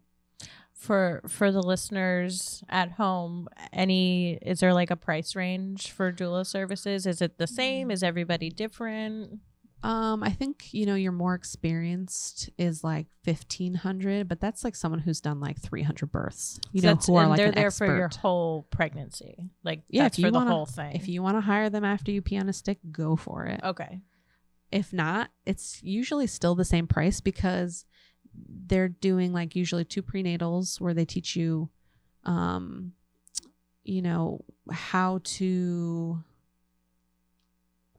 For 0.80 1.20
for 1.28 1.52
the 1.52 1.62
listeners 1.62 2.64
at 2.70 2.92
home, 2.92 3.48
any 3.72 4.38
is 4.40 4.60
there 4.60 4.72
like 4.72 4.90
a 4.90 4.96
price 4.96 5.36
range 5.36 5.90
for 5.90 6.10
doula 6.10 6.46
services? 6.46 7.06
Is 7.06 7.20
it 7.20 7.36
the 7.36 7.46
same? 7.46 7.90
Is 7.90 8.02
everybody 8.02 8.48
different? 8.48 9.40
Um, 9.82 10.22
I 10.22 10.30
think 10.30 10.72
you 10.72 10.86
know 10.86 10.94
you're 10.94 11.12
more 11.12 11.34
experienced 11.34 12.48
is 12.56 12.82
like 12.82 13.06
fifteen 13.24 13.74
hundred, 13.74 14.26
but 14.26 14.40
that's 14.40 14.64
like 14.64 14.74
someone 14.74 15.00
who's 15.00 15.20
done 15.20 15.38
like 15.38 15.60
three 15.60 15.82
hundred 15.82 16.12
births. 16.12 16.58
You 16.72 16.80
So 16.80 16.86
know, 16.86 16.92
that's- 16.92 17.06
who 17.06 17.16
are 17.16 17.26
like 17.28 17.36
they're 17.36 17.52
there 17.52 17.66
expert. 17.66 17.86
for 17.86 17.96
your 17.96 18.08
whole 18.20 18.62
pregnancy. 18.70 19.50
Like 19.62 19.82
Yeah, 19.90 20.04
that's 20.04 20.16
if 20.18 20.20
you 20.20 20.26
for 20.28 20.30
the 20.32 20.38
wanna- 20.38 20.50
whole 20.50 20.66
thing. 20.66 20.96
if 20.96 21.08
you 21.08 21.22
want 21.22 21.36
to 21.36 21.42
hire 21.42 21.68
them 21.70 21.84
after 21.84 22.10
you 22.10 22.22
pee 22.22 22.38
on 22.38 22.48
a 22.48 22.52
stick, 22.54 22.78
go 22.90 23.16
for 23.16 23.44
it. 23.44 23.60
okay. 23.62 24.00
If 24.72 24.92
not, 24.92 25.30
it's 25.44 25.82
usually 25.82 26.26
still 26.28 26.54
the 26.54 26.64
same 26.64 26.86
price 26.86 27.20
because 27.20 27.84
they're 28.48 28.88
doing 28.88 29.32
like 29.32 29.56
usually 29.56 29.84
two 29.84 30.02
prenatals 30.02 30.80
where 30.80 30.94
they 30.94 31.04
teach 31.04 31.36
you, 31.36 31.68
um, 32.24 32.92
you 33.84 34.02
know, 34.02 34.44
how 34.70 35.20
to. 35.24 36.22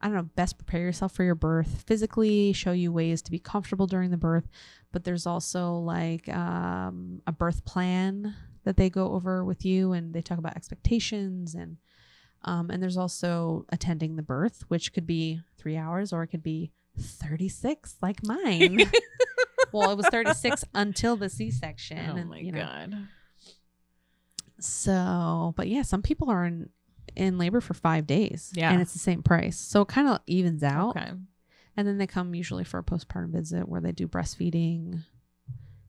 I 0.03 0.07
don't 0.07 0.15
know, 0.15 0.29
best 0.35 0.57
prepare 0.57 0.81
yourself 0.81 1.11
for 1.11 1.23
your 1.23 1.35
birth 1.35 1.83
physically, 1.85 2.53
show 2.53 2.71
you 2.71 2.91
ways 2.91 3.21
to 3.21 3.29
be 3.29 3.37
comfortable 3.37 3.85
during 3.85 4.09
the 4.09 4.17
birth. 4.17 4.47
But 4.91 5.03
there's 5.03 5.27
also 5.27 5.73
like 5.73 6.27
um, 6.27 7.21
a 7.27 7.31
birth 7.31 7.63
plan 7.65 8.33
that 8.63 8.77
they 8.77 8.89
go 8.89 9.11
over 9.11 9.45
with 9.45 9.63
you 9.63 9.93
and 9.93 10.11
they 10.11 10.23
talk 10.23 10.39
about 10.39 10.55
expectations 10.55 11.53
and 11.53 11.77
um, 12.43 12.71
and 12.71 12.81
there's 12.81 12.97
also 12.97 13.65
attending 13.69 14.15
the 14.15 14.23
birth, 14.23 14.63
which 14.67 14.93
could 14.93 15.05
be 15.05 15.41
three 15.57 15.77
hours 15.77 16.11
or 16.11 16.23
it 16.23 16.27
could 16.27 16.43
be 16.43 16.71
36 16.99 17.97
like 18.01 18.25
mine. 18.25 18.79
well, 19.71 19.91
it 19.91 19.97
was 19.97 20.07
36 20.07 20.63
until 20.73 21.15
the 21.15 21.29
C-section. 21.29 22.09
oh 22.11 22.15
and, 22.15 22.29
my 22.29 22.37
you 22.39 22.51
know, 22.51 22.59
god. 22.61 23.07
So, 24.59 25.53
but 25.57 25.67
yeah, 25.67 25.81
some 25.81 26.01
people 26.01 26.29
are 26.29 26.45
in 26.45 26.69
in 27.15 27.37
labor 27.37 27.59
for 27.59 27.73
five 27.73 28.07
days. 28.07 28.51
Yeah. 28.55 28.71
and 28.71 28.81
it's 28.81 28.93
the 28.93 28.99
same 28.99 29.23
price, 29.23 29.57
so 29.57 29.81
it 29.81 29.87
kind 29.87 30.07
of 30.07 30.19
evens 30.27 30.63
out. 30.63 30.95
Okay. 30.95 31.11
And 31.77 31.87
then 31.87 31.97
they 31.97 32.07
come 32.07 32.35
usually 32.35 32.63
for 32.63 32.77
a 32.79 32.83
postpartum 32.83 33.31
visit 33.31 33.67
where 33.67 33.81
they 33.81 33.91
do 33.91 34.07
breastfeeding, 34.07 35.03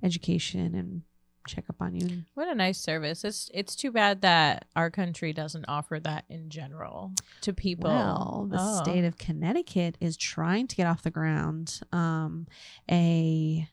education, 0.02 0.74
and 0.74 1.02
check 1.46 1.64
up 1.70 1.76
on 1.80 1.94
you. 1.94 2.24
What 2.34 2.48
a 2.48 2.54
nice 2.54 2.78
service. 2.78 3.24
It's 3.24 3.50
it's 3.54 3.74
too 3.76 3.90
bad 3.92 4.20
that 4.22 4.66
our 4.76 4.90
country 4.90 5.32
doesn't 5.32 5.64
offer 5.66 5.98
that 6.00 6.24
in 6.28 6.48
general 6.50 7.12
to 7.42 7.52
people. 7.52 7.90
Well, 7.90 8.46
the 8.50 8.58
Oh. 8.60 8.82
state 8.82 9.04
of 9.04 9.18
Connecticut 9.18 9.96
is 10.00 10.16
trying 10.16 10.66
to 10.68 10.76
get 10.76 10.86
off 10.86 11.02
the 11.02 11.10
ground 11.10 11.80
um, 11.92 12.46
a 12.90 13.68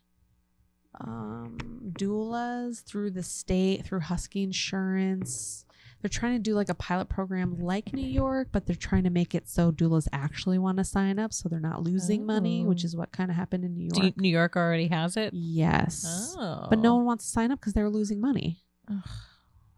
um, 0.99 1.57
doulas 1.93 2.83
through 2.83 3.11
the 3.11 3.23
state 3.23 3.85
through 3.85 4.01
Husky 4.01 4.43
Insurance. 4.43 5.65
They're 6.01 6.09
trying 6.09 6.33
to 6.35 6.39
do 6.39 6.53
like 6.55 6.69
a 6.69 6.73
pilot 6.75 7.09
program 7.09 7.59
like 7.59 7.91
New 7.93 8.07
York, 8.07 8.49
but 8.53 8.65
they're 8.65 8.75
trying 8.75 9.03
to 9.03 9.09
make 9.09 9.35
it 9.35 9.49
so 9.49 9.71
doulas 9.71 10.07
actually 10.13 10.57
want 10.57 10.77
to 10.77 10.83
sign 10.85 11.19
up, 11.19 11.33
so 11.33 11.49
they're 11.49 11.59
not 11.59 11.83
losing 11.83 12.25
money, 12.25 12.63
which 12.63 12.83
Oh. 12.83 12.87
is 12.87 12.95
what 12.95 13.11
kind 13.11 13.29
of 13.29 13.35
happened 13.35 13.65
in 13.65 13.73
New 13.73 13.89
York. 13.93 14.03
you- 14.05 14.13
New 14.21 14.29
York 14.29 14.55
already 14.55 14.87
has 14.87 15.17
it. 15.17 15.33
yes, 15.33 16.33
Oh, 16.39 16.67
but 16.69 16.79
no 16.79 16.93
oh. 16.93 16.95
one 16.97 17.05
wants 17.05 17.25
to 17.25 17.31
sign 17.31 17.51
up 17.51 17.59
because 17.59 17.73
they're 17.73 17.89
losing 17.89 18.21
money. 18.21 18.61
Ugh, 18.89 19.01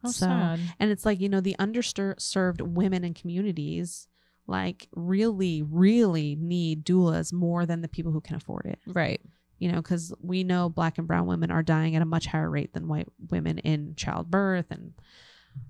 how 0.04 0.10
So, 0.10 0.26
sad. 0.28 0.60
And 0.80 0.92
it's 0.92 1.06
like, 1.06 1.20
you 1.20 1.28
know, 1.30 1.42
the 1.42 1.56
underserved 1.60 2.62
women 2.62 3.04
and 3.04 3.16
communities 3.16 4.08
like 4.48 4.90
really, 4.96 5.62
really 5.64 6.36
need 6.36 6.86
doulas 6.86 7.32
more 7.34 7.66
than 7.66 7.82
the 7.82 7.88
people 7.88 8.12
who 8.12 8.22
can 8.22 8.36
afford 8.36 8.66
it. 8.66 8.80
Right. 8.86 9.22
You 9.60 9.72
know, 9.72 9.78
because 9.78 10.14
we 10.22 10.44
know 10.44 10.70
black 10.70 10.98
and 10.98 11.08
brown 11.08 11.26
women 11.28 11.52
are 11.52 11.64
dying 11.64 11.96
at 11.96 12.02
a 12.02 12.06
much 12.06 12.26
higher 12.28 12.50
rate 12.50 12.74
than 12.74 12.88
white 12.88 13.08
women 13.30 13.60
in 13.60 13.96
childbirth. 13.96 14.66
And 14.72 14.94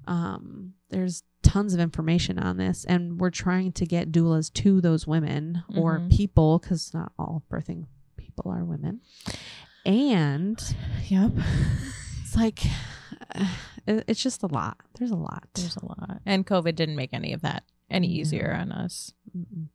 um, 0.07 0.73
there's 0.89 1.23
tons 1.43 1.73
of 1.73 1.79
information 1.79 2.37
on 2.39 2.57
this. 2.57 2.85
And 2.85 3.19
we're 3.19 3.29
trying 3.31 3.71
to 3.73 3.85
get 3.85 4.11
doulas 4.11 4.51
to 4.53 4.79
those 4.81 5.07
women 5.07 5.63
or 5.75 5.99
Mhm. 5.99 6.11
people, 6.11 6.59
because 6.59 6.93
not 6.93 7.11
all 7.17 7.43
birthing 7.49 7.85
people 8.17 8.51
are 8.51 8.63
women. 8.63 9.01
And 9.85 10.61
Yep. 11.07 11.31
it's 12.21 12.35
like, 12.35 12.65
it- 13.87 14.03
it's 14.07 14.21
just 14.21 14.43
a 14.43 14.47
lot. 14.47 14.77
There's 14.99 15.11
a 15.11 15.15
lot. 15.15 15.47
There's 15.55 15.75
a 15.77 15.85
lot. 15.85 16.21
And 16.25 16.45
COVID 16.45 16.75
didn't 16.75 16.95
make 16.95 17.13
any 17.13 17.33
of 17.33 17.41
that 17.41 17.63
any 17.89 18.07
easier 18.07 18.53
on 18.53 18.71
us. 18.71 19.13
Mm-mm. 19.35 19.67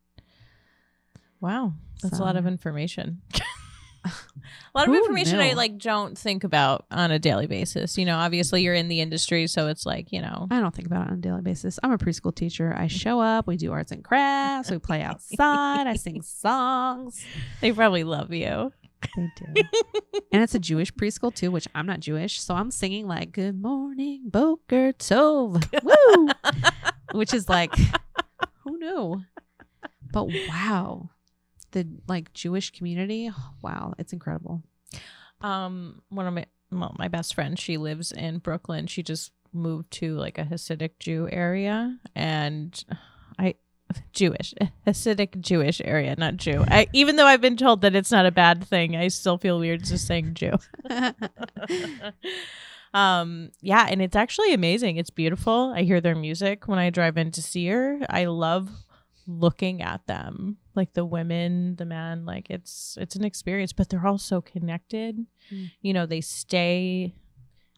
Wow. 1.40 1.74
That's 2.02 2.18
a 2.18 2.22
lot 2.22 2.36
of 2.36 2.46
information. 2.46 3.22
a 4.74 4.78
lot 4.78 4.88
of 4.88 4.94
information 4.94 5.40
I 5.40 5.52
like 5.52 5.78
don't 5.78 6.16
think 6.16 6.44
about 6.44 6.86
on 6.90 7.10
a 7.10 7.18
daily 7.18 7.46
basis. 7.46 7.98
You 7.98 8.04
know, 8.04 8.16
obviously 8.16 8.62
you're 8.62 8.74
in 8.74 8.88
the 8.88 9.00
industry, 9.00 9.46
so 9.46 9.68
it's 9.68 9.86
like, 9.86 10.12
you 10.12 10.20
know, 10.20 10.46
I 10.50 10.60
don't 10.60 10.74
think 10.74 10.86
about 10.86 11.06
it 11.06 11.10
on 11.10 11.18
a 11.18 11.20
daily 11.20 11.42
basis. 11.42 11.78
I'm 11.82 11.92
a 11.92 11.98
preschool 11.98 12.34
teacher. 12.34 12.72
I 12.72 12.86
mm-hmm. 12.86 12.88
show 12.88 13.20
up, 13.20 13.46
we 13.46 13.56
do 13.56 13.72
arts 13.72 13.92
and 13.92 14.04
crafts, 14.04 14.70
we 14.70 14.78
play 14.78 15.02
outside, 15.02 15.86
I 15.86 15.94
sing 15.96 16.22
songs. 16.22 17.24
they 17.60 17.72
probably 17.72 18.04
love 18.04 18.32
you. 18.32 18.72
They 19.16 19.28
do. 19.36 19.62
and 20.32 20.42
it's 20.42 20.54
a 20.54 20.58
Jewish 20.58 20.92
preschool 20.92 21.34
too, 21.34 21.50
which 21.50 21.68
I'm 21.74 21.86
not 21.86 22.00
Jewish. 22.00 22.40
So 22.40 22.54
I'm 22.54 22.70
singing 22.70 23.06
like 23.06 23.32
Good 23.32 23.60
morning, 23.60 24.22
Boker 24.26 24.92
Tov. 24.92 25.64
Woo! 25.82 26.28
which 27.12 27.32
is 27.32 27.48
like 27.48 27.74
who 28.60 28.78
knew? 28.78 29.22
But 30.12 30.28
wow. 30.48 31.10
The 31.76 31.86
like 32.08 32.32
Jewish 32.32 32.70
community, 32.70 33.30
wow, 33.62 33.92
it's 33.98 34.14
incredible. 34.14 34.62
Um, 35.42 36.00
one 36.08 36.26
of 36.26 36.32
my 36.32 36.46
well, 36.72 36.96
my 36.98 37.08
best 37.08 37.34
friend, 37.34 37.58
she 37.58 37.76
lives 37.76 38.12
in 38.12 38.38
Brooklyn. 38.38 38.86
She 38.86 39.02
just 39.02 39.30
moved 39.52 39.90
to 39.90 40.16
like 40.16 40.38
a 40.38 40.44
Hasidic 40.44 40.92
Jew 40.98 41.28
area, 41.30 41.98
and 42.14 42.82
I 43.38 43.56
Jewish 44.14 44.54
Hasidic 44.86 45.38
Jewish 45.38 45.82
area, 45.84 46.14
not 46.16 46.38
Jew. 46.38 46.64
I, 46.66 46.86
even 46.94 47.16
though 47.16 47.26
I've 47.26 47.42
been 47.42 47.58
told 47.58 47.82
that 47.82 47.94
it's 47.94 48.10
not 48.10 48.24
a 48.24 48.30
bad 48.30 48.64
thing, 48.64 48.96
I 48.96 49.08
still 49.08 49.36
feel 49.36 49.58
weird 49.58 49.84
just 49.84 50.06
saying 50.06 50.32
Jew. 50.32 50.52
um, 52.94 53.50
yeah, 53.60 53.86
and 53.86 54.00
it's 54.00 54.16
actually 54.16 54.54
amazing. 54.54 54.96
It's 54.96 55.10
beautiful. 55.10 55.74
I 55.76 55.82
hear 55.82 56.00
their 56.00 56.16
music 56.16 56.68
when 56.68 56.78
I 56.78 56.88
drive 56.88 57.18
in 57.18 57.32
to 57.32 57.42
see 57.42 57.66
her. 57.66 58.00
I 58.08 58.24
love 58.24 58.70
looking 59.26 59.82
at 59.82 60.06
them 60.06 60.56
like 60.76 60.92
the 60.94 61.04
women 61.04 61.74
the 61.76 61.84
men 61.84 62.24
like 62.24 62.46
it's 62.48 62.96
it's 63.00 63.16
an 63.16 63.24
experience 63.24 63.72
but 63.72 63.88
they're 63.88 64.06
all 64.06 64.18
so 64.18 64.40
connected 64.40 65.26
Mm. 65.52 65.70
you 65.80 65.92
know 65.92 66.06
they 66.06 66.20
stay 66.20 67.14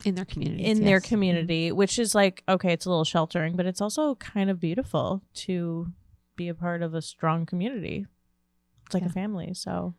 in 0.05 0.15
their 0.15 0.25
community. 0.25 0.65
in 0.65 0.85
their 0.85 1.01
community 1.01 1.71
which 1.73 1.99
is 1.99 2.15
like 2.15 2.43
okay 2.49 2.73
it's 2.73 2.87
a 2.87 2.89
little 2.91 3.05
sheltering 3.05 3.57
but 3.57 3.67
it's 3.67 3.81
also 3.81 4.15
kind 4.15 4.49
of 4.51 4.59
beautiful 4.61 5.23
to 5.35 5.89
be 6.37 6.49
a 6.49 6.55
part 6.55 6.83
of 6.83 6.95
a 6.95 7.03
strong 7.03 7.45
community 7.47 8.07
it's 8.87 8.95
like 8.95 9.03
Yeah. 9.03 9.09
a 9.11 9.13
family 9.13 9.55
so 9.55 9.95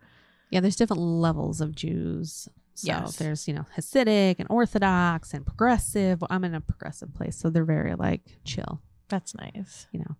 Yeah, 0.51 0.61
there's 0.61 0.75
different 0.77 1.03
levels 1.03 1.61
of 1.61 1.75
Jews. 1.75 2.49
So 2.73 2.87
Yes. 2.87 3.17
there's, 3.17 3.47
you 3.47 3.53
know, 3.53 3.65
Hasidic 3.77 4.37
and 4.39 4.47
Orthodox 4.49 5.31
and 5.31 5.45
progressive. 5.45 6.23
I'm 6.27 6.43
in 6.43 6.55
a 6.55 6.61
progressive 6.61 7.13
place, 7.13 7.35
so 7.37 7.51
they're 7.51 7.65
very 7.65 7.93
like 7.93 8.39
chill, 8.45 8.81
That's 9.09 9.35
nice. 9.35 9.85
you 9.91 9.99
know. 9.99 10.15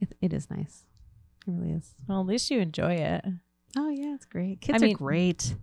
It, 0.00 0.16
it 0.20 0.32
is 0.32 0.48
nice. 0.50 0.84
It 1.46 1.50
really 1.50 1.72
is. 1.72 1.94
Well, 2.08 2.20
at 2.20 2.26
least 2.26 2.50
you 2.50 2.60
enjoy 2.60 2.94
it. 2.94 3.24
Oh 3.76 3.90
yeah, 3.90 4.14
it's 4.14 4.26
great. 4.26 4.60
Kids 4.60 4.82
mean- 4.82 4.94
are 4.94 4.98
great. 4.98 5.54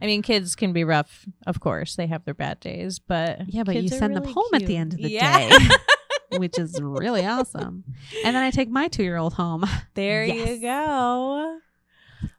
I 0.00 0.06
mean, 0.06 0.22
kids 0.22 0.54
can 0.54 0.72
be 0.72 0.84
rough, 0.84 1.26
of 1.46 1.60
course. 1.60 1.96
They 1.96 2.06
have 2.06 2.24
their 2.24 2.34
bad 2.34 2.60
days, 2.60 2.98
but 3.00 3.40
Yeah, 3.48 3.64
but 3.64 3.76
you 3.76 3.88
send 3.88 4.14
them 4.14 4.22
really 4.22 4.32
home 4.34 4.54
at 4.54 4.64
the 4.66 4.76
end 4.76 4.94
of 4.94 5.00
the 5.00 5.10
Yeah. 5.10 5.48
day, 5.48 5.56
which 6.38 6.58
is 6.58 6.80
really 6.80 7.26
awesome. 7.26 7.84
And 8.24 8.36
then 8.36 8.42
I 8.42 8.50
take 8.50 8.70
my 8.70 8.88
two 8.88 9.02
year 9.02 9.16
old 9.16 9.34
home. 9.34 9.64
there 9.94 10.24
you 10.24 10.60
go. 10.60 11.58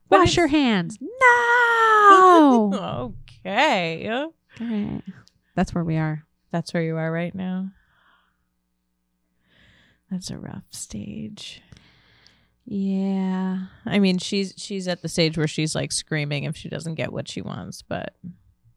But 0.10 0.20
Wash 0.22 0.38
your 0.38 0.48
hands. 0.48 0.98
No. 1.02 3.14
okay. 3.46 4.10
All 4.10 4.34
right. 4.62 5.02
That's 5.56 5.74
where 5.76 5.84
we 5.84 5.98
are. 5.98 6.24
That's 6.52 6.74
where 6.74 6.82
you 6.84 6.96
are 6.98 7.12
right 7.12 7.36
now. 7.36 7.70
That's 10.12 10.30
a 10.32 10.38
rough 10.38 10.64
stage. 10.72 11.62
Yeah. 12.66 13.60
I 13.86 14.00
mean, 14.00 14.18
she's 14.18 14.54
she's 14.58 14.88
at 14.88 15.02
the 15.02 15.10
stage 15.10 15.38
where 15.38 15.48
she's 15.48 15.76
like 15.76 15.92
screaming 15.92 16.44
if 16.44 16.56
she 16.56 16.70
doesn't 16.70 16.96
get 16.96 17.12
what 17.12 17.28
she 17.28 17.42
wants, 17.42 17.82
but 17.82 18.16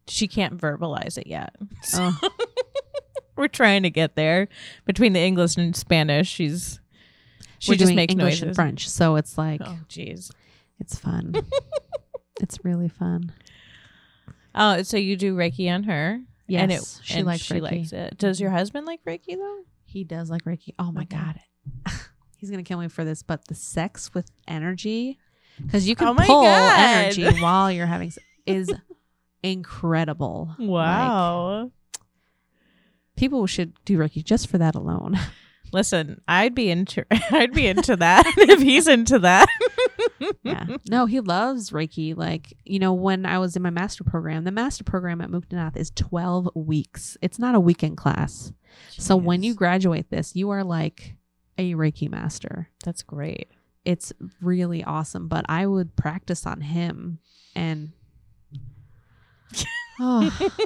she 0.06 0.28
can't 0.28 0.56
verbalize 0.58 1.18
it 1.18 1.26
yet. 1.26 1.54
Oh. 1.94 2.18
We're 3.36 3.48
trying 3.48 3.82
to 3.84 3.90
get 3.90 4.14
there. 4.14 4.48
Between 4.84 5.12
the 5.14 5.20
English 5.20 5.56
and 5.56 5.74
Spanish, 5.74 6.28
she's 6.28 6.80
she 7.58 7.72
We're 7.72 7.76
just 7.76 7.94
makes 7.94 8.12
English 8.12 8.34
noises. 8.34 8.42
and 8.42 8.54
French, 8.54 8.88
so 8.88 9.16
it's 9.16 9.36
like 9.38 9.60
Oh, 9.64 9.78
jeez. 9.88 10.30
it's 10.80 10.98
fun. 10.98 11.34
it's 12.40 12.58
really 12.64 12.88
fun. 12.88 13.32
Oh, 14.54 14.82
so 14.82 14.96
you 14.98 15.16
do 15.16 15.34
Reiki 15.34 15.70
on 15.72 15.84
her? 15.84 16.20
Yes, 16.46 16.62
and 16.62 16.72
it, 16.72 16.82
she 17.02 17.14
and 17.18 17.26
likes 17.26 17.42
she 17.42 17.54
Reiki. 17.54 17.60
likes 17.62 17.92
it. 17.92 18.18
Does 18.18 18.40
your 18.40 18.50
husband 18.50 18.86
like 18.86 19.02
Reiki 19.04 19.36
though? 19.36 19.60
He 19.92 20.04
does 20.04 20.30
like 20.30 20.44
Reiki. 20.44 20.74
Oh 20.78 20.90
my 20.90 21.02
Okay. 21.02 21.16
god, 21.16 21.40
he's 22.38 22.50
gonna 22.50 22.62
kill 22.62 22.78
me 22.78 22.88
for 22.88 23.04
this. 23.04 23.22
But 23.22 23.46
the 23.48 23.54
sex 23.54 24.12
with 24.14 24.30
energy, 24.48 25.18
because 25.64 25.86
you 25.88 25.94
can 25.96 26.08
Oh 26.08 26.14
pull 26.14 26.42
God. 26.42 26.78
energy 26.78 27.26
while 27.40 27.70
you're 27.70 27.86
having, 27.86 28.10
se- 28.10 28.22
is 28.46 28.72
incredible. 29.42 30.54
Like, 30.58 30.68
Wow. 30.68 31.70
people 33.16 33.46
should 33.46 33.72
do 33.84 33.98
Reiki 33.98 34.24
just 34.24 34.48
for 34.48 34.58
that 34.58 34.74
alone. 34.74 35.18
Listen, 35.72 36.20
I'd 36.28 36.54
be 36.54 36.70
into 36.70 37.04
I'd 37.30 37.52
be 37.52 37.66
into 37.66 37.96
that 37.96 38.24
if 38.36 38.60
he's 38.60 38.88
into 38.88 39.18
that. 39.20 39.46
Yeah. 40.42 40.66
No, 40.88 41.06
he 41.06 41.20
loves 41.20 41.70
Reiki. 41.70 42.16
Like, 42.16 42.56
you 42.64 42.78
know, 42.78 42.92
when 42.92 43.26
I 43.26 43.38
was 43.38 43.56
in 43.56 43.62
my 43.62 43.70
master 43.70 44.04
program, 44.04 44.44
the 44.44 44.50
master 44.50 44.84
program 44.84 45.20
at 45.20 45.30
Muktanath 45.30 45.76
is 45.76 45.90
12 45.90 46.50
weeks. 46.54 47.16
It's 47.22 47.38
not 47.38 47.54
a 47.54 47.60
weekend 47.60 47.96
class. 47.96 48.52
So 48.90 49.16
when 49.16 49.42
you 49.42 49.54
graduate 49.54 50.10
this, 50.10 50.34
you 50.34 50.50
are 50.50 50.64
like 50.64 51.16
a 51.58 51.74
Reiki 51.74 52.10
master. 52.10 52.68
That's 52.84 53.02
great. 53.02 53.50
It's 53.84 54.12
really 54.40 54.84
awesome. 54.84 55.28
But 55.28 55.44
I 55.48 55.66
would 55.66 55.96
practice 55.96 56.46
on 56.46 56.60
him 56.60 57.18
and 57.54 57.92
oh, 60.00 60.30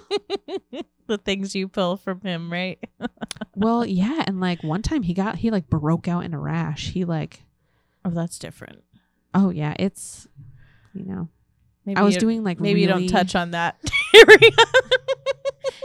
the 1.06 1.18
things 1.18 1.54
you 1.54 1.68
pull 1.68 1.96
from 1.96 2.20
him, 2.20 2.52
right? 2.52 2.78
well, 3.54 3.84
yeah. 3.84 4.24
And 4.26 4.40
like 4.40 4.62
one 4.62 4.82
time 4.82 5.02
he 5.02 5.14
got 5.14 5.36
he 5.36 5.50
like 5.50 5.68
broke 5.68 6.08
out 6.08 6.24
in 6.24 6.34
a 6.34 6.38
rash. 6.38 6.90
He 6.90 7.04
like 7.04 7.42
Oh, 8.06 8.10
that's 8.10 8.38
different. 8.38 8.84
Oh 9.36 9.50
yeah, 9.50 9.74
it's 9.78 10.26
you 10.92 11.04
know. 11.04 11.28
Maybe 11.84 11.98
I 11.98 12.02
was 12.02 12.16
doing 12.16 12.42
like 12.42 12.58
maybe 12.58 12.80
you 12.80 12.88
don't 12.88 13.06
touch 13.06 13.36
on 13.36 13.52
that 13.52 13.78
area. 14.14 14.50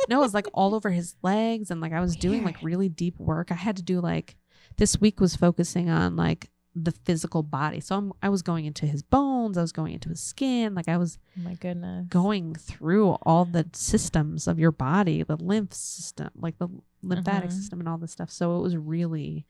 No, 0.10 0.18
it 0.20 0.24
was 0.24 0.34
like 0.34 0.47
all 0.54 0.74
over 0.76 0.89
his 0.89 1.16
legs, 1.22 1.72
and 1.72 1.80
like 1.80 1.93
I 1.93 2.02
was 2.02 2.16
doing 2.18 2.43
like 2.43 2.58
really 2.62 2.89
deep 2.89 3.18
work. 3.20 3.52
I 3.52 3.56
had 3.56 3.78
to 3.78 3.84
do 3.84 4.02
like 4.02 4.36
this 4.78 4.99
week 4.99 5.20
was 5.22 5.36
focusing 5.36 5.89
on 5.89 6.16
like 6.16 6.49
the 6.76 6.91
physical 7.06 7.43
body. 7.43 7.80
So 7.80 7.95
I'm, 7.95 8.12
I 8.22 8.30
was 8.30 8.41
going 8.41 8.66
into 8.66 8.86
his 8.86 9.04
bones, 9.04 9.58
I 9.58 9.62
was 9.62 9.72
going 9.72 9.93
into 9.93 10.10
his 10.10 10.20
skin, 10.20 10.74
like 10.74 10.88
I 10.89 10.97
was 10.97 11.18
Oh 11.38 11.41
my 11.43 11.54
goodness. 11.54 12.08
going 12.10 12.56
through 12.56 13.12
all 13.24 13.45
the 13.45 13.70
systems 13.74 14.47
of 14.47 14.60
your 14.60 14.72
body, 14.72 15.24
the 15.24 15.38
lymph 15.38 15.74
system, 15.74 16.30
like 16.36 16.58
the 16.58 16.68
lymphatic 17.04 17.49
Mhm. 17.52 17.54
system, 17.54 17.80
and 17.80 17.88
all 17.88 17.97
this 17.97 18.12
stuff. 18.12 18.32
So 18.32 18.58
it 18.58 18.62
was 18.62 18.76
really 18.76 19.45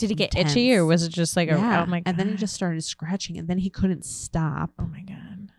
Did 0.00 0.08
he 0.10 0.16
get 0.16 0.34
itchy 0.36 0.74
or 0.74 0.84
was 0.84 1.02
it 1.04 1.10
just 1.12 1.36
like 1.36 1.48
yeah. 1.48 1.80
a 1.80 1.82
oh 1.82 1.86
my 1.86 2.00
god? 2.00 2.08
and 2.10 2.18
then 2.18 2.28
he 2.30 2.36
just 2.36 2.54
started 2.54 2.82
scratching, 2.82 3.36
and 3.38 3.46
then 3.48 3.58
he 3.58 3.70
couldn't 3.70 4.04
stop. 4.04 4.70
Oh 4.78 4.86
my 4.86 5.02
god. 5.02 5.52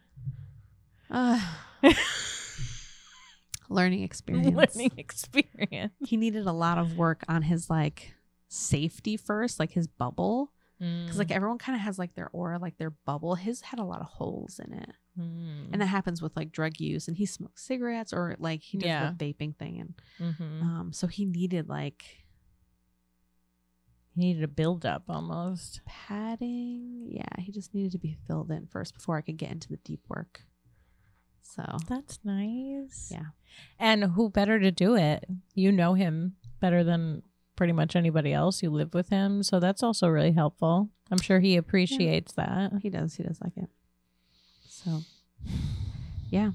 Uh, 1.09 1.39
learning 3.69 4.03
experience. 4.03 4.55
Learning 4.75 4.91
experience. 4.97 5.93
he 6.05 6.17
needed 6.17 6.47
a 6.47 6.51
lot 6.51 6.77
of 6.77 6.97
work 6.97 7.23
on 7.27 7.41
his 7.43 7.69
like 7.69 8.13
safety 8.47 9.17
first, 9.17 9.59
like 9.59 9.71
his 9.71 9.87
bubble. 9.87 10.51
Because 10.79 11.19
like 11.19 11.29
everyone 11.29 11.59
kind 11.59 11.75
of 11.75 11.81
has 11.83 11.99
like 11.99 12.15
their 12.15 12.29
aura, 12.33 12.57
like 12.57 12.77
their 12.79 12.89
bubble. 12.89 13.35
His 13.35 13.61
had 13.61 13.79
a 13.79 13.83
lot 13.83 14.01
of 14.01 14.07
holes 14.07 14.59
in 14.63 14.73
it, 14.73 14.89
Mm. 15.19 15.67
and 15.73 15.81
that 15.81 15.87
happens 15.87 16.21
with 16.23 16.35
like 16.35 16.51
drug 16.51 16.79
use. 16.79 17.07
And 17.07 17.17
he 17.17 17.25
smokes 17.27 17.61
cigarettes 17.63 18.13
or 18.13 18.35
like 18.39 18.61
he 18.63 18.77
does 18.79 18.87
Yeah. 18.87 19.11
the 19.15 19.25
vaping 19.33 19.55
thing, 19.57 19.79
and 19.79 20.33
Mhm. 20.39 20.61
um, 20.63 20.93
so 20.93 21.05
he 21.05 21.25
needed 21.25 21.69
like 21.69 22.03
he 24.14 24.22
needed 24.22 24.43
a 24.43 24.47
build 24.47 24.86
up 24.86 25.03
almost. 25.09 25.82
padding. 25.86 27.07
Yeah, 27.09 27.39
he 27.41 27.51
just 27.51 27.74
needed 27.74 27.91
to 27.93 27.97
be 27.97 28.18
filled 28.28 28.51
in 28.51 28.68
first 28.68 28.93
before 28.93 29.18
I 29.18 29.22
could 29.22 29.38
get 29.38 29.51
into 29.51 29.70
the 29.70 29.78
deep 29.78 30.01
work. 30.09 30.41
So 31.43 31.64
That's 31.88 32.20
nice. 32.24 33.09
Yeah. 33.12 33.26
And 33.80 34.03
who 34.05 34.30
better 34.30 34.59
to 34.59 34.72
do 34.72 34.95
it? 34.95 35.26
You 35.53 35.72
know 35.72 35.93
him 35.93 36.36
better 36.62 36.84
than 36.84 37.24
pretty 37.57 37.74
much 37.74 37.95
anybody 37.95 38.32
else. 38.34 38.64
You 38.64 38.70
live 38.70 38.93
with 38.93 39.09
him, 39.09 39.43
so 39.43 39.59
that's 39.59 39.84
also 39.84 40.07
really 40.07 40.32
helpful. 40.32 40.89
I'm 41.12 41.20
sure 41.20 41.39
he 41.39 41.57
appreciates 41.57 42.34
that. 42.34 42.72
he 42.82 42.89
does, 42.89 43.16
he 43.16 43.24
does 43.24 43.39
like 43.41 43.57
it. 43.57 43.70
So 44.70 45.01
yeah, 46.30 46.51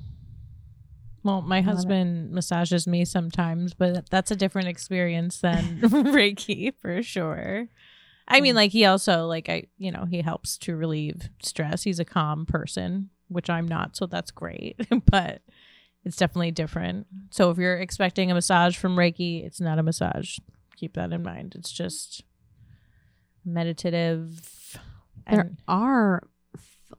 Well, 1.27 1.43
my 1.43 1.59
it. 1.59 1.65
husband 1.65 2.31
massages 2.31 2.87
me 2.87 3.05
sometimes, 3.05 3.75
but 3.75 4.09
that's 4.11 4.31
a 4.31 4.37
different 4.37 4.69
experience 4.69 5.39
than 5.41 5.81
Reiki 5.81 6.73
for 6.81 7.03
sure. 7.03 7.69
I 8.29 8.41
mean, 8.41 8.55
like 8.55 8.71
he 8.71 8.85
also 8.85 9.27
like 9.27 9.49
I, 9.49 9.65
you 9.77 9.91
know, 9.91 10.05
he 10.05 10.21
helps 10.23 10.57
to 10.59 10.77
relieve 10.77 11.29
stress. 11.43 11.83
He's 11.83 11.99
a 12.01 12.05
calm 12.05 12.47
person, 12.47 13.11
which 13.29 13.51
I'm 13.51 13.67
not, 13.69 13.97
so 13.97 14.07
that's 14.07 14.31
great. 14.31 14.81
but 15.11 15.43
it's 16.05 16.17
definitely 16.17 16.53
different. 16.53 17.07
So 17.31 17.51
if 17.51 17.59
you're 17.59 17.79
expecting 17.79 18.31
a 18.31 18.35
massage 18.35 18.77
from 18.77 18.97
Reiki, 18.97 19.45
it's 19.45 19.61
not 19.61 19.79
a 19.81 19.83
massage. 19.83 20.39
Keep 20.77 20.95
that 20.95 21.13
in 21.13 21.23
mind. 21.23 21.55
It's 21.57 21.73
just 21.73 22.23
meditative. 23.45 24.79
there 25.31 25.41
and- 25.41 25.57
are 25.67 26.23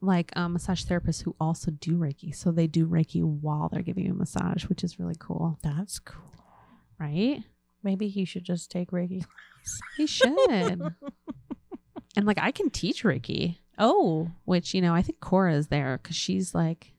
like 0.01 0.35
um, 0.35 0.53
massage 0.53 0.83
therapists 0.83 1.23
who 1.23 1.35
also 1.39 1.71
do 1.71 1.97
Reiki, 1.97 2.35
so 2.35 2.51
they 2.51 2.67
do 2.67 2.87
Reiki 2.87 3.23
while 3.23 3.69
they're 3.69 3.81
giving 3.81 4.05
you 4.05 4.11
a 4.11 4.15
massage, 4.15 4.65
which 4.65 4.83
is 4.83 4.99
really 4.99 5.15
cool, 5.19 5.57
that's 5.63 5.99
cool. 5.99 6.23
right? 6.99 7.43
Maybe 7.83 8.07
he 8.09 8.25
should 8.25 8.43
just 8.43 8.69
take 8.71 8.91
Reiki. 8.91 9.25
He 9.97 10.07
should. 10.07 10.31
and 12.15 12.25
like 12.25 12.39
I 12.39 12.51
can 12.51 12.69
teach 12.69 13.03
Reiki, 13.03 13.57
Oh, 13.77 14.31
which 14.45 14.73
you 14.73 14.81
know 14.81 14.93
I 14.93 15.01
think 15.01 15.19
Cora 15.19 15.53
is 15.53 15.67
there 15.67 15.99
because 16.01 16.15
she's 16.15 16.55
like, 16.55 16.93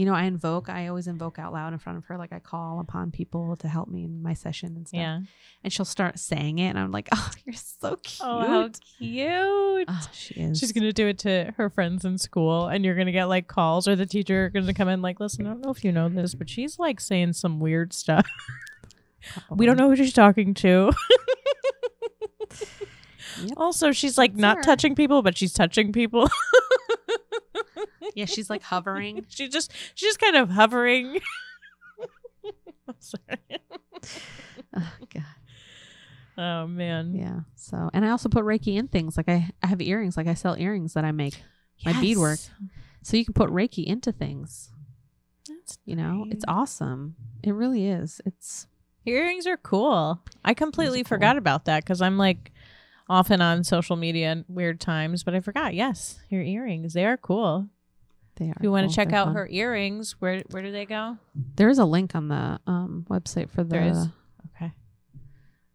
you 0.00 0.06
know, 0.06 0.14
I 0.14 0.22
invoke. 0.22 0.70
I 0.70 0.88
always 0.88 1.06
invoke 1.06 1.38
out 1.38 1.52
loud 1.52 1.74
in 1.74 1.78
front 1.78 1.98
of 1.98 2.06
her, 2.06 2.16
like 2.16 2.32
I 2.32 2.38
call 2.38 2.80
upon 2.80 3.10
people 3.10 3.54
to 3.56 3.68
help 3.68 3.86
me 3.86 4.04
in 4.04 4.22
my 4.22 4.32
session 4.32 4.74
and 4.74 4.88
stuff. 4.88 4.98
yeah. 4.98 5.20
And 5.62 5.70
she'll 5.70 5.84
start 5.84 6.18
saying 6.18 6.58
it, 6.58 6.70
and 6.70 6.78
I'm 6.78 6.90
like, 6.90 7.10
oh, 7.14 7.30
you're 7.44 7.52
so 7.52 7.96
cute. 7.96 8.18
Oh, 8.26 8.40
how 8.46 8.70
cute. 8.98 9.84
Oh, 9.88 10.08
she 10.10 10.40
is. 10.40 10.58
She's 10.58 10.72
gonna 10.72 10.94
do 10.94 11.06
it 11.06 11.18
to 11.18 11.52
her 11.58 11.68
friends 11.68 12.06
in 12.06 12.16
school, 12.16 12.68
and 12.68 12.82
you're 12.82 12.94
gonna 12.94 13.12
get 13.12 13.26
like 13.26 13.46
calls, 13.46 13.86
or 13.86 13.94
the 13.94 14.06
teacher 14.06 14.48
gonna 14.48 14.72
come 14.72 14.88
in 14.88 15.02
like, 15.02 15.20
"Listen, 15.20 15.46
I 15.46 15.50
don't 15.50 15.60
know 15.60 15.70
if 15.70 15.84
you 15.84 15.92
know 15.92 16.08
this, 16.08 16.34
but 16.34 16.48
she's 16.48 16.78
like 16.78 16.98
saying 16.98 17.34
some 17.34 17.60
weird 17.60 17.92
stuff. 17.92 18.26
We 19.50 19.66
don't 19.66 19.76
know 19.76 19.90
who 19.90 19.96
she's 19.96 20.14
talking 20.14 20.54
to." 20.54 20.92
Yep. 23.42 23.52
Also, 23.58 23.92
she's 23.92 24.16
like 24.16 24.34
not 24.34 24.56
her. 24.56 24.62
touching 24.62 24.94
people, 24.94 25.20
but 25.22 25.36
she's 25.36 25.52
touching 25.52 25.92
people. 25.92 26.28
Yeah, 28.14 28.26
she's 28.26 28.50
like 28.50 28.62
hovering. 28.62 29.26
she 29.28 29.48
just 29.48 29.72
she's 29.94 30.10
just 30.10 30.20
kind 30.20 30.36
of 30.36 30.50
hovering. 30.50 31.20
I'm 32.88 32.94
sorry. 32.98 33.60
oh, 34.76 34.92
God. 35.14 35.24
Oh 36.38 36.66
man. 36.66 37.14
Yeah. 37.14 37.40
So, 37.54 37.90
and 37.92 38.04
I 38.04 38.10
also 38.10 38.28
put 38.28 38.44
Reiki 38.44 38.76
in 38.76 38.88
things. 38.88 39.16
Like 39.16 39.28
I, 39.28 39.50
I 39.62 39.66
have 39.66 39.80
earrings. 39.80 40.16
Like 40.16 40.26
I 40.26 40.34
sell 40.34 40.56
earrings 40.58 40.94
that 40.94 41.04
I 41.04 41.12
make. 41.12 41.42
My 41.84 41.92
beadwork. 42.00 42.38
Yes. 42.40 42.50
So 43.02 43.16
you 43.16 43.24
can 43.24 43.34
put 43.34 43.50
Reiki 43.50 43.84
into 43.84 44.12
things. 44.12 44.70
That's 45.48 45.78
You 45.84 45.96
know, 45.96 46.26
it's 46.30 46.44
awesome. 46.46 47.16
It 47.42 47.52
really 47.52 47.86
is. 47.86 48.20
It's 48.26 48.66
Earrings 49.06 49.46
are 49.46 49.56
cool. 49.56 50.20
I 50.44 50.54
completely 50.54 51.02
cool. 51.02 51.08
forgot 51.08 51.36
about 51.36 51.64
that 51.64 51.84
because 51.84 52.02
I'm 52.02 52.18
like 52.18 52.52
often 53.08 53.40
on 53.40 53.64
social 53.64 53.96
media 53.96 54.32
in 54.32 54.44
weird 54.48 54.80
times, 54.80 55.24
but 55.24 55.34
I 55.34 55.40
forgot. 55.40 55.74
Yes, 55.74 56.20
your 56.28 56.42
earrings, 56.42 56.92
they 56.92 57.06
are 57.06 57.16
cool. 57.16 57.68
They 58.40 58.46
are. 58.46 58.54
If 58.56 58.62
you 58.62 58.70
want 58.72 58.84
cool. 58.84 58.90
to 58.90 58.96
check 58.96 59.10
They're 59.10 59.18
out 59.18 59.26
fun. 59.26 59.34
her 59.36 59.46
earrings, 59.50 60.16
where 60.18 60.42
where 60.50 60.62
do 60.62 60.72
they 60.72 60.86
go? 60.86 61.18
there's 61.56 61.78
a 61.78 61.84
link 61.84 62.14
on 62.14 62.28
the 62.28 62.58
um 62.66 63.04
website 63.10 63.50
for 63.50 63.62
the. 63.62 63.68
There 63.70 63.82
is? 63.82 64.08
Okay. 64.56 64.72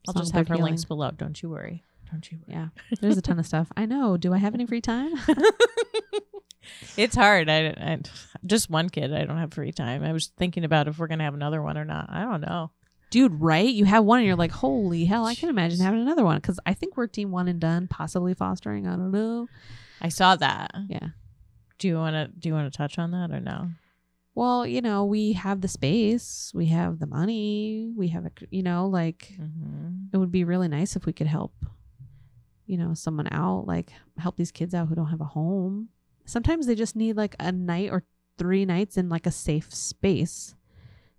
I'll 0.07 0.15
just 0.15 0.33
have 0.33 0.47
her 0.47 0.55
Healing. 0.55 0.71
links 0.71 0.83
below. 0.83 1.11
Don't 1.11 1.41
you 1.41 1.49
worry. 1.49 1.83
Don't 2.11 2.29
you 2.31 2.39
worry. 2.39 2.57
Yeah, 2.57 2.67
there's 3.01 3.17
a 3.17 3.21
ton 3.21 3.37
of 3.37 3.45
stuff. 3.45 3.71
I 3.77 3.85
know. 3.85 4.17
Do 4.17 4.33
I 4.33 4.39
have 4.39 4.55
any 4.55 4.65
free 4.65 4.81
time? 4.81 5.13
it's 6.97 7.15
hard. 7.15 7.49
I, 7.49 7.67
I 7.67 7.99
just 8.45 8.69
one 8.69 8.89
kid. 8.89 9.13
I 9.13 9.25
don't 9.25 9.37
have 9.37 9.53
free 9.53 9.71
time. 9.71 10.03
I 10.03 10.11
was 10.11 10.31
thinking 10.35 10.63
about 10.63 10.87
if 10.87 10.97
we're 10.97 11.07
gonna 11.07 11.23
have 11.23 11.35
another 11.35 11.61
one 11.61 11.77
or 11.77 11.85
not. 11.85 12.09
I 12.09 12.23
don't 12.23 12.41
know. 12.41 12.71
Dude, 13.11 13.39
right? 13.39 13.69
You 13.69 13.85
have 13.85 14.03
one 14.03 14.19
and 14.19 14.27
you're 14.27 14.35
like, 14.35 14.51
holy 14.51 15.05
hell, 15.05 15.25
I 15.25 15.35
can 15.35 15.49
imagine 15.49 15.79
having 15.79 16.01
another 16.01 16.23
one. 16.25 16.37
Because 16.37 16.59
I 16.65 16.73
think 16.73 16.97
we're 16.97 17.05
team 17.07 17.31
one 17.31 17.47
and 17.47 17.61
done, 17.61 17.87
possibly 17.87 18.33
fostering. 18.33 18.87
I 18.87 18.95
don't 18.95 19.11
know. 19.11 19.47
I 20.01 20.09
saw 20.09 20.35
that. 20.35 20.71
Yeah. 20.89 21.09
Do 21.77 21.87
you 21.87 21.95
want 21.95 22.13
to 22.15 22.27
do 22.39 22.49
you 22.49 22.55
want 22.55 22.71
to 22.71 22.77
touch 22.77 22.97
on 22.97 23.11
that 23.11 23.31
or 23.31 23.39
no? 23.39 23.71
Well, 24.33 24.65
you 24.67 24.81
know, 24.81 25.05
we 25.05 25.33
have 25.33 25.61
the 25.61 25.67
space, 25.69 26.51
we 26.53 26.65
have 26.67 26.99
the 26.99 27.07
money, 27.07 27.93
we 27.95 28.09
have, 28.09 28.25
a, 28.25 28.31
you 28.49 28.63
know, 28.63 28.85
like 28.87 29.33
Mm-hmm. 29.39 30.07
it 30.13 30.17
would 30.17 30.31
be 30.31 30.43
really 30.43 30.67
nice 30.67 30.95
if 30.97 31.05
we 31.05 31.13
could 31.13 31.27
help, 31.27 31.53
you 32.65 32.77
know, 32.77 32.93
someone 32.93 33.27
out, 33.31 33.65
like 33.65 33.93
help 34.17 34.35
these 34.35 34.51
kids 34.51 34.73
out 34.73 34.87
who 34.89 34.95
don't 34.95 35.07
have 35.09 35.21
a 35.21 35.25
home. 35.25 35.89
Sometimes 36.25 36.65
they 36.67 36.75
just 36.75 36.95
need 36.97 37.15
like 37.15 37.35
a 37.39 37.51
night 37.51 37.91
or 37.91 38.03
three 38.37 38.65
nights 38.65 38.97
in 38.97 39.07
like 39.07 39.25
a 39.25 39.31
safe 39.31 39.73
space, 39.73 40.55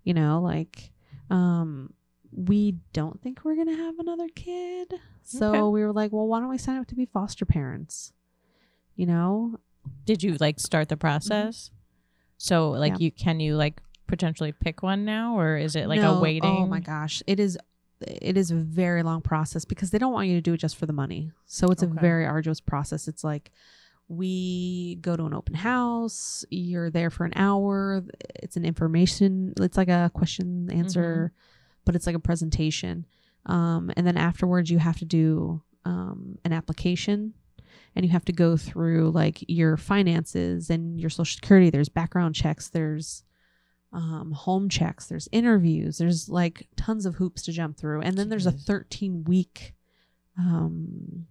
you 0.02 0.12
know, 0.12 0.40
like, 0.42 0.90
um, 1.30 1.94
we 2.32 2.72
don't 2.92 3.22
think 3.22 3.44
we're 3.44 3.54
going 3.54 3.68
to 3.68 3.76
have 3.76 3.98
another 3.98 4.28
kid. 4.34 4.92
So 5.22 5.50
Okay. 5.52 5.70
we 5.70 5.82
were 5.82 5.92
like, 5.92 6.12
well, 6.12 6.26
why 6.26 6.40
don't 6.40 6.50
we 6.50 6.58
sign 6.58 6.76
up 6.76 6.86
to 6.88 6.94
be 6.94 7.06
foster 7.06 7.46
parents? 7.46 8.12
You 8.94 9.06
know, 9.06 9.58
Did 10.04 10.22
you 10.22 10.36
like 10.40 10.58
start 10.60 10.88
the 10.88 10.96
process? 10.96 11.70
So 12.38 12.70
like 12.70 12.94
Mm-hmm. 12.94 13.02
Yeah. 13.02 13.04
you 13.06 13.10
can 13.12 13.40
you 13.40 13.56
like 13.56 13.80
potentially 14.06 14.52
pick 14.52 14.82
one 14.82 15.04
now 15.04 15.38
or 15.38 15.56
is 15.56 15.74
it 15.76 15.88
like 15.88 16.00
No. 16.00 16.16
a 16.18 16.20
waiting? 16.20 16.44
Oh 16.44 16.66
my 16.66 16.80
gosh, 16.80 17.22
it 17.26 17.40
is. 17.40 17.58
It 18.02 18.36
is 18.36 18.50
a 18.50 18.54
very 18.56 19.02
long 19.02 19.22
process 19.22 19.64
because 19.64 19.90
they 19.90 19.98
don't 19.98 20.12
want 20.12 20.28
you 20.28 20.34
to 20.34 20.42
do 20.42 20.52
it 20.52 20.58
just 20.58 20.76
for 20.76 20.84
the 20.86 20.92
money. 20.92 21.32
So 21.46 21.68
it's 21.68 21.82
a 21.82 21.86
very 21.86 22.26
arduous 22.26 22.60
process. 22.60 23.08
It's 23.08 23.24
like 23.24 23.50
we 24.08 24.96
go 25.00 25.16
to 25.16 25.24
an 25.24 25.34
open 25.34 25.54
house. 25.54 26.44
You're 26.50 26.90
there 26.90 27.10
for 27.10 27.24
an 27.24 27.32
hour. 27.36 28.04
It's 28.36 28.56
an 28.56 28.64
information. 28.64 29.54
It's 29.58 29.76
like 29.76 29.88
a 29.88 30.10
question 30.14 30.70
answer, 30.70 31.32
but 31.84 31.94
it's 31.96 32.06
like 32.06 32.14
a 32.16 32.20
presentation. 32.20 33.06
Um, 33.46 33.90
and 33.96 34.06
then 34.06 34.16
afterwards, 34.16 34.70
you 34.70 34.78
have 34.78 34.98
to 34.98 35.04
do 35.04 35.62
um, 35.84 36.38
an 36.44 36.52
application 36.52 37.34
and 37.96 38.04
you 38.04 38.12
have 38.12 38.24
to 38.26 38.32
go 38.32 38.56
through 38.56 39.10
like 39.10 39.42
your 39.48 39.76
finances 39.76 40.70
and 40.70 41.00
your 41.00 41.10
social 41.10 41.24
security. 41.34 41.70
There's 41.70 41.88
background 41.88 42.34
checks. 42.36 42.68
There's 42.68 43.24
um, 43.92 44.30
home 44.32 44.68
checks. 44.68 45.06
There's 45.06 45.28
interviews. 45.32 45.98
There's 45.98 46.28
like 46.28 46.68
tons 46.76 47.06
of 47.06 47.14
hoops 47.16 47.42
to 47.44 47.52
jump 47.52 47.78
through. 47.78 48.02
And 48.02 48.16
then 48.16 48.28
there's 48.28 48.46
a 48.46 48.52
13 48.52 49.24
week 49.24 49.72
um, 50.38 51.26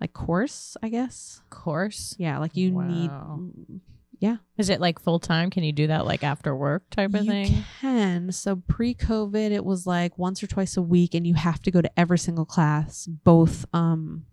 like 0.00 0.12
course, 0.12 0.76
I 0.82 0.88
guess. 0.88 1.40
Course. 1.48 2.14
Yeah, 2.18 2.38
like 2.38 2.56
you 2.56 2.72
Wow. 2.72 2.88
need. 2.88 3.80
Yeah, 4.18 4.36
Is 4.56 4.70
it 4.70 4.80
like 4.80 4.98
full 4.98 5.20
time? 5.20 5.50
Can 5.50 5.62
you 5.62 5.72
do 5.72 5.88
that 5.88 6.06
like 6.06 6.24
after 6.24 6.56
work 6.56 6.88
type 6.90 7.12
of 7.14 7.26
you 7.26 7.30
thing? 7.30 7.64
can. 7.82 8.32
So 8.32 8.56
pre-COVID, 8.56 9.50
it 9.50 9.62
was 9.62 9.86
like 9.86 10.16
once 10.18 10.42
or 10.42 10.46
twice 10.46 10.78
a 10.78 10.82
week, 10.82 11.14
and 11.14 11.26
you 11.26 11.34
have 11.34 11.60
to 11.62 11.70
go 11.70 11.82
to 11.82 12.00
every 12.00 12.16
single 12.18 12.46
class. 12.46 13.04
Both 13.06 13.66
um, 13.74 14.24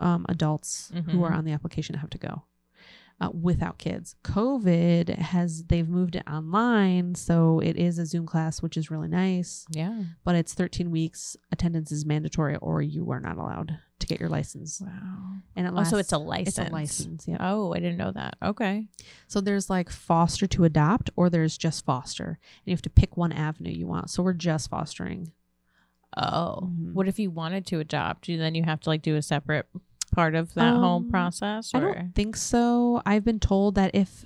um, 0.00 0.24
adults 0.28 0.90
who 1.10 1.22
are 1.24 1.30
Mhm. 1.32 1.38
on 1.38 1.44
the 1.44 1.52
application 1.52 1.96
have 1.96 2.10
to 2.10 2.18
go. 2.18 2.44
Uh, 3.20 3.30
without 3.30 3.78
kids, 3.78 4.14
COVID 4.22 5.08
has 5.18 5.64
they've 5.64 5.88
moved 5.88 6.14
it 6.14 6.22
online, 6.30 7.16
so 7.16 7.58
it 7.58 7.76
is 7.76 7.98
a 7.98 8.06
Zoom 8.06 8.26
class, 8.26 8.62
which 8.62 8.76
is 8.76 8.92
really 8.92 9.08
nice. 9.08 9.66
Yeah. 9.70 10.04
But 10.22 10.36
it's 10.36 10.54
13 10.54 10.92
weeks. 10.92 11.36
Attendance 11.50 11.90
is 11.90 12.06
mandatory, 12.06 12.54
or 12.58 12.80
you 12.80 13.10
are 13.10 13.18
not 13.18 13.36
allowed 13.36 13.76
to 13.98 14.06
get 14.06 14.20
your 14.20 14.28
license. 14.28 14.80
Wow. 14.80 15.32
And 15.56 15.66
it 15.66 15.72
lasts, 15.72 15.90
so 15.90 15.96
it's 15.98 16.12
a 16.12 16.18
license. 16.18 16.58
It's 16.58 16.68
a 16.68 16.72
license. 16.72 17.26
Yeah. 17.26 17.38
Oh, 17.40 17.74
I 17.74 17.80
didn't 17.80 17.96
know 17.96 18.12
that. 18.12 18.36
Okay. 18.40 18.86
So 19.26 19.40
there's 19.40 19.68
like 19.68 19.90
foster 19.90 20.46
to 20.46 20.62
adopt, 20.62 21.10
or 21.16 21.28
there's 21.28 21.58
just 21.58 21.84
foster, 21.84 22.24
and 22.28 22.66
you 22.66 22.72
have 22.72 22.82
to 22.82 22.90
pick 22.90 23.16
one 23.16 23.32
avenue 23.32 23.72
you 23.72 23.88
want. 23.88 24.10
So 24.10 24.22
we're 24.22 24.32
just 24.32 24.70
fostering. 24.70 25.32
Oh, 26.16 26.60
Mhm. 26.72 26.92
what 26.94 27.08
if 27.08 27.18
you 27.18 27.32
wanted 27.32 27.66
to 27.66 27.80
adopt? 27.80 28.28
You 28.28 28.38
then 28.38 28.54
you 28.54 28.62
have 28.62 28.78
to 28.82 28.90
like 28.90 29.02
do 29.02 29.16
a 29.16 29.22
separate 29.22 29.68
part 30.18 30.34
of 30.34 30.52
that 30.54 30.74
whole 30.76 30.96
Um, 30.96 31.08
process. 31.08 31.70
I 31.72 31.78
don't 31.78 32.12
think 32.12 32.34
so. 32.36 33.00
I've 33.06 33.22
been 33.24 33.38
told 33.38 33.76
that 33.76 33.94
if 33.94 34.24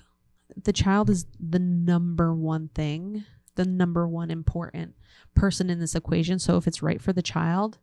the 0.56 0.72
child 0.72 1.10
is 1.10 1.26
the 1.38 1.58
number 1.58 2.34
one 2.34 2.68
thing, 2.68 3.24
the 3.56 3.66
number 3.66 4.08
one 4.08 4.30
important 4.30 4.94
person 5.34 5.68
in 5.68 5.80
this 5.80 5.94
equation, 5.94 6.38
so 6.38 6.56
if 6.56 6.66
it's 6.66 6.82
right 6.82 6.98
for 7.00 7.12
the 7.12 7.20
child 7.20 7.76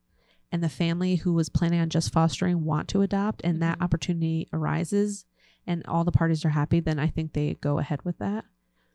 and 0.51 0.63
the 0.63 0.69
family 0.69 1.17
who 1.17 1.33
was 1.33 1.49
planning 1.49 1.79
on 1.79 1.89
just 1.89 2.11
fostering 2.11 2.65
want 2.65 2.87
to 2.89 3.03
adopt 3.03 3.41
and 3.43 3.61
that 3.61 3.77
Mhm. 3.77 3.83
opportunity 3.83 4.47
arises 4.51 5.25
and 5.67 5.85
all 5.85 6.03
the 6.03 6.11
parties 6.11 6.43
are 6.43 6.49
happy, 6.49 6.79
then 6.79 6.97
I 6.97 7.05
think 7.09 7.33
they 7.33 7.53
go 7.61 7.77
ahead 7.77 8.03
with 8.03 8.17
that. 8.17 8.43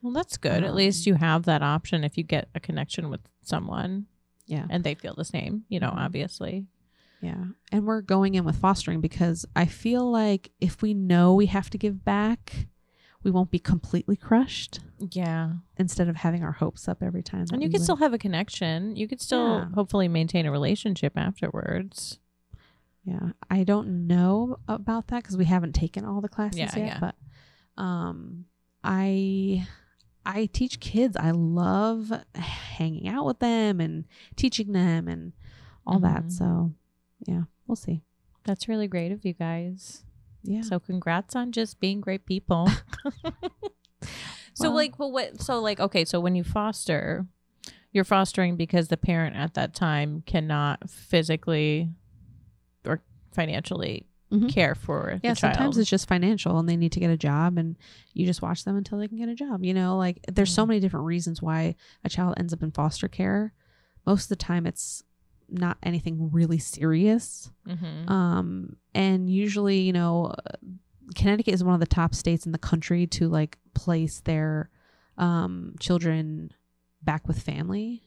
Well, 0.02 0.12
that's 0.12 0.36
good. 0.38 0.64
At 0.64 0.70
Um, 0.70 0.74
least 0.76 1.06
you 1.06 1.14
have 1.14 1.44
that 1.44 1.62
option 1.62 2.02
if 2.02 2.18
you 2.18 2.24
get 2.24 2.48
a 2.52 2.58
connection 2.58 3.10
with 3.10 3.20
someone 3.42 4.06
Yeah. 4.46 4.66
and 4.68 4.82
they 4.82 4.96
feel 4.96 5.14
the 5.14 5.24
same. 5.24 5.64
You 5.68 5.78
know, 5.78 5.90
Mhm. 5.90 5.98
obviously. 5.98 6.66
Yeah. 7.20 7.44
And 7.72 7.86
we're 7.86 8.02
going 8.02 8.34
in 8.34 8.44
with 8.44 8.56
fostering 8.56 9.00
because 9.00 9.46
I 9.56 9.64
feel 9.66 10.10
like 10.10 10.50
if 10.60 10.82
we 10.82 10.92
know 10.94 11.34
we 11.34 11.46
have 11.46 11.70
to 11.70 11.78
give 11.78 12.04
back, 12.04 12.68
we 13.22 13.30
won't 13.30 13.50
be 13.50 13.58
completely 13.58 14.16
crushed 14.16 14.80
Yeah, 14.98 15.52
instead 15.78 16.08
of 16.08 16.16
having 16.16 16.42
our 16.44 16.52
hopes 16.52 16.86
up 16.88 17.02
every 17.02 17.22
time. 17.22 17.46
and 17.52 17.62
you 17.62 17.68
can 17.70 17.78
would. 17.78 17.82
still 17.84 17.96
have 17.96 18.12
a 18.12 18.18
connection. 18.18 18.94
You 18.96 19.08
could 19.08 19.20
still 19.22 19.58
Yeah. 19.60 19.68
hopefully 19.74 20.08
maintain 20.08 20.44
a 20.44 20.50
relationship 20.52 21.16
afterwards. 21.16 22.18
Yeah. 23.04 23.30
I 23.50 23.64
don't 23.64 24.06
know 24.06 24.58
about 24.68 25.06
that 25.08 25.22
because 25.22 25.36
we 25.38 25.44
haven't 25.46 25.74
taken 25.74 26.04
all 26.04 26.20
the 26.20 26.28
classes 26.28 26.58
Yeah, 26.58 26.76
yet. 26.76 26.86
yeah. 26.86 26.98
But 27.00 27.82
um 27.82 28.44
I 28.82 29.66
I 30.26 30.46
teach 30.46 30.80
kids. 30.80 31.16
I 31.16 31.30
love 31.32 32.12
hanging 32.34 33.08
out 33.08 33.24
with 33.26 33.38
them 33.40 33.80
and 33.80 34.04
teaching 34.36 34.72
them 34.72 35.06
and 35.08 35.32
all 35.86 35.98
Mhm. 35.98 36.02
that. 36.02 36.32
So 36.32 36.72
yeah, 37.24 37.42
we'll 37.66 37.76
see. 37.76 38.02
That's 38.44 38.68
really 38.68 38.88
great 38.88 39.12
of 39.12 39.24
you 39.24 39.32
guys. 39.32 40.04
Yeah. 40.42 40.60
So 40.62 40.78
congrats 40.78 41.34
on 41.34 41.52
just 41.52 41.80
being 41.80 42.00
great 42.00 42.26
people. 42.26 42.68
so 44.54 44.68
Well- 44.68 44.74
like, 44.74 44.98
well, 44.98 45.12
what? 45.12 45.40
So 45.40 45.60
like, 45.60 45.80
okay, 45.80 46.04
so 46.04 46.20
when 46.20 46.34
you 46.34 46.44
foster, 46.44 47.26
you're 47.92 48.04
fostering 48.04 48.56
because 48.56 48.88
the 48.88 48.96
parent 48.96 49.36
at 49.36 49.54
that 49.54 49.74
time 49.74 50.22
cannot 50.26 50.88
physically 50.90 51.90
or 52.86 53.02
financially 53.32 54.06
Mhm. 54.32 54.52
care 54.52 54.74
for 54.74 55.20
yeah 55.22 55.32
the 55.34 55.36
child. 55.36 55.54
sometimes 55.54 55.78
it's 55.78 55.88
just 55.90 56.08
financial 56.08 56.58
and 56.58 56.68
they 56.68 56.76
need 56.76 56.90
to 56.92 56.98
get 56.98 57.10
a 57.10 57.16
job 57.16 57.56
and 57.58 57.76
you 58.14 58.26
just 58.26 58.42
watch 58.42 58.64
them 58.64 58.74
until 58.76 58.98
they 58.98 59.06
can 59.06 59.18
get 59.18 59.28
a 59.28 59.34
job 59.34 59.62
you 59.64 59.72
know 59.74 59.96
like 59.98 60.18
there's 60.32 60.52
so 60.52 60.64
Mm. 60.64 60.68
many 60.68 60.80
different 60.80 61.06
reasons 61.06 61.40
why 61.42 61.76
a 62.02 62.08
child 62.08 62.34
ends 62.36 62.52
up 62.52 62.62
in 62.62 62.72
foster 62.72 63.06
care 63.06 63.52
most 64.06 64.24
of 64.24 64.28
the 64.30 64.36
time 64.36 64.66
it's 64.66 65.02
not 65.58 65.78
anything 65.82 66.30
really 66.32 66.58
serious 66.58 67.50
Mhm. 67.66 68.10
um 68.10 68.76
and 68.94 69.30
usually 69.30 69.78
you 69.80 69.92
know 69.92 70.34
connecticut 71.14 71.54
is 71.54 71.62
one 71.64 71.74
of 71.74 71.80
the 71.80 71.86
top 71.86 72.14
states 72.14 72.46
in 72.46 72.52
the 72.52 72.58
country 72.58 73.06
to 73.06 73.28
like 73.28 73.58
place 73.74 74.20
their 74.20 74.70
um 75.18 75.74
children 75.80 76.50
back 77.02 77.26
with 77.28 77.40
family 77.40 78.02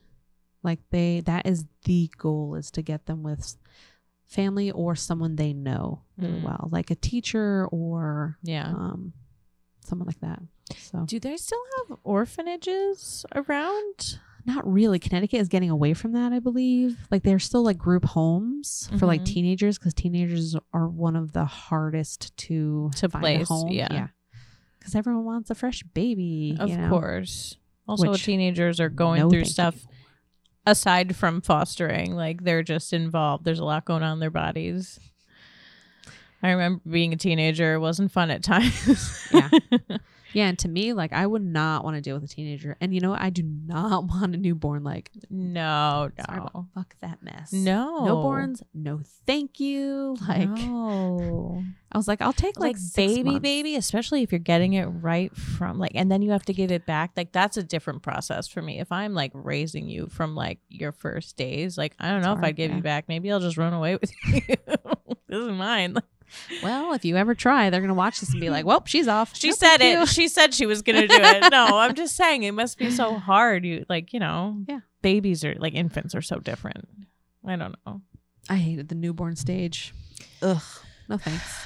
like 0.63 0.79
they 0.89 1.21
that 1.21 1.45
is 1.45 1.65
the 1.85 2.09
goal 2.17 2.55
is 2.55 2.71
to 2.71 2.81
get 2.81 3.05
them 3.05 3.23
with 3.23 3.57
family 4.25 4.71
or 4.71 4.95
someone 4.95 5.35
they 5.35 5.53
know 5.53 6.01
really 6.17 6.39
Mm. 6.39 6.43
well 6.43 6.69
like 6.71 6.91
a 6.91 6.95
teacher 6.95 7.67
or 7.71 8.37
yeah. 8.43 8.67
um 8.67 9.13
someone 9.85 10.07
like 10.07 10.19
that 10.19 10.41
so 10.77 11.05
Do 11.05 11.17
they 11.19 11.37
still 11.37 11.61
have 11.87 11.97
orphanages 12.03 13.25
around? 13.33 14.19
Not 14.47 14.65
really 14.65 14.97
connecticut 14.97 15.39
is 15.41 15.47
getting 15.49 15.69
away 15.69 15.93
from 15.93 16.13
that 16.13 16.31
i 16.33 16.39
believe 16.39 16.97
like 17.11 17.21
they're 17.23 17.37
still 17.37 17.63
like 17.63 17.77
group 17.77 18.05
homes 18.05 18.89
for 18.97 19.05
like 19.05 19.21
Mhm. 19.21 19.25
teenagers 19.25 19.77
because 19.77 19.93
teenagers 19.93 20.55
are 20.73 20.87
one 20.87 21.15
of 21.15 21.33
the 21.33 21.45
hardest 21.45 22.35
to 22.37 22.89
To 22.95 23.09
find 23.09 23.21
place, 23.21 23.49
a 23.49 23.53
home 23.53 23.67
yeah. 23.69 24.07
because 24.79 24.95
everyone 24.95 25.25
wants 25.25 25.49
a 25.49 25.55
fresh 25.55 25.83
baby 25.83 26.55
Of 26.59 26.69
you 26.69 26.77
know? 26.77 26.89
course. 26.89 27.57
Also, 27.87 28.11
Which- 28.11 28.23
teenagers 28.23 28.79
are 28.79 28.89
going 28.89 29.19
No, 29.21 29.29
through 29.29 29.45
stuff 29.45 29.75
you. 29.75 29.89
aside 30.65 31.15
from 31.15 31.41
fostering. 31.41 32.15
Like 32.15 32.43
they're 32.43 32.63
just 32.63 32.91
involved. 32.93 33.45
There's 33.45 33.59
a 33.59 33.65
lot 33.65 33.85
going 33.85 34.03
on 34.03 34.13
in 34.13 34.19
their 34.19 34.29
bodies. 34.31 34.99
I 36.43 36.51
remember 36.51 36.81
being 36.89 37.13
a 37.13 37.17
teenager. 37.17 37.73
It 37.75 37.79
wasn't 37.79 38.11
fun 38.11 38.29
at 38.29 38.43
times. 38.53 39.27
Yeah. 39.33 39.49
Yeah, 40.37 40.49
and 40.49 40.59
to 40.59 40.67
me, 40.67 40.93
like 40.93 41.13
I 41.13 41.25
would 41.25 41.41
not 41.41 41.83
want 41.83 41.95
to 41.95 42.01
deal 42.01 42.13
with 42.13 42.23
a 42.23 42.27
teenager. 42.27 42.77
And 42.79 42.93
you 42.93 43.01
know, 43.01 43.09
what? 43.09 43.21
I 43.21 43.31
do 43.31 43.41
not 43.41 44.03
want 44.07 44.35
a 44.35 44.37
newborn. 44.37 44.83
Like, 44.83 45.09
No, 45.31 46.11
sorry, 46.27 46.41
no. 46.53 46.67
fuck 46.75 46.95
that 47.01 47.23
mess. 47.23 47.51
No. 47.51 48.05
no 48.05 48.17
newborns, 48.17 48.61
no, 48.71 49.01
thank 49.25 49.59
you. 49.59 50.15
Like, 50.27 50.47
no. 50.49 51.63
I 51.91 51.97
was 51.97 52.07
like, 52.07 52.21
I'll 52.21 52.33
take 52.33 52.59
like, 52.59 52.75
like 52.75 52.95
baby 52.95 53.23
months. 53.23 53.39
baby 53.39 53.75
especially 53.75 54.21
if 54.21 54.31
you're 54.31 54.37
getting 54.39 54.73
it 54.73 54.85
right 54.85 55.35
from 55.35 55.79
like 55.79 55.93
and 55.95 56.11
then 56.11 56.21
you 56.21 56.29
have 56.31 56.43
to 56.45 56.53
give 56.53 56.71
it 56.71 56.85
back 56.85 57.11
like 57.17 57.31
that's 57.31 57.55
a 57.57 57.63
different 57.63 58.03
process 58.03 58.47
for 58.47 58.61
me 58.61 58.79
if 58.79 58.91
i'm 58.91 59.13
like 59.13 59.31
raising 59.33 59.87
you 59.89 60.07
from 60.07 60.35
like 60.35 60.59
your 60.69 60.91
first 60.91 61.37
days 61.37 61.77
like 61.77 61.95
i 61.99 62.09
don't 62.09 62.17
It's 62.17 62.27
know 62.27 62.33
if 62.33 62.43
i'd 62.43 62.55
give 62.57 62.71
yeah. 62.71 62.77
you 62.77 62.83
back 62.83 63.05
maybe 63.07 63.31
i'll 63.31 63.39
just 63.39 63.57
run 63.57 63.73
away 63.73 63.95
with 63.95 64.11
you 64.27 64.41
this 65.27 65.39
is 65.39 65.51
mine 65.51 65.95
Well, 66.61 66.93
if 66.93 67.05
you 67.05 67.15
ever 67.17 67.33
try, 67.35 67.69
they're 67.69 67.81
gonna 67.81 67.93
watch 67.93 68.19
this 68.19 68.31
and 68.31 68.41
be 68.41 68.49
like, 68.49 68.65
"Well, 68.65 68.83
she's 68.85 69.07
off." 69.07 69.35
she 69.35 69.49
No, 69.49 69.55
said 69.55 69.81
it 69.81 69.99
you. 69.99 70.05
she 70.05 70.27
said 70.27 70.53
she 70.53 70.65
was 70.65 70.81
gonna 70.81 71.07
do 71.07 71.15
it 71.19 71.49
no 71.51 71.77
i'm 71.77 71.95
just 71.95 72.15
saying 72.15 72.43
it 72.43 72.51
must 72.53 72.77
be 72.77 72.89
so 72.91 73.17
hard 73.17 73.65
you 73.65 73.85
like 73.89 74.11
you 74.13 74.19
know 74.19 74.57
Yeah. 74.67 74.79
babies 75.01 75.43
are 75.45 75.55
like 75.57 75.73
infants 75.73 76.13
are 76.15 76.21
so 76.21 76.39
different 76.39 76.87
i 77.45 77.55
don't 77.55 77.75
know 77.85 78.01
I 78.49 78.55
hated 78.55 78.87
the 78.87 78.95
newborn 78.95 79.35
stage. 79.35 79.93
Ugh, 80.41 80.61
no 81.09 81.17
thanks. 81.17 81.43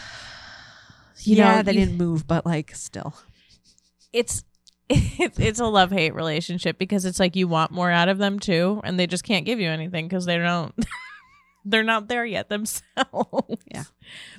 You 1.23 1.35
yeah, 1.35 1.57
know, 1.57 1.61
they 1.63 1.73
you- 1.73 1.79
didn't 1.85 1.97
move, 1.99 2.25
but 2.25 2.43
like, 2.43 2.73
still. 2.75 3.13
it's 4.11 4.43
it's 4.89 5.37
it's 5.39 5.59
a 5.59 5.65
love 5.65 5.91
hate 5.91 6.15
relationship 6.15 6.79
because 6.79 7.05
it's 7.05 7.19
like 7.19 7.35
you 7.35 7.47
want 7.47 7.69
more 7.71 7.91
out 7.91 8.09
of 8.09 8.17
them 8.17 8.39
too, 8.39 8.81
and 8.83 8.99
they 8.99 9.05
just 9.05 9.23
can't 9.23 9.45
give 9.45 9.59
you 9.59 9.69
anything 9.69 10.07
because 10.07 10.25
they 10.25 10.37
don't. 10.37 10.73
they're 11.65 11.83
not 11.83 12.07
there 12.07 12.25
yet 12.25 12.49
themselves. 12.49 12.85
Yeah. 13.73 13.83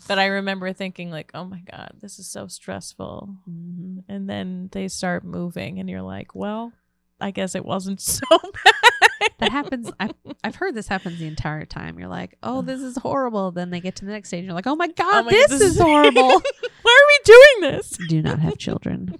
But 0.09 0.19
I 0.19 0.27
remember 0.27 0.73
thinking 0.73 1.11
like, 1.11 1.31
oh 1.35 1.45
my 1.45 1.63
god, 1.71 1.93
this 2.01 2.19
is 2.19 2.27
so 2.29 2.47
stressful, 2.49 3.35
Mm-hmm. 3.49 3.99
and 4.13 4.29
then 4.29 4.69
they 4.73 4.89
start 4.89 5.25
moving, 5.25 5.79
and 5.79 5.89
you're 5.89 6.03
like, 6.03 6.35
well, 6.35 6.73
I 7.21 7.31
guess 7.31 7.55
it 7.55 7.65
wasn't 7.65 8.01
so 8.01 8.21
bad. 8.31 9.31
That 9.39 9.53
happens. 9.53 9.91
I've, 9.99 10.13
I've 10.45 10.55
heard 10.57 10.75
this 10.75 10.89
happens 10.89 11.19
the 11.19 11.27
entire 11.27 11.65
time. 11.65 11.99
You're 11.99 12.09
like, 12.09 12.37
"Oh, 12.43 12.61
this 12.63 12.81
is 12.81 12.97
horrible." 12.99 13.51
Then 13.53 13.71
they 13.71 13.81
get 13.81 13.97
to 13.97 14.05
the 14.05 14.11
next 14.13 14.29
stage, 14.29 14.39
and 14.41 14.47
you're 14.47 14.55
like, 14.55 14.67
"Oh 14.67 14.77
my 14.77 14.89
god, 14.89 15.25
my- 15.27 15.31
this, 15.31 15.49
this 15.51 15.61
is 15.63 15.77
is- 15.77 15.81
horrible." 15.81 16.29
Why 16.29 17.01
are 17.01 17.09
we 17.09 17.21
doing 17.25 17.73
this? 17.73 17.91
Do 18.09 18.21
not 18.23 18.39
have 18.41 18.59
children. 18.59 19.17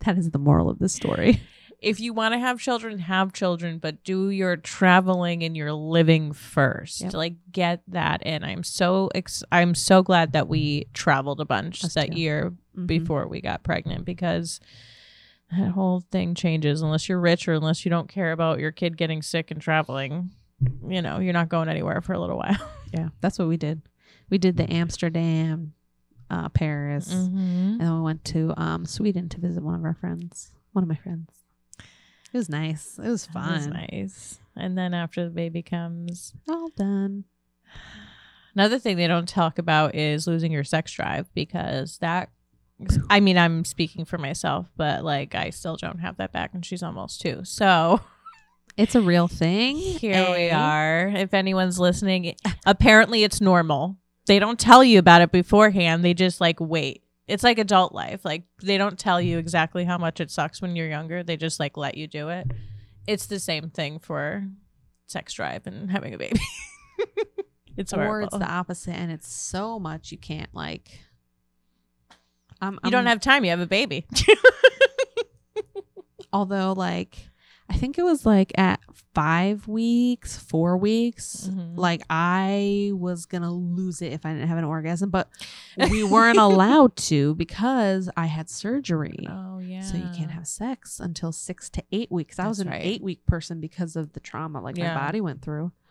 that 0.00 0.16
is 0.18 0.30
the 0.30 0.38
moral 0.38 0.70
of 0.70 0.78
this 0.78 0.92
story. 0.94 1.40
If 1.86 2.00
you 2.00 2.12
want 2.12 2.34
to 2.34 2.38
have 2.38 2.58
children, 2.60 2.98
have 2.98 3.32
children, 3.32 3.78
but 3.78 4.02
do 4.04 4.30
your 4.30 4.56
traveling 4.56 5.42
and 5.44 5.56
your 5.56 5.72
living 5.72 6.32
first. 6.32 7.00
Yep. 7.00 7.14
Like 7.14 7.34
get 7.52 7.82
that 7.88 8.22
in. 8.24 8.42
I'm 8.44 8.62
so 8.62 9.10
ex- 9.14 9.44
I'm 9.52 9.74
so 9.74 10.02
glad 10.02 10.32
that 10.32 10.48
we 10.48 10.86
traveled 10.94 11.40
a 11.40 11.44
bunch 11.44 11.84
Us 11.84 11.94
that 11.94 12.12
too. 12.12 12.18
year 12.18 12.52
Mhm. 12.76 12.86
before 12.86 13.26
we 13.28 13.40
got 13.40 13.62
pregnant 13.62 14.04
because 14.04 14.60
that 15.50 15.70
whole 15.70 16.00
thing 16.10 16.34
changes 16.34 16.82
unless 16.82 17.08
you're 17.08 17.20
rich 17.20 17.46
or 17.46 17.52
unless 17.52 17.84
you 17.84 17.90
don't 17.90 18.08
care 18.08 18.32
about 18.32 18.58
your 18.58 18.72
kid 18.72 18.96
getting 18.96 19.22
sick 19.22 19.50
and 19.50 19.60
traveling. 19.60 20.30
You 20.88 21.02
know, 21.02 21.18
you're 21.20 21.32
not 21.34 21.48
going 21.48 21.68
anywhere 21.68 22.00
for 22.00 22.12
a 22.14 22.18
little 22.20 22.38
while. 22.38 22.56
Yeah, 22.92 23.08
that's 23.20 23.38
what 23.38 23.48
we 23.48 23.56
did. 23.56 23.82
We 24.30 24.38
did 24.38 24.56
the 24.56 24.72
Amsterdam, 24.72 25.74
uh, 26.30 26.48
Paris, 26.50 27.12
Mm-hmm. 27.12 27.36
and 27.36 27.80
then 27.80 27.94
we 27.96 28.00
went 28.00 28.24
to 28.26 28.54
um, 28.56 28.86
Sweden 28.86 29.28
to 29.30 29.40
visit 29.40 29.62
one 29.62 29.74
of 29.74 29.84
our 29.84 29.94
friends. 29.94 30.52
One 30.72 30.82
of 30.84 30.88
my 30.88 30.94
friends. 30.96 31.28
It 32.32 32.36
was 32.36 32.48
nice. 32.48 32.98
It 33.02 33.08
was 33.08 33.26
That 33.28 33.50
was 33.52 33.66
fun. 33.66 33.70
nice. 33.90 34.38
And 34.56 34.76
then 34.76 34.94
after 34.94 35.24
the 35.24 35.30
baby 35.30 35.62
comes, 35.62 36.34
All 36.48 36.68
done. 36.76 37.24
Another 38.54 38.78
thing 38.78 38.96
they 38.96 39.06
don't 39.06 39.28
talk 39.28 39.58
about 39.58 39.94
is 39.94 40.26
losing 40.26 40.50
your 40.50 40.64
sex 40.64 40.92
drive 40.92 41.32
because 41.34 41.98
that 41.98 42.30
I 43.08 43.20
mean, 43.20 43.38
I'm 43.38 43.64
speaking 43.64 44.04
for 44.04 44.18
myself, 44.18 44.70
but 44.76 45.02
like 45.04 45.34
I 45.34 45.50
still 45.50 45.76
don't 45.76 45.98
have 46.00 46.18
that 46.18 46.32
back 46.32 46.50
and 46.54 46.64
she's 46.64 46.82
almost 46.82 47.20
two. 47.20 47.40
So 47.44 48.00
It's 48.76 48.94
a 48.94 49.00
real 49.00 49.26
thing. 49.28 49.76
here 49.76 50.30
we 50.30 50.44
eh? 50.50 50.54
are. 50.56 51.08
If 51.08 51.32
anyone's 51.32 51.78
listening, 51.80 52.34
apparently 52.66 53.24
it's 53.24 53.40
normal. 53.40 53.96
They 54.26 54.38
don't 54.38 54.58
tell 54.58 54.84
you 54.84 54.98
about 54.98 55.22
it 55.22 55.32
beforehand. 55.32 56.04
They 56.04 56.12
just 56.12 56.40
like 56.42 56.60
wait. 56.60 57.02
It's 57.28 57.42
like 57.42 57.58
adult 57.58 57.92
life. 57.92 58.24
Like 58.24 58.44
they 58.62 58.78
don't 58.78 58.98
tell 58.98 59.20
you 59.20 59.38
exactly 59.38 59.84
how 59.84 59.98
much 59.98 60.20
it 60.20 60.30
sucks 60.30 60.62
when 60.62 60.76
you're 60.76 60.88
younger. 60.88 61.22
They 61.22 61.36
just 61.36 61.58
like 61.58 61.76
let 61.76 61.96
you 61.96 62.06
do 62.06 62.28
it. 62.28 62.46
It's 63.06 63.26
the 63.26 63.40
same 63.40 63.70
thing 63.70 63.98
for 63.98 64.44
sex 65.06 65.32
drive 65.34 65.66
and 65.66 65.90
having 65.90 66.14
a 66.14 66.18
baby. 66.18 66.40
it's 67.76 67.92
Or 67.92 68.04
horrible. 68.04 68.28
it's 68.28 68.38
the 68.38 68.50
opposite, 68.52 68.94
and 68.94 69.10
it's 69.10 69.32
so 69.32 69.78
much 69.78 70.12
you 70.12 70.18
can't 70.18 70.52
like. 70.54 71.00
I'm, 72.60 72.78
you 72.84 72.90
don't 72.90 73.06
have 73.06 73.20
time. 73.20 73.44
You 73.44 73.50
have 73.50 73.60
a 73.60 73.66
baby. 73.66 74.06
Although, 76.32 76.72
like, 76.72 77.28
I 77.68 77.74
think 77.74 77.98
it 77.98 78.04
was 78.04 78.24
like 78.24 78.52
at 78.56 78.80
five 79.14 79.66
weeks, 79.66 80.36
four 80.38 80.76
weeks. 80.76 81.48
Mhm. 81.50 81.76
Like 81.76 82.02
I 82.08 82.90
was 82.94 83.26
gonna 83.26 83.52
lose 83.52 84.02
it 84.02 84.12
if 84.12 84.24
I 84.24 84.32
didn't 84.32 84.48
have 84.48 84.58
an 84.58 84.64
orgasm, 84.64 85.10
but 85.10 85.28
we 85.90 86.04
weren't 86.04 86.38
allowed 86.38 86.94
to 86.96 87.34
because 87.34 88.08
I 88.16 88.26
had 88.26 88.48
surgery. 88.48 89.26
Oh 89.28 89.58
yeah. 89.58 89.80
So 89.80 89.96
you 89.96 90.08
can't 90.14 90.30
have 90.30 90.46
sex 90.46 91.00
until 91.00 91.32
six 91.32 91.68
to 91.70 91.82
eight 91.92 92.10
weeks. 92.12 92.38
I 92.38 92.46
was 92.46 92.60
an 92.60 92.68
right. 92.68 92.80
eight 92.84 93.02
week 93.02 93.26
person 93.26 93.60
because 93.60 93.96
of 93.96 94.12
the 94.12 94.20
trauma 94.20 94.60
like 94.60 94.76
Yeah. 94.76 94.94
my 94.94 95.00
body 95.06 95.20
went 95.20 95.42
through. 95.42 95.72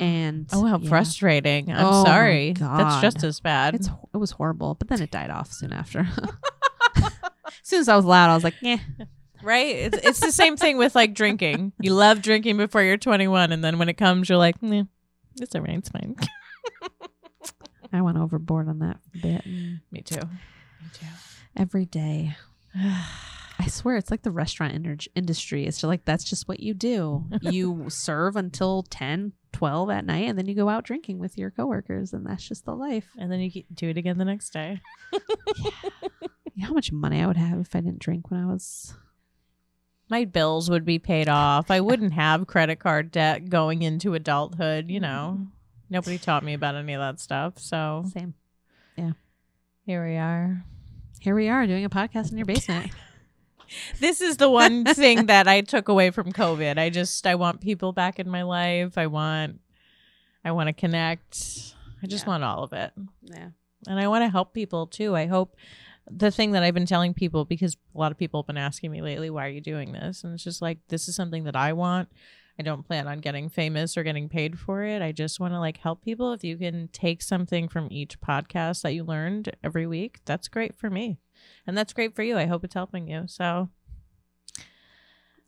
And 0.00 0.46
oh 0.52 0.64
how 0.66 0.78
yeah, 0.78 0.88
frustrating. 0.88 1.70
I'm 1.72 1.84
Oh, 1.86 2.04
sorry. 2.04 2.52
That's 2.52 3.00
just 3.00 3.22
as 3.24 3.40
bad. 3.40 3.74
It's 3.74 3.88
it 4.14 4.16
was 4.18 4.32
horrible, 4.32 4.74
but 4.74 4.88
then 4.88 5.00
it 5.02 5.10
died 5.10 5.30
off 5.30 5.52
soon 5.52 5.72
after. 5.72 6.00
as 6.96 7.12
soon 7.62 7.80
as 7.80 7.88
I 7.88 7.96
was 7.96 8.04
loud, 8.04 8.30
I 8.30 8.34
was 8.34 8.44
like, 8.44 8.54
"Yeah, 8.60 8.78
right? 9.42 9.74
It's 9.76 9.98
it's 9.98 10.20
the 10.20 10.32
same 10.32 10.56
thing 10.56 10.76
with 10.78 10.94
like 10.94 11.14
drinking. 11.14 11.72
You 11.80 11.94
love 11.94 12.22
drinking 12.22 12.56
before 12.56 12.82
you're 12.82 12.96
21 12.96 13.52
and 13.52 13.62
then 13.64 13.78
when 13.78 13.88
it 13.88 13.94
comes 13.94 14.28
you're 14.28 14.38
like, 14.38 14.62
"Nah, 14.62 14.84
it's 15.40 15.54
all 15.54 15.62
right, 15.62 15.78
it's 15.78 15.88
fine." 15.88 16.16
I 17.92 18.02
went 18.02 18.18
overboard 18.18 18.68
on 18.68 18.78
that 18.80 18.98
bit." 19.20 19.44
Me 19.46 20.02
too. 20.04 20.16
Me 20.20 20.88
too. 20.92 21.06
Every 21.56 21.86
day, 21.86 22.36
I 22.76 23.66
swear, 23.66 23.96
it's 23.96 24.10
like 24.10 24.22
the 24.22 24.30
restaurant 24.30 24.72
inter- 24.74 25.10
industry. 25.14 25.66
It's 25.66 25.78
just 25.78 25.84
like 25.84 26.04
that's 26.04 26.24
just 26.24 26.48
what 26.48 26.60
you 26.60 26.72
do. 26.74 27.26
You 27.42 27.90
serve 27.90 28.36
until 28.36 28.84
10, 28.84 29.32
12 29.52 29.90
at 29.90 30.04
night, 30.06 30.28
and 30.28 30.38
then 30.38 30.46
you 30.46 30.54
go 30.54 30.68
out 30.68 30.84
drinking 30.84 31.18
with 31.18 31.36
your 31.36 31.50
coworkers, 31.50 32.12
and 32.14 32.24
that's 32.24 32.46
just 32.48 32.64
the 32.64 32.74
life. 32.74 33.08
and 33.18 33.30
then 33.30 33.40
you 33.40 33.64
do 33.74 33.88
it 33.88 33.96
again 33.98 34.16
the 34.18 34.24
next 34.24 34.50
day. 34.52 34.80
You 36.54 36.62
know 36.62 36.68
how 36.68 36.74
much 36.74 36.92
money 36.92 37.22
I 37.22 37.26
would 37.26 37.36
have 37.38 37.60
if 37.60 37.74
I 37.76 37.80
didn't 37.80 38.00
drink 38.00 38.30
when 38.30 38.40
I 38.40 38.44
was. 38.46 38.92
My 40.10 40.24
bills 40.24 40.68
would 40.68 40.84
be 40.84 40.98
paid 40.98 41.28
off. 41.28 41.70
I 41.70 41.80
wouldn't 41.80 42.12
have 42.14 42.46
credit 42.46 42.80
card 42.80 43.10
debt 43.12 43.48
going 43.48 43.82
into 43.82 44.14
adulthood, 44.14 44.90
you 44.90 45.00
know. 45.00 45.36
Mm-hmm. 45.36 45.44
Nobody 45.88 46.18
taught 46.18 46.44
me 46.44 46.52
about 46.54 46.74
any 46.74 46.92
of 46.92 47.00
that 47.00 47.20
stuff. 47.20 47.58
So, 47.58 48.04
Same. 48.12 48.34
Yeah. 48.96 49.12
Here 49.86 50.04
we 50.04 50.16
are. 50.16 50.64
Here 51.20 51.34
we 51.34 51.48
are 51.48 51.66
doing 51.66 51.84
a 51.84 51.90
podcast 51.90 52.32
in 52.32 52.38
your 52.38 52.46
basement. 52.46 52.90
this 54.00 54.20
is 54.20 54.36
the 54.36 54.50
one 54.50 54.84
thing 54.84 55.26
that 55.26 55.46
I 55.46 55.60
took 55.60 55.88
away 55.88 56.10
from 56.10 56.32
COVID. 56.32 56.78
I 56.78 56.90
just 56.90 57.26
I 57.26 57.34
want 57.36 57.60
people 57.60 57.92
back 57.92 58.18
in 58.18 58.28
my 58.28 58.42
life. 58.42 58.98
I 58.98 59.06
want 59.06 59.60
I 60.44 60.52
want 60.52 60.68
to 60.68 60.72
connect. 60.72 61.74
I 62.02 62.06
just 62.06 62.24
Yeah. 62.24 62.30
want 62.30 62.44
all 62.44 62.64
of 62.64 62.72
it. 62.72 62.92
yeah. 63.22 63.50
And 63.86 63.98
I 63.98 64.08
want 64.08 64.24
to 64.24 64.28
help 64.28 64.52
people 64.52 64.86
too. 64.86 65.16
I 65.16 65.26
hope 65.26 65.56
the 66.10 66.30
thing 66.30 66.52
that 66.52 66.62
I've 66.62 66.74
been 66.74 66.86
telling 66.86 67.14
people 67.14 67.44
because 67.44 67.76
a 67.94 67.98
lot 67.98 68.12
of 68.12 68.18
people 68.18 68.42
have 68.42 68.46
been 68.46 68.56
asking 68.56 68.90
me 68.90 69.02
lately, 69.02 69.30
why 69.30 69.46
are 69.46 69.50
you 69.50 69.60
doing 69.60 69.92
this? 69.92 70.24
And 70.24 70.32
it's 70.34 70.44
just 70.44 70.62
like 70.62 70.78
this 70.88 71.08
is 71.08 71.16
something 71.16 71.44
that 71.44 71.56
I 71.56 71.72
want. 71.72 72.08
I 72.58 72.62
don't 72.62 72.86
plan 72.86 73.08
on 73.08 73.20
getting 73.20 73.48
famous 73.48 73.96
or 73.96 74.02
getting 74.02 74.28
paid 74.28 74.58
for 74.58 74.82
it. 74.82 75.00
I 75.00 75.12
just 75.12 75.40
want 75.40 75.54
to 75.54 75.58
like 75.60 75.78
help 75.78 76.02
people. 76.04 76.32
If 76.32 76.44
you 76.44 76.58
can 76.58 76.88
take 76.92 77.22
something 77.22 77.68
from 77.68 77.88
each 77.90 78.20
podcast 78.20 78.82
that 78.82 78.92
you 78.92 79.02
learned 79.02 79.56
every 79.64 79.86
week, 79.86 80.20
that's 80.26 80.48
great 80.48 80.76
for 80.76 80.90
me. 80.90 81.18
And 81.66 81.76
that's 81.78 81.92
great 81.94 82.14
for 82.14 82.22
you. 82.22 82.36
I 82.36 82.46
hope 82.46 82.64
it's 82.64 82.74
helping 82.74 83.08
you. 83.08 83.24
So 83.28 83.70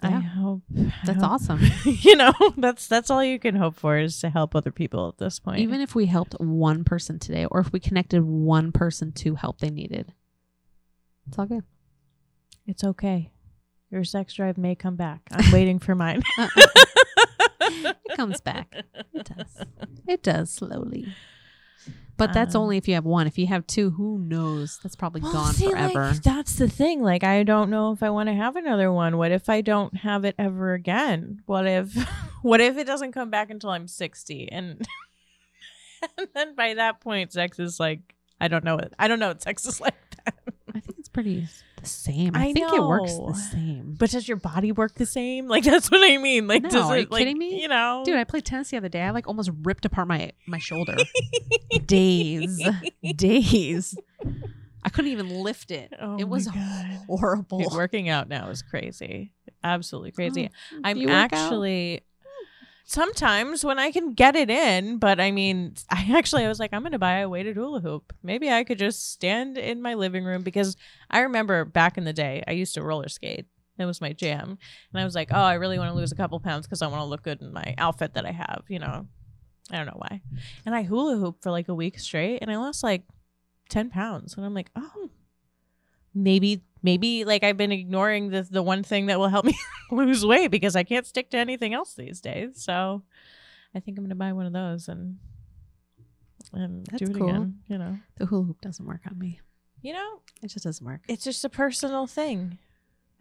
I 0.00 0.08
Yeah. 0.10 0.20
hope 0.20 0.62
I 0.76 0.92
That's 1.04 1.22
hope- 1.22 1.30
awesome. 1.32 1.60
you 1.84 2.16
know, 2.16 2.32
that's 2.56 2.86
that's 2.88 3.10
all 3.10 3.22
you 3.22 3.38
can 3.38 3.56
hope 3.56 3.76
for 3.76 3.98
is 3.98 4.18
to 4.20 4.30
help 4.30 4.54
other 4.56 4.72
people 4.72 5.08
at 5.08 5.18
this 5.18 5.38
point. 5.38 5.58
Even 5.60 5.80
if 5.80 5.94
we 5.94 6.06
helped 6.06 6.34
one 6.40 6.82
person 6.82 7.18
today, 7.18 7.44
or 7.44 7.60
if 7.60 7.72
we 7.72 7.78
connected 7.80 8.22
one 8.24 8.72
person 8.72 9.12
to 9.12 9.34
help 9.34 9.58
they 9.58 9.70
needed, 9.70 10.12
it's 11.28 11.38
all 11.38 11.46
good. 11.46 11.64
It's 12.66 12.84
okay. 12.84 13.30
Your 13.90 14.04
sex 14.04 14.34
drive 14.34 14.56
may 14.58 14.74
come 14.74 14.96
back. 14.96 15.20
I'm 15.32 15.50
waiting 15.52 15.78
for 15.78 15.94
mine. 15.94 16.22
It 17.74 18.16
comes 18.16 18.40
back. 18.40 18.74
It 19.14 19.24
does. 19.36 19.66
It 20.06 20.22
does 20.22 20.50
slowly. 20.50 21.06
But 22.18 22.34
that's 22.34 22.54
Um, 22.54 22.62
only 22.62 22.76
if 22.76 22.86
you 22.86 22.94
have 22.94 23.04
one. 23.06 23.26
If 23.26 23.38
you 23.38 23.46
have 23.46 23.66
two, 23.66 23.90
who 23.90 24.18
knows? 24.18 24.78
That's 24.82 24.94
probably 24.96 25.22
Well, 25.22 25.32
gone 25.32 25.54
see, 25.54 25.70
forever. 25.70 26.10
Like, 26.10 26.22
that's 26.22 26.56
the 26.56 26.68
thing. 26.68 27.02
Like, 27.02 27.24
I 27.24 27.42
don't 27.44 27.70
know 27.70 27.92
if 27.92 28.02
I 28.02 28.10
want 28.10 28.28
to 28.28 28.34
have 28.34 28.56
another 28.56 28.92
one. 28.92 29.16
What 29.16 29.32
if 29.32 29.48
I 29.48 29.62
don't 29.62 29.96
have 29.98 30.24
it 30.24 30.34
ever 30.38 30.74
again? 30.74 31.40
What 31.46 31.66
if, 31.66 31.94
what 32.42 32.60
if 32.60 32.76
it 32.76 32.86
doesn't 32.86 33.12
come 33.12 33.30
back 33.30 33.48
until 33.50 33.70
I'm 33.70 33.88
60? 33.88 34.50
And, 34.52 34.82
and 36.18 36.28
then 36.34 36.54
by 36.54 36.74
that 36.74 37.00
point, 37.00 37.32
sex 37.32 37.58
is 37.58 37.80
like, 37.80 38.14
I 38.40 38.48
don't 38.48 38.64
know. 38.64 38.74
What, 38.76 38.92
I 38.98 39.08
don't 39.08 39.18
know 39.18 39.28
what 39.28 39.42
sex 39.42 39.64
is 39.66 39.80
like 39.80 39.94
then. 40.26 40.51
I 41.14 41.22
think 41.22 41.36
it's 41.36 41.48
pretty 41.48 41.48
the 41.76 41.88
same. 41.88 42.36
I, 42.36 42.48
I 42.48 42.52
think 42.52 42.72
it 42.72 42.82
works 42.82 43.12
the 43.14 43.34
same. 43.34 43.96
But 43.98 44.10
does 44.10 44.26
your 44.28 44.36
body 44.36 44.72
work 44.72 44.94
the 44.94 45.06
same? 45.06 45.48
Like 45.52 45.64
that's 45.64 45.90
what 45.90 46.00
I 46.02 46.16
mean. 46.16 46.46
Like 46.46 46.62
No, 46.62 46.68
does 46.70 46.90
are 46.90 46.96
it 46.96 47.00
you 47.00 47.06
like 47.10 47.18
kidding 47.20 47.38
me? 47.38 47.60
you 47.60 47.68
know 47.68 48.02
Dude, 48.04 48.16
I 48.16 48.24
played 48.24 48.44
tennis 48.44 48.70
the 48.70 48.76
other 48.78 48.88
day. 48.88 49.02
I 49.02 49.10
like 49.10 49.28
almost 49.28 49.50
ripped 49.62 49.84
apart 49.84 50.08
my 50.08 50.32
my 50.46 50.58
shoulder. 50.58 50.96
Days, 51.86 52.60
days. 53.16 53.96
I 54.84 54.88
couldn't 54.88 55.10
even 55.10 55.28
lift 55.42 55.70
it. 55.70 55.92
Oh 56.00 56.16
it 56.18 56.28
was 56.28 56.48
horrible. 57.06 57.58
Dude, 57.58 57.72
working 57.72 58.08
out 58.08 58.28
now 58.28 58.48
is 58.48 58.62
crazy. 58.62 59.32
Absolutely 59.64 60.12
crazy. 60.12 60.50
Oh, 60.72 60.80
I'm 60.84 61.08
actually 61.08 62.02
sometimes 62.92 63.64
when 63.64 63.78
I 63.78 63.90
can 63.90 64.12
get 64.12 64.36
it 64.36 64.50
in, 64.50 64.98
but 64.98 65.18
I 65.18 65.30
mean, 65.30 65.74
I 65.90 66.06
actually 66.14 66.44
I 66.44 66.48
was 66.48 66.60
like, 66.60 66.72
I'm 66.72 66.82
gonna 66.82 66.98
buy 66.98 67.18
a 67.18 67.28
weighted 67.28 67.56
hula 67.56 67.80
hoop. 67.80 68.12
Maybe 68.22 68.50
I 68.50 68.64
could 68.64 68.78
just 68.78 69.12
stand 69.12 69.56
in 69.56 69.80
my 69.80 69.94
living 69.94 70.24
room 70.24 70.42
because 70.42 70.76
I 71.10 71.20
remember 71.20 71.64
back 71.64 71.96
in 71.96 72.04
the 72.04 72.12
day 72.12 72.42
I 72.46 72.52
used 72.52 72.74
to 72.74 72.82
roller 72.82 73.08
skate. 73.08 73.46
It 73.78 73.86
was 73.86 74.02
my 74.02 74.12
jam, 74.12 74.58
and 74.92 75.00
I 75.00 75.04
was 75.04 75.14
like, 75.14 75.30
oh, 75.32 75.40
I 75.40 75.54
really 75.54 75.78
want 75.78 75.90
to 75.90 75.96
lose 75.96 76.12
a 76.12 76.16
couple 76.16 76.38
pounds 76.38 76.66
because 76.66 76.82
I 76.82 76.88
want 76.88 77.00
to 77.00 77.06
look 77.06 77.22
good 77.22 77.40
in 77.40 77.54
my 77.54 77.74
outfit 77.78 78.14
that 78.14 78.26
I 78.26 78.30
have. 78.30 78.64
You 78.68 78.78
know, 78.78 79.06
I 79.70 79.76
don't 79.76 79.86
know 79.86 79.96
why. 79.96 80.20
And 80.66 80.74
I 80.74 80.82
hula 80.82 81.16
hoop 81.16 81.42
for 81.42 81.50
like 81.50 81.68
a 81.68 81.74
week 81.74 81.98
straight, 81.98 82.40
and 82.42 82.50
I 82.50 82.58
lost 82.58 82.82
like 82.82 83.04
ten 83.70 83.88
pounds, 83.88 84.36
and 84.36 84.44
I'm 84.44 84.54
like, 84.54 84.70
oh. 84.76 85.10
Maybe, 86.14 86.62
maybe 86.82 87.24
like 87.24 87.44
I've 87.44 87.56
been 87.56 87.72
ignoring 87.72 88.30
the 88.30 88.42
the 88.42 88.62
one 88.62 88.82
thing 88.82 89.06
that 89.06 89.18
will 89.18 89.28
help 89.28 89.44
me 89.44 89.56
lose 89.90 90.24
weight 90.26 90.50
because 90.50 90.76
I 90.76 90.82
can't 90.82 91.06
stick 91.06 91.30
to 91.30 91.36
anything 91.38 91.74
else 91.74 91.94
these 91.94 92.20
days. 92.20 92.62
So 92.62 93.02
I 93.74 93.80
think 93.80 93.98
I'm 93.98 94.04
gonna 94.04 94.14
buy 94.14 94.32
one 94.32 94.46
of 94.46 94.52
those 94.52 94.88
and 94.88 95.18
and 96.52 96.86
That's 96.86 97.02
do 97.02 97.10
it 97.10 97.18
cool. 97.18 97.28
again. 97.30 97.60
You 97.68 97.78
know, 97.78 97.98
The 98.18 98.26
hula 98.26 98.44
hoop 98.44 98.60
doesn't 98.60 98.84
work 98.84 99.02
on 99.10 99.18
me. 99.18 99.40
you 99.80 99.92
know, 99.92 100.20
It 100.42 100.48
just 100.48 100.64
doesn't 100.64 100.84
work. 100.84 101.00
it's 101.08 101.24
just 101.24 101.44
a 101.44 101.48
personal 101.48 102.06
thing. 102.06 102.58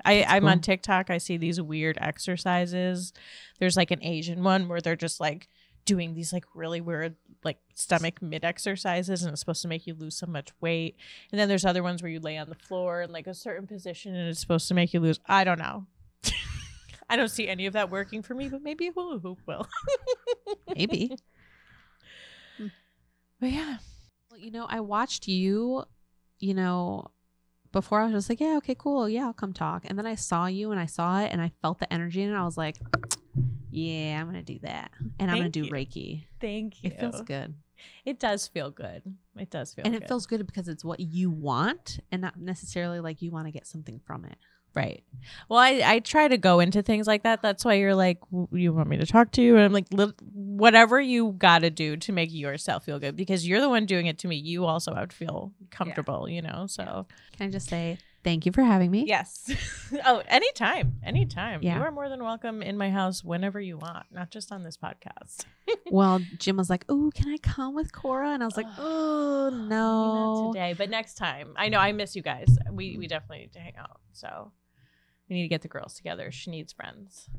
I, 0.04 0.24
I'm 0.28 0.42
cool. 0.44 0.50
on 0.50 0.62
TikTok. 0.62 1.12
I 1.12 1.20
see 1.20 1.38
these 1.38 1.62
weird 1.62 1.98
exercises. 2.02 3.14
There's 3.60 3.78
like 3.78 3.92
an 3.92 4.04
Asian 4.04 4.44
one 4.44 4.68
where 4.68 4.82
they're 4.82 4.96
just 4.96 5.20
like 5.20 5.48
doing 5.86 6.14
these 6.14 6.32
like 6.32 6.46
really 6.54 6.82
weird 6.82 7.16
like 7.44 7.58
stomach 7.74 8.22
mid 8.22 8.46
exercises 8.46 9.24
and 9.24 9.32
it's 9.32 9.40
supposed 9.40 9.62
to 9.62 9.68
make 9.68 9.88
you 9.88 9.94
lose 9.94 10.16
so 10.16 10.28
much 10.28 10.50
weight. 10.62 10.96
And 11.32 11.40
then 11.40 11.50
there's 11.50 11.66
other 11.66 11.84
ones 11.84 12.02
where 12.02 12.12
you 12.12 12.20
lay 12.20 12.38
on 12.38 12.50
the 12.50 12.56
floor 12.56 13.02
in 13.02 13.12
like 13.12 13.28
a 13.28 13.34
certain 13.34 13.68
position 13.68 14.16
and 14.16 14.30
it's 14.30 14.40
supposed 14.40 14.68
to 14.68 14.74
make 14.74 14.94
you 14.94 15.00
lose. 15.00 15.20
I 15.28 15.44
don't 15.44 15.60
know. 15.60 15.88
I 17.10 17.16
don't 17.16 17.30
see 17.30 17.48
any 17.48 17.66
of 17.66 17.74
that 17.74 17.90
working 17.90 18.22
for 18.22 18.36
me, 18.36 18.48
but 18.48 18.62
maybe 18.62 18.88
a 18.88 18.92
hula 18.92 19.20
hoop 19.20 19.40
will. 19.46 19.68
Maybe. 20.76 21.16
But 23.40 23.52
yeah. 23.52 23.78
Well, 24.30 24.40
you 24.40 24.52
know, 24.52 24.66
I 24.70 24.80
watched 24.80 25.28
you, 25.28 25.84
you 26.40 26.54
know, 26.54 27.08
before 27.72 28.00
I 28.00 28.06
was 28.06 28.14
just 28.14 28.30
like, 28.30 28.40
yeah, 28.40 28.58
okay, 28.58 28.76
cool. 28.78 29.10
Yeah, 29.10 29.26
I'll 29.26 29.34
come 29.34 29.52
talk. 29.52 29.84
And 29.86 29.98
then 29.98 30.06
I 30.06 30.16
saw 30.16 30.46
you 30.46 30.72
and 30.72 30.80
I 30.80 30.86
saw 30.86 31.22
it 31.22 31.32
and 31.32 31.42
I 31.42 31.52
felt 31.62 31.80
the 31.80 31.92
energy 31.92 32.22
and 32.22 32.36
I 32.36 32.44
was 32.46 32.58
like, 32.58 32.78
yeah, 33.72 34.20
I'm 34.20 34.30
going 34.32 34.44
to 34.44 34.54
do 34.54 34.60
that. 34.60 34.92
And 35.20 35.32
I'm 35.32 35.38
going 35.38 35.52
to 35.52 35.62
do 35.62 35.66
you. 35.66 35.72
Reiki. 35.72 36.26
Thank 36.40 36.84
you. 36.84 36.92
It 36.92 37.00
feels 37.00 37.22
good. 37.22 37.56
It 38.06 38.20
does 38.20 38.48
feel 38.48 38.70
good. 38.70 39.02
It 39.38 39.50
does 39.50 39.74
feel 39.74 39.86
and 39.86 39.94
good. 39.94 40.04
it 40.04 40.08
feels 40.08 40.28
good 40.28 40.46
because 40.46 40.68
it's 40.68 40.86
what 40.86 41.00
you 41.00 41.32
want 41.32 42.00
and 42.12 42.22
not 42.22 42.40
necessarily 42.40 43.00
like 43.00 43.22
you 43.22 43.32
want 43.32 43.48
to 43.48 43.52
get 43.52 43.66
something 43.66 44.00
from 44.06 44.26
it. 44.26 44.38
Right. 44.74 45.04
Well, 45.50 45.60
I, 45.60 45.82
I 45.84 46.00
try 46.00 46.30
to 46.30 46.38
go 46.38 46.62
into 46.62 46.82
things 46.82 47.06
like 47.06 47.24
that. 47.24 47.42
That's 47.42 47.66
why 47.66 47.74
you're 47.74 47.96
like, 47.96 48.20
you 48.54 48.72
want 48.72 48.88
me 48.88 48.98
to 48.98 49.06
talk 49.06 49.32
to 49.32 49.42
you? 49.42 49.56
And 49.58 49.66
I'm 49.66 49.74
like, 49.74 49.88
whatever 50.34 51.02
you 51.02 51.36
got 51.38 51.60
to 51.60 51.70
do 51.70 51.98
to 51.98 52.12
make 52.14 52.32
yourself 52.32 52.86
feel 52.86 52.98
good 52.98 53.18
because 53.18 53.46
you're 53.46 53.60
the 53.60 53.68
one 53.68 53.86
doing 53.86 54.06
it 54.06 54.18
to 54.20 54.30
me. 54.30 54.38
You 54.38 54.66
also 54.66 54.94
have 54.96 55.10
to 55.10 55.16
feel 55.16 55.52
comfortable, 55.72 56.30
you 56.30 56.42
know? 56.42 56.68
So, 56.68 57.06
Can 57.36 57.48
I 57.48 57.52
just 57.52 57.68
say 57.68 57.98
thank 58.24 58.46
you 58.46 58.52
for 58.52 58.64
having 58.64 58.92
me? 58.92 59.06
yes. 59.08 59.52
oh, 60.06 60.22
anytime. 60.28 60.98
Anytime. 61.04 61.62
Yeah. 61.62 61.78
You 61.78 61.84
are 61.84 61.92
more 61.92 62.10
than 62.10 62.24
welcome 62.24 62.62
in 62.62 62.78
my 62.78 62.90
house 62.90 63.24
whenever 63.24 63.60
you 63.60 63.78
want, 63.78 64.06
not 64.12 64.32
just 64.32 64.52
on 64.52 64.64
this 64.64 64.78
podcast. 64.78 65.46
Well, 65.90 66.20
Jim 66.38 66.58
was 66.58 66.70
like, 66.70 66.86
oh, 66.90 67.12
can 67.14 67.30
I 67.30 67.38
come 67.38 67.76
with 67.76 67.94
Cora? 67.94 68.30
And 68.32 68.42
I 68.42 68.46
was 68.46 68.56
like, 68.56 68.68
oh, 68.78 69.50
Not 69.52 69.68
no. 69.68 70.52
today, 70.54 70.74
but 70.78 70.90
next 70.90 71.16
time. 71.16 71.54
I 71.58 71.70
know 71.70 71.80
I 71.80 71.92
miss 71.92 72.16
you 72.16 72.22
guys. 72.22 72.58
We, 72.70 72.98
we 72.98 73.06
mm. 73.06 73.10
definitely 73.10 73.40
need 73.40 73.54
to 73.54 73.60
hang 73.60 73.76
out. 73.78 74.00
So, 74.14 74.52
we 75.30 75.36
need 75.36 75.44
to 75.44 75.48
get 75.50 75.62
the 75.62 75.68
girls 75.68 75.94
together. 75.94 76.32
She 76.32 76.50
needs 76.50 76.72
friends. 76.74 77.30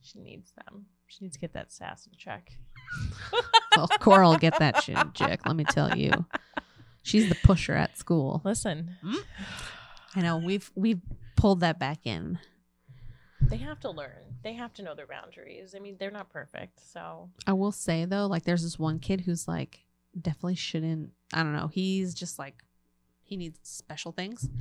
She 0.00 0.20
needs 0.20 0.52
them. 0.52 0.86
She 1.06 1.24
needs 1.24 1.36
to 1.36 1.40
get 1.40 1.52
that 1.54 1.72
sass 1.72 2.06
in 2.06 2.12
check. 2.16 2.52
Well, 3.74 3.88
Cora 4.00 4.28
will 4.28 4.36
get 4.36 4.58
that 4.58 4.82
shit, 4.82 4.98
Jick. 5.14 5.46
Let 5.46 5.56
me 5.56 5.64
tell 5.64 5.96
you. 5.96 6.26
She's 7.02 7.28
the 7.28 7.34
pusher 7.36 7.72
at 7.72 7.96
school. 7.96 8.42
Listen, 8.44 8.96
mm. 9.02 9.16
I 10.14 10.20
know 10.20 10.36
we've 10.36 10.70
we've 10.74 11.00
pulled 11.36 11.60
that 11.60 11.78
back 11.78 12.00
in. 12.06 12.38
they 13.40 13.56
have 13.58 13.80
to 13.80 13.90
learn. 13.90 14.36
They 14.42 14.54
have 14.54 14.72
to 14.74 14.82
know 14.82 14.94
their 14.94 15.06
boundaries. 15.06 15.74
I 15.76 15.78
mean, 15.78 15.96
they're 15.98 16.10
not 16.10 16.30
perfect. 16.30 16.80
So, 16.92 17.30
I 17.46 17.52
will 17.52 17.72
say 17.72 18.04
though, 18.04 18.26
like 18.26 18.44
there's 18.44 18.62
this 18.62 18.78
one 18.78 18.98
kid 18.98 19.22
who's 19.22 19.46
like 19.48 19.80
definitely 20.20 20.56
shouldn't. 20.56 21.10
I 21.32 21.42
don't 21.42 21.54
know. 21.54 21.68
He's 21.68 22.14
just 22.14 22.38
like 22.38 22.62
he 23.22 23.36
needs 23.36 23.58
special 23.62 24.12
things. 24.12 24.48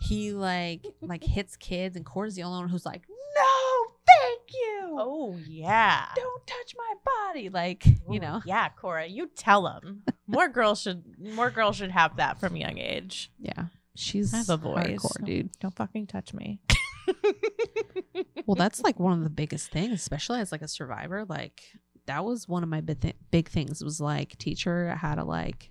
He 0.00 0.32
like 0.32 0.84
like 1.00 1.24
hits 1.24 1.56
kids, 1.56 1.96
and 1.96 2.04
Cora's 2.04 2.34
the 2.34 2.42
only 2.42 2.58
one 2.58 2.68
who's 2.68 2.84
like, 2.84 3.06
no, 3.08 3.92
thank 4.06 4.42
you. 4.52 4.96
oh, 4.98 5.38
yeah. 5.46 6.04
Don't 6.14 6.46
touch 6.46 6.74
my 6.76 6.92
body. 7.32 7.48
Like 7.48 7.86
you 8.10 8.20
know. 8.20 8.42
Yeah, 8.44 8.68
Cora, 8.68 9.06
you 9.06 9.30
tell 9.34 9.62
them. 9.62 10.02
More 10.26 10.48
girls 10.50 10.82
should 10.82 11.04
more 11.18 11.48
girls 11.50 11.76
should 11.76 11.90
have 11.90 12.16
that 12.16 12.38
from 12.38 12.54
young 12.54 12.76
age. 12.76 13.30
Yeah. 13.40 13.66
She's 13.96 14.34
I 14.34 14.38
have 14.38 14.50
a 14.50 14.56
voice. 14.56 14.86
hardcore, 14.86 15.24
dude. 15.24 15.50
Don't 15.60 15.74
fucking 15.74 16.06
touch 16.08 16.34
me. 16.34 16.60
Well, 18.46 18.56
that's 18.56 18.82
like 18.82 19.00
one 19.00 19.16
of 19.16 19.24
the 19.24 19.30
biggest 19.30 19.70
things, 19.70 19.92
especially 19.92 20.40
as 20.40 20.52
like 20.52 20.62
a 20.62 20.68
survivor. 20.68 21.24
Like 21.24 21.62
that 22.06 22.24
was 22.24 22.48
one 22.48 22.62
of 22.62 22.68
my 22.68 22.80
big, 22.80 23.00
th- 23.00 23.16
big 23.30 23.48
things 23.48 23.82
was 23.82 24.00
like 24.00 24.36
teach 24.38 24.64
her 24.64 24.94
how 24.94 25.14
to 25.14 25.24
like 25.24 25.70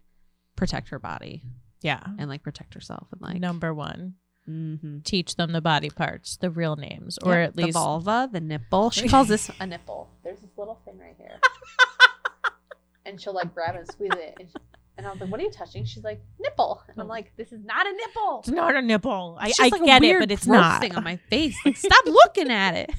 protect 0.56 0.90
her 0.90 1.00
body 1.00 1.44
yeah. 1.82 2.02
and 2.18 2.30
like 2.30 2.44
protect 2.44 2.74
herself 2.74 3.08
and 3.12 3.22
like 3.22 3.40
Number 3.40 3.74
one, 3.74 4.16
mm-hmm. 4.50 5.00
teach 5.04 5.36
them 5.36 5.52
the 5.52 5.62
body 5.62 5.90
parts, 5.90 6.38
the 6.38 6.50
real 6.50 6.76
names, 6.76 7.20
or 7.20 7.36
at 7.36 7.56
least 7.56 7.70
the 7.70 7.74
vulva, 7.74 8.30
the 8.32 8.42
nipple. 8.42 8.90
She 8.90 9.08
calls 9.08 9.28
this 9.28 9.52
a 9.60 9.68
nipple. 9.68 10.10
There's 10.24 10.40
this 10.40 10.52
little 10.58 10.82
thing 10.86 10.98
right 10.98 11.16
here, 11.18 11.40
and 13.06 13.22
she'll 13.22 13.36
like 13.36 13.54
grab 13.54 13.76
it 13.76 13.80
and 13.80 13.88
squeeze 13.88 14.12
it. 14.14 14.36
And, 14.40 14.50
she, 14.50 14.56
and 14.98 15.08
I 15.08 15.12
was 15.12 15.20
like, 15.20 15.30
"What 15.32 15.40
are 15.40 15.44
you 15.44 15.52
touching?" 15.52 15.86
She's 15.86 16.04
like, 16.04 16.22
"Nipple," 16.40 16.82
and 16.88 17.00
I'm 17.00 17.08
oh. 17.08 17.10
like, 17.10 17.36
"This 17.36 17.52
is 17.52 17.64
not 17.64 17.88
a 17.88 17.92
nipple." 17.92 18.40
it's 18.40 18.50
not 18.50 18.76
a 18.76 18.82
nipple. 18.82 19.38
I, 19.40 19.52
I 19.60 19.70
like, 19.70 19.84
get 19.84 20.04
it, 20.04 20.20
but 20.20 20.32
it's 20.32 20.46
not. 20.46 20.82
thing 20.82 20.96
on 20.96 21.04
my 21.04 21.18
face. 21.30 21.58
Like, 21.66 21.78
stop 21.78 22.06
looking 22.06 22.52
at 22.52 22.76
it. 22.76 22.92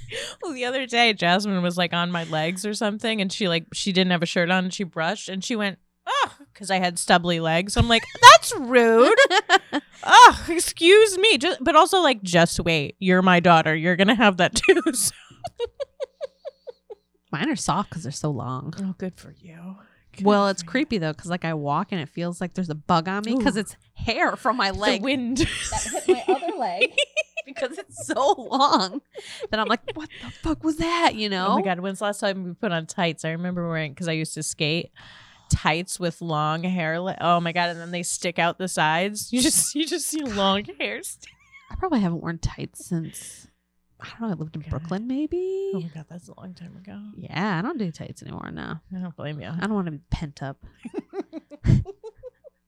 Well, 0.42 0.52
the 0.52 0.64
other 0.64 0.86
day, 0.86 1.12
Jasmine 1.12 1.62
was 1.62 1.78
like 1.78 1.92
on 1.92 2.10
my 2.10 2.24
legs 2.24 2.66
or 2.66 2.74
something, 2.74 3.20
and 3.20 3.32
she 3.32 3.48
like 3.48 3.66
she 3.72 3.92
didn't 3.92 4.10
have 4.10 4.22
a 4.22 4.26
shirt 4.26 4.50
on, 4.50 4.64
and 4.64 4.74
she 4.74 4.84
brushed, 4.84 5.28
and 5.28 5.44
she 5.44 5.54
went, 5.54 5.78
"Oh," 6.06 6.36
because 6.52 6.70
I 6.70 6.78
had 6.78 6.98
stubbly 6.98 7.38
legs. 7.38 7.76
I'm 7.76 7.88
like, 7.88 8.04
"That's 8.20 8.54
rude." 8.58 9.18
oh, 10.04 10.46
excuse 10.48 11.16
me. 11.18 11.38
Just, 11.38 11.62
but 11.62 11.76
also 11.76 12.00
like, 12.00 12.22
just 12.22 12.58
wait. 12.60 12.96
You're 12.98 13.22
my 13.22 13.38
daughter. 13.38 13.74
You're 13.74 13.96
gonna 13.96 14.14
have 14.14 14.38
that 14.38 14.54
too. 14.56 14.82
So- 14.94 15.12
Mine 17.30 17.50
are 17.50 17.56
soft 17.56 17.90
because 17.90 18.04
they're 18.04 18.12
so 18.12 18.30
long. 18.30 18.72
oh, 18.80 18.94
good 18.96 19.16
for 19.16 19.34
you. 19.36 19.76
Well, 20.22 20.48
it's 20.48 20.62
creepy 20.62 20.98
though, 20.98 21.12
because 21.12 21.30
like 21.30 21.44
I 21.44 21.54
walk 21.54 21.92
and 21.92 22.00
it 22.00 22.08
feels 22.08 22.40
like 22.40 22.54
there's 22.54 22.70
a 22.70 22.74
bug 22.74 23.08
on 23.08 23.22
me 23.24 23.36
because 23.36 23.56
it's 23.56 23.76
hair 23.94 24.36
from 24.36 24.56
my 24.56 24.70
leg. 24.70 25.00
The 25.00 25.04
wind. 25.04 25.36
that 25.38 26.02
hit 26.06 26.26
my 26.28 26.34
other 26.34 26.56
leg 26.58 26.90
because 27.46 27.78
it's 27.78 28.06
so 28.06 28.32
long 28.38 29.00
that 29.50 29.60
I'm 29.60 29.68
like, 29.68 29.80
what 29.94 30.08
the 30.22 30.30
fuck 30.30 30.64
was 30.64 30.76
that? 30.76 31.14
You 31.14 31.28
know? 31.28 31.48
Oh 31.48 31.54
my 31.56 31.62
god, 31.62 31.80
when's 31.80 31.98
the 31.98 32.04
last 32.06 32.20
time 32.20 32.44
we 32.44 32.52
put 32.54 32.72
on 32.72 32.86
tights? 32.86 33.24
I 33.24 33.30
remember 33.30 33.68
wearing 33.68 33.92
because 33.92 34.08
I 34.08 34.12
used 34.12 34.34
to 34.34 34.42
skate 34.42 34.90
tights 35.50 36.00
with 36.00 36.20
long 36.22 36.62
hair. 36.64 37.00
li- 37.00 37.16
Oh 37.20 37.40
my 37.40 37.52
god, 37.52 37.70
and 37.70 37.80
then 37.80 37.90
they 37.90 38.02
stick 38.02 38.38
out 38.38 38.58
the 38.58 38.68
sides. 38.68 39.32
You 39.32 39.40
just 39.40 39.74
you 39.74 39.86
just 39.86 40.06
see 40.06 40.22
long 40.22 40.64
hair. 40.80 41.02
st- 41.02 41.26
I 41.70 41.76
probably 41.76 42.00
haven't 42.00 42.20
worn 42.22 42.38
tights 42.38 42.86
since 42.86 43.46
I 44.00 44.08
don't 44.08 44.20
know. 44.22 44.28
I 44.28 44.38
lived 44.38 44.56
in 44.56 44.62
God. 44.62 44.70
Brooklyn, 44.70 45.06
maybe. 45.06 45.72
Oh 45.74 45.80
my 45.80 45.88
god, 45.94 46.06
that's 46.10 46.28
a 46.28 46.34
long 46.38 46.52
time 46.54 46.76
ago. 46.76 47.00
Yeah, 47.16 47.58
I 47.58 47.62
don't 47.62 47.78
do 47.78 47.90
tights 47.90 48.22
anymore 48.22 48.50
now. 48.52 48.82
I 48.94 48.98
don't 49.00 49.16
blame 49.16 49.40
you. 49.40 49.48
I 49.48 49.60
don't 49.60 49.74
want 49.74 49.86
to 49.86 49.92
be 49.92 50.00
pent 50.10 50.42
up. 50.42 50.58
I 51.64 51.82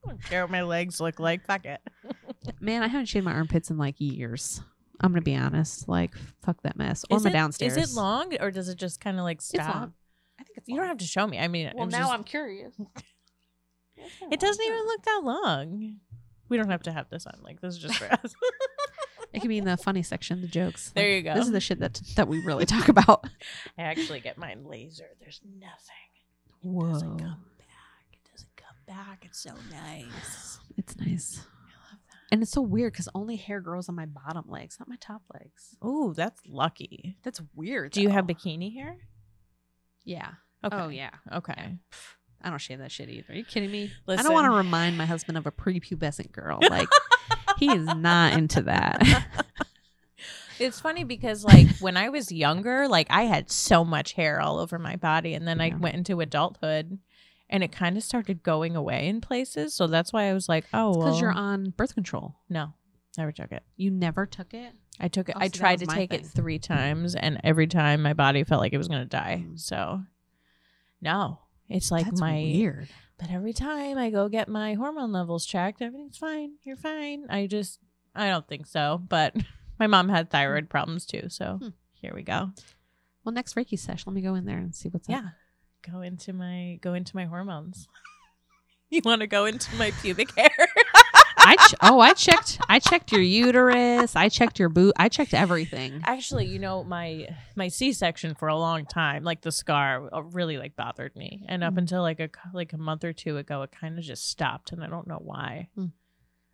don't 0.05 0.23
care 0.23 0.43
what 0.43 0.51
my 0.51 0.61
legs 0.63 0.99
look 1.01 1.19
like. 1.19 1.45
Fuck 1.45 1.65
it. 1.65 1.81
Man, 2.61 2.81
I 2.81 2.87
haven't 2.87 3.07
shaved 3.07 3.25
my 3.25 3.33
armpits 3.33 3.69
in 3.69 3.77
like 3.77 3.95
years. 3.99 4.61
I'm 5.01 5.11
gonna 5.11 5.21
be 5.21 5.35
honest. 5.35 5.87
Like, 5.87 6.15
fuck 6.43 6.61
that 6.63 6.77
mess. 6.77 7.05
Or 7.11 7.17
Is 7.17 7.23
my 7.23 7.29
it- 7.29 7.33
downstairs. 7.33 7.77
Is 7.77 7.91
it 7.91 7.95
long 7.99 8.35
or 8.39 8.49
does 8.49 8.69
it 8.69 8.77
just 8.77 8.99
kind 9.01 9.19
of 9.19 9.23
like 9.23 9.37
It's 9.37 9.47
stop? 9.49 9.75
long. 9.75 9.93
I 10.39 10.43
think 10.43 10.57
it's 10.57 10.67
You 10.67 10.77
don't 10.77 10.87
have 10.87 10.97
to 10.99 11.05
show 11.05 11.27
me. 11.27 11.37
I 11.39 11.47
mean, 11.47 11.71
Well, 11.75 11.83
I'm 11.83 11.89
now 11.89 11.99
just- 11.99 12.13
I'm 12.13 12.23
curious. 12.23 12.73
It 14.31 14.39
doesn't 14.39 14.63
even 14.63 14.85
look 14.85 15.03
that 15.03 15.21
long. 15.23 15.95
We 16.49 16.55
don't 16.57 16.69
have 16.69 16.83
to 16.83 16.91
have 16.91 17.09
this 17.09 17.25
on. 17.25 17.39
Like 17.41 17.59
this 17.61 17.73
is 17.75 17.79
just 17.81 17.95
for 17.95 18.05
us. 18.05 18.33
It 19.33 19.39
can 19.41 19.49
be 19.49 19.57
in 19.57 19.65
the 19.65 19.77
funny 19.77 20.03
section, 20.03 20.41
the 20.41 20.47
jokes. 20.47 20.91
There 20.95 21.09
you 21.09 21.21
go. 21.21 21.33
This 21.33 21.45
is 21.45 21.51
the 21.51 21.59
shit 21.59 21.79
that 21.79 22.01
that 22.15 22.27
we 22.27 22.39
really 22.43 22.65
talk 22.65 22.87
about. 22.87 23.25
I 23.77 23.83
actually 23.83 24.19
get 24.19 24.37
mine 24.37 24.65
laser. 24.65 25.09
There's 25.19 25.41
nothing. 25.59 25.73
It 26.63 26.67
Whoa. 26.67 26.91
doesn't 26.93 27.17
come 27.17 27.43
back. 27.57 28.13
It 28.13 28.31
doesn't 28.31 28.55
come 28.55 28.75
back. 28.87 29.23
It's 29.25 29.39
so 29.39 29.51
nice. 29.71 30.59
It's 30.77 30.97
nice. 30.97 31.39
I 31.39 31.91
love 31.91 31.99
that. 32.09 32.17
And 32.31 32.41
it's 32.41 32.51
so 32.51 32.61
weird 32.61 32.93
because 32.93 33.09
only 33.13 33.35
hair 33.35 33.59
grows 33.59 33.89
on 33.89 33.95
my 33.95 34.05
bottom 34.05 34.45
legs, 34.47 34.77
not 34.79 34.87
my 34.87 34.97
top 34.99 35.21
legs. 35.33 35.75
Oh, 35.81 36.13
that's 36.13 36.41
lucky. 36.47 37.17
That's 37.23 37.41
weird. 37.53 37.91
Do 37.91 38.01
you 38.01 38.09
have 38.09 38.25
bikini 38.25 38.73
hair? 38.73 38.97
Yeah. 40.03 40.31
Okay. 40.63 40.75
Oh 40.77 40.87
yeah. 40.89 41.11
Okay. 41.31 41.77
I 42.41 42.49
don't 42.49 42.59
shave 42.59 42.79
that 42.79 42.91
shit 42.91 43.09
either. 43.09 43.33
Are 43.33 43.35
you 43.35 43.43
kidding 43.43 43.71
me? 43.71 43.91
I 44.07 44.21
don't 44.21 44.33
want 44.33 44.45
to 44.45 44.55
remind 44.55 44.97
my 44.97 45.05
husband 45.05 45.37
of 45.37 45.47
a 45.47 45.51
prepubescent 45.51 46.31
girl. 46.31 46.59
Like 46.69 46.89
he 47.59 47.71
is 47.71 47.85
not 47.85 48.33
into 48.33 48.61
that. 48.63 49.25
It's 50.59 50.79
funny 50.79 51.03
because 51.03 51.43
like 51.43 51.67
when 51.79 51.97
I 51.97 52.09
was 52.09 52.31
younger, 52.31 52.87
like 52.87 53.07
I 53.09 53.23
had 53.23 53.51
so 53.51 53.85
much 53.85 54.13
hair 54.13 54.41
all 54.41 54.59
over 54.59 54.79
my 54.79 54.95
body 54.95 55.33
and 55.35 55.47
then 55.47 55.61
I 55.61 55.75
went 55.77 55.95
into 55.95 56.19
adulthood 56.19 56.97
and 57.49 57.63
it 57.63 57.71
kind 57.71 57.95
of 57.95 58.03
started 58.03 58.43
going 58.43 58.75
away 58.75 59.07
in 59.07 59.21
places. 59.21 59.75
So 59.75 59.87
that's 59.87 60.11
why 60.11 60.23
I 60.23 60.33
was 60.33 60.49
like, 60.49 60.65
oh, 60.73 60.93
Because 60.93 61.11
well, 61.11 61.19
you're 61.21 61.31
on 61.31 61.73
birth 61.77 61.93
control. 61.93 62.35
no, 62.49 62.73
never 63.17 63.31
took 63.31 63.51
it. 63.51 63.63
You 63.75 63.91
never 63.91 64.25
took 64.25 64.53
it. 64.53 64.73
I 64.99 65.09
took 65.09 65.29
it. 65.29 65.35
Oh, 65.35 65.41
I 65.41 65.47
that 65.49 65.53
tried 65.53 65.79
to 65.79 65.85
take 65.85 66.11
it 66.11 66.25
three 66.25 66.57
times 66.57 67.13
and 67.13 67.39
every 67.43 67.67
time 67.67 68.01
my 68.01 68.13
body 68.13 68.43
felt 68.43 68.61
like 68.61 68.73
it 68.73 68.79
was 68.79 68.87
going 68.87 69.01
to 69.03 69.05
die. 69.07 69.45
Mm. 69.47 69.59
So 69.59 70.01
no, 71.01 71.39
it's 71.69 71.91
like 71.91 72.05
That's 72.05 72.19
my 72.19 72.33
weird. 72.33 72.89
But 73.19 73.31
every 73.31 73.53
time 73.53 73.97
I 73.97 74.09
go 74.11 74.29
get 74.29 74.47
my 74.47 74.75
hormone 74.75 75.11
levels 75.11 75.45
checked, 75.45 75.81
everything's 75.81 76.17
fine. 76.17 76.53
You're 76.63 76.75
fine. 76.77 77.25
I 77.29 77.47
just, 77.47 77.79
I 78.13 78.29
don't 78.29 78.47
think 78.47 78.67
so. 78.67 79.01
But 79.09 79.35
my 79.79 79.87
mom 79.87 80.09
had 80.09 80.29
thyroid 80.29 80.69
problems 80.69 81.05
too. 81.05 81.23
So 81.29 81.57
Hmm. 81.61 81.69
here 81.93 82.13
we 82.13 82.21
go. 82.23 82.51
Well, 83.23 83.33
next 83.33 83.55
Reiki 83.55 83.77
session, 83.77 84.03
let 84.07 84.15
me 84.15 84.21
go 84.21 84.35
in 84.35 84.45
there 84.45 84.59
and 84.59 84.73
see 84.75 84.89
what's 84.89 85.09
up. 85.09 85.13
Yeah. 85.13 85.29
Go 85.91 86.01
into 86.01 86.31
my, 86.33 86.77
go 86.81 86.93
into 86.93 87.15
my 87.15 87.25
hormones. 87.25 87.87
you 88.89 89.01
want 89.03 89.21
to 89.21 89.27
go 89.27 89.45
into 89.45 89.75
my 89.77 89.91
pubic 90.01 90.31
hair? 90.37 90.66
I 91.47 91.55
ch- 91.67 91.75
oh, 91.81 91.99
I 91.99 92.13
checked. 92.13 92.59
I 92.67 92.79
checked 92.79 93.11
your 93.11 93.21
uterus. 93.21 94.15
I 94.15 94.29
checked 94.29 94.59
your 94.59 94.69
boot. 94.69 94.93
I 94.97 95.07
checked 95.09 95.33
everything. 95.33 96.01
Actually, 96.05 96.45
you 96.47 96.59
know, 96.59 96.83
my, 96.83 97.27
my 97.55 97.69
C-section 97.69 98.35
for 98.35 98.47
a 98.49 98.57
long 98.57 98.85
time, 98.85 99.23
like 99.23 99.41
the 99.41 99.51
scar 99.51 100.09
uh, 100.13 100.21
really 100.23 100.57
like 100.57 100.75
bothered 100.75 101.15
me. 101.15 101.45
And 101.47 101.63
up 101.63 101.75
Mm. 101.75 101.77
until 101.79 102.01
like 102.01 102.19
a, 102.19 102.29
like 102.53 102.73
a 102.73 102.77
month 102.77 103.03
or 103.03 103.13
two 103.13 103.37
ago, 103.37 103.61
it 103.61 103.71
kind 103.71 103.97
of 103.97 104.03
just 104.03 104.29
stopped. 104.29 104.71
And 104.71 104.83
I 104.83 104.87
don't 104.87 105.07
know 105.07 105.21
why. 105.23 105.69
Mm. 105.77 105.91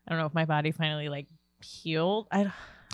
I 0.07 0.11
don't 0.11 0.19
know 0.19 0.25
if 0.27 0.33
my 0.33 0.45
body 0.45 0.71
finally 0.71 1.09
like 1.09 1.27
healed. 1.63 2.27
I, 2.31 2.51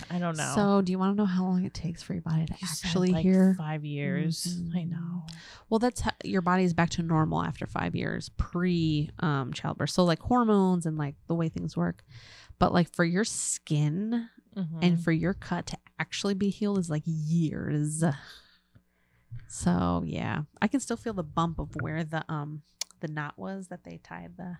I 0.09 0.19
don't 0.19 0.37
know. 0.37 0.53
So, 0.55 0.81
do 0.81 0.91
you 0.91 0.99
want 0.99 1.15
to 1.15 1.21
know 1.21 1.25
how 1.25 1.43
long 1.43 1.63
it 1.65 1.73
takes 1.73 2.01
for 2.03 2.13
your 2.13 2.21
body 2.21 2.45
to 2.45 2.53
You 2.53 2.67
actually 2.71 3.11
like, 3.13 3.25
heal? 3.25 3.53
five 3.57 3.83
years. 3.85 4.45
I 4.75 4.79
Mhm. 4.79 4.91
know. 4.91 5.23
Well, 5.69 5.79
that's 5.79 6.01
how, 6.01 6.11
your 6.23 6.41
body 6.41 6.63
is 6.63 6.73
back 6.73 6.89
to 6.91 7.03
normal 7.03 7.43
after 7.43 7.65
five 7.67 7.95
years 7.95 8.29
pre 8.37 9.09
um, 9.19 9.53
childbirth. 9.53 9.89
So, 9.91 10.03
like 10.03 10.19
hormones 10.19 10.85
and 10.85 10.97
like 10.97 11.15
the 11.27 11.35
way 11.35 11.49
things 11.49 11.75
work. 11.77 12.03
But 12.59 12.73
like 12.73 12.93
for 12.93 13.03
your 13.05 13.23
skin 13.23 14.29
Mhm. 14.55 14.77
and 14.81 14.99
for 15.03 15.11
your 15.11 15.33
cut 15.33 15.65
to 15.67 15.77
actually 15.99 16.33
be 16.33 16.49
healed 16.49 16.77
is 16.79 16.89
like 16.89 17.03
years. 17.05 18.03
So 19.47 20.03
yeah, 20.05 20.43
I 20.61 20.67
can 20.67 20.79
still 20.79 20.97
feel 20.97 21.13
the 21.13 21.23
bump 21.23 21.59
of 21.59 21.75
where 21.81 22.03
the 22.03 22.23
um 22.31 22.61
the 22.99 23.07
knot 23.07 23.37
was 23.37 23.67
that 23.69 23.83
they 23.83 23.97
tied 24.03 24.37
the. 24.37 24.57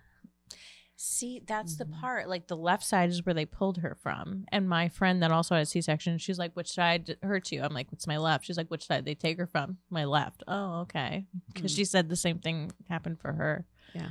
See, 1.01 1.39
that's 1.45 1.77
the 1.77 1.85
Mhm. 1.85 1.99
part. 2.01 2.27
Like 2.27 2.47
the 2.47 2.57
left 2.57 2.83
side 2.83 3.09
is 3.09 3.25
where 3.25 3.33
they 3.33 3.45
pulled 3.45 3.77
her 3.77 3.95
from. 3.95 4.43
And 4.49 4.67
my 4.67 4.89
friend 4.89 5.23
that 5.23 5.31
also 5.31 5.55
had 5.55 5.61
a 5.61 5.65
C-section, 5.65 6.17
she's 6.17 6.37
like, 6.37 6.53
"Which 6.57 6.69
side 6.73 7.15
hurts 7.23 7.53
you?" 7.53 7.63
I'm 7.63 7.73
like, 7.73 7.87
"It's 7.93 8.05
my 8.05 8.17
left." 8.17 8.43
She's 8.45 8.57
like, 8.57 8.69
"Which 8.69 8.85
side 8.85 9.05
they 9.05 9.15
take 9.15 9.37
her 9.37 9.47
from?" 9.47 9.77
My 9.89 10.03
left. 10.03 10.43
Oh, 10.45 10.81
okay. 10.81 11.25
Because 11.53 11.71
Mm. 11.71 11.75
she 11.77 11.85
said 11.85 12.09
the 12.09 12.17
same 12.17 12.39
thing 12.39 12.73
happened 12.89 13.19
for 13.21 13.31
her. 13.31 13.65
Yeah. 13.95 14.09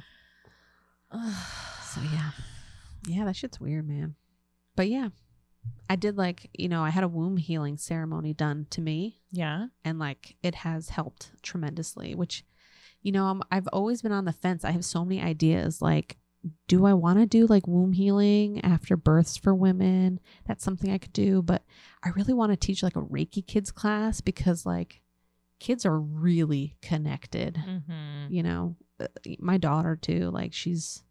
So 1.12 2.00
yeah, 2.12 2.30
yeah, 3.06 3.24
that 3.26 3.36
shit's 3.36 3.60
weird, 3.60 3.86
man. 3.86 4.14
But 4.74 4.88
yeah, 4.88 5.10
I 5.90 5.96
did 5.96 6.16
like 6.16 6.48
you 6.56 6.68
know 6.68 6.82
I 6.82 6.90
had 6.90 7.04
a 7.04 7.08
womb 7.08 7.36
healing 7.36 7.76
ceremony 7.76 8.32
done 8.32 8.66
to 8.70 8.80
me, 8.80 9.20
yeah. 9.30 9.66
and 9.84 9.98
like 9.98 10.36
it 10.42 10.54
has 10.56 10.88
helped 10.90 11.32
tremendously. 11.42 12.14
Which, 12.14 12.44
you 13.02 13.12
know, 13.12 13.26
I'm, 13.26 13.42
I've 13.50 13.68
always 13.74 14.00
been 14.02 14.12
on 14.12 14.24
the 14.24 14.32
fence. 14.32 14.64
I 14.64 14.70
have 14.70 14.84
so 14.84 15.04
many 15.04 15.20
ideas. 15.22 15.80
Like, 15.82 16.16
do 16.68 16.86
I 16.86 16.94
want 16.94 17.18
to 17.18 17.26
do 17.26 17.46
like 17.46 17.66
womb 17.66 17.92
healing 17.92 18.60
after 18.64 18.96
births 18.96 19.36
for 19.36 19.54
women? 19.54 20.20
That's 20.46 20.64
something 20.64 20.90
I 20.90 20.98
could 20.98 21.12
do, 21.12 21.42
but 21.42 21.64
I 22.04 22.10
really 22.10 22.34
want 22.34 22.52
to 22.52 22.56
teach 22.56 22.82
like 22.82 22.96
a 22.96 23.02
Reiki 23.02 23.44
kids 23.46 23.70
class 23.70 24.20
because 24.20 24.64
like 24.64 25.02
kids 25.58 25.84
are 25.84 25.98
really 25.98 26.76
connected 26.82 27.58
Mm-hmm. 27.66 28.32
you 28.32 28.42
know 28.44 28.76
Uh, 29.00 29.06
my 29.40 29.58
daughter 29.58 29.96
too 29.96 30.30
like 30.30 30.52
she's 30.52 31.02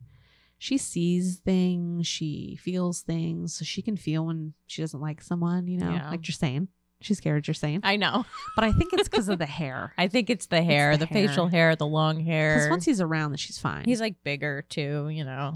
she 0.58 0.78
sees 0.78 1.40
things 1.40 2.08
she 2.08 2.58
feels 2.60 3.02
things 3.02 3.54
so 3.54 3.66
she 3.66 3.82
can 3.82 3.98
feel 3.98 4.26
when 4.26 4.54
she 4.66 4.82
doesn't 4.82 5.02
like 5.02 5.22
someone 5.22 5.68
you 5.68 5.78
know 5.78 5.92
Yeah. 5.92 6.10
like 6.10 6.26
you're 6.28 6.34
saying 6.34 6.70
she's 7.02 7.18
scared 7.18 7.48
you're 7.48 7.54
saying 7.54 7.82
I 7.84 7.96
know. 7.96 8.26
but 8.56 8.64
i 8.64 8.72
think 8.72 8.94
it's 8.94 9.08
because 9.08 9.30
of 9.30 9.38
the 9.40 9.46
hair 9.46 9.94
I 9.98 10.08
think 10.08 10.30
it's 10.30 10.48
the 10.48 10.62
hair, 10.64 10.98
the 10.98 11.06
the, 11.06 11.14
facial 11.14 11.48
hair, 11.48 11.76
the 11.76 11.86
long 11.88 12.20
hair. 12.20 12.56
because 12.56 12.70
once 12.70 12.86
he's 12.86 13.02
around 13.02 13.32
then 13.32 13.38
she's 13.38 13.58
fine 13.60 13.86
He's 13.86 14.02
like 14.02 14.24
bigger 14.24 14.64
too, 14.68 15.10
you 15.10 15.24
know. 15.24 15.54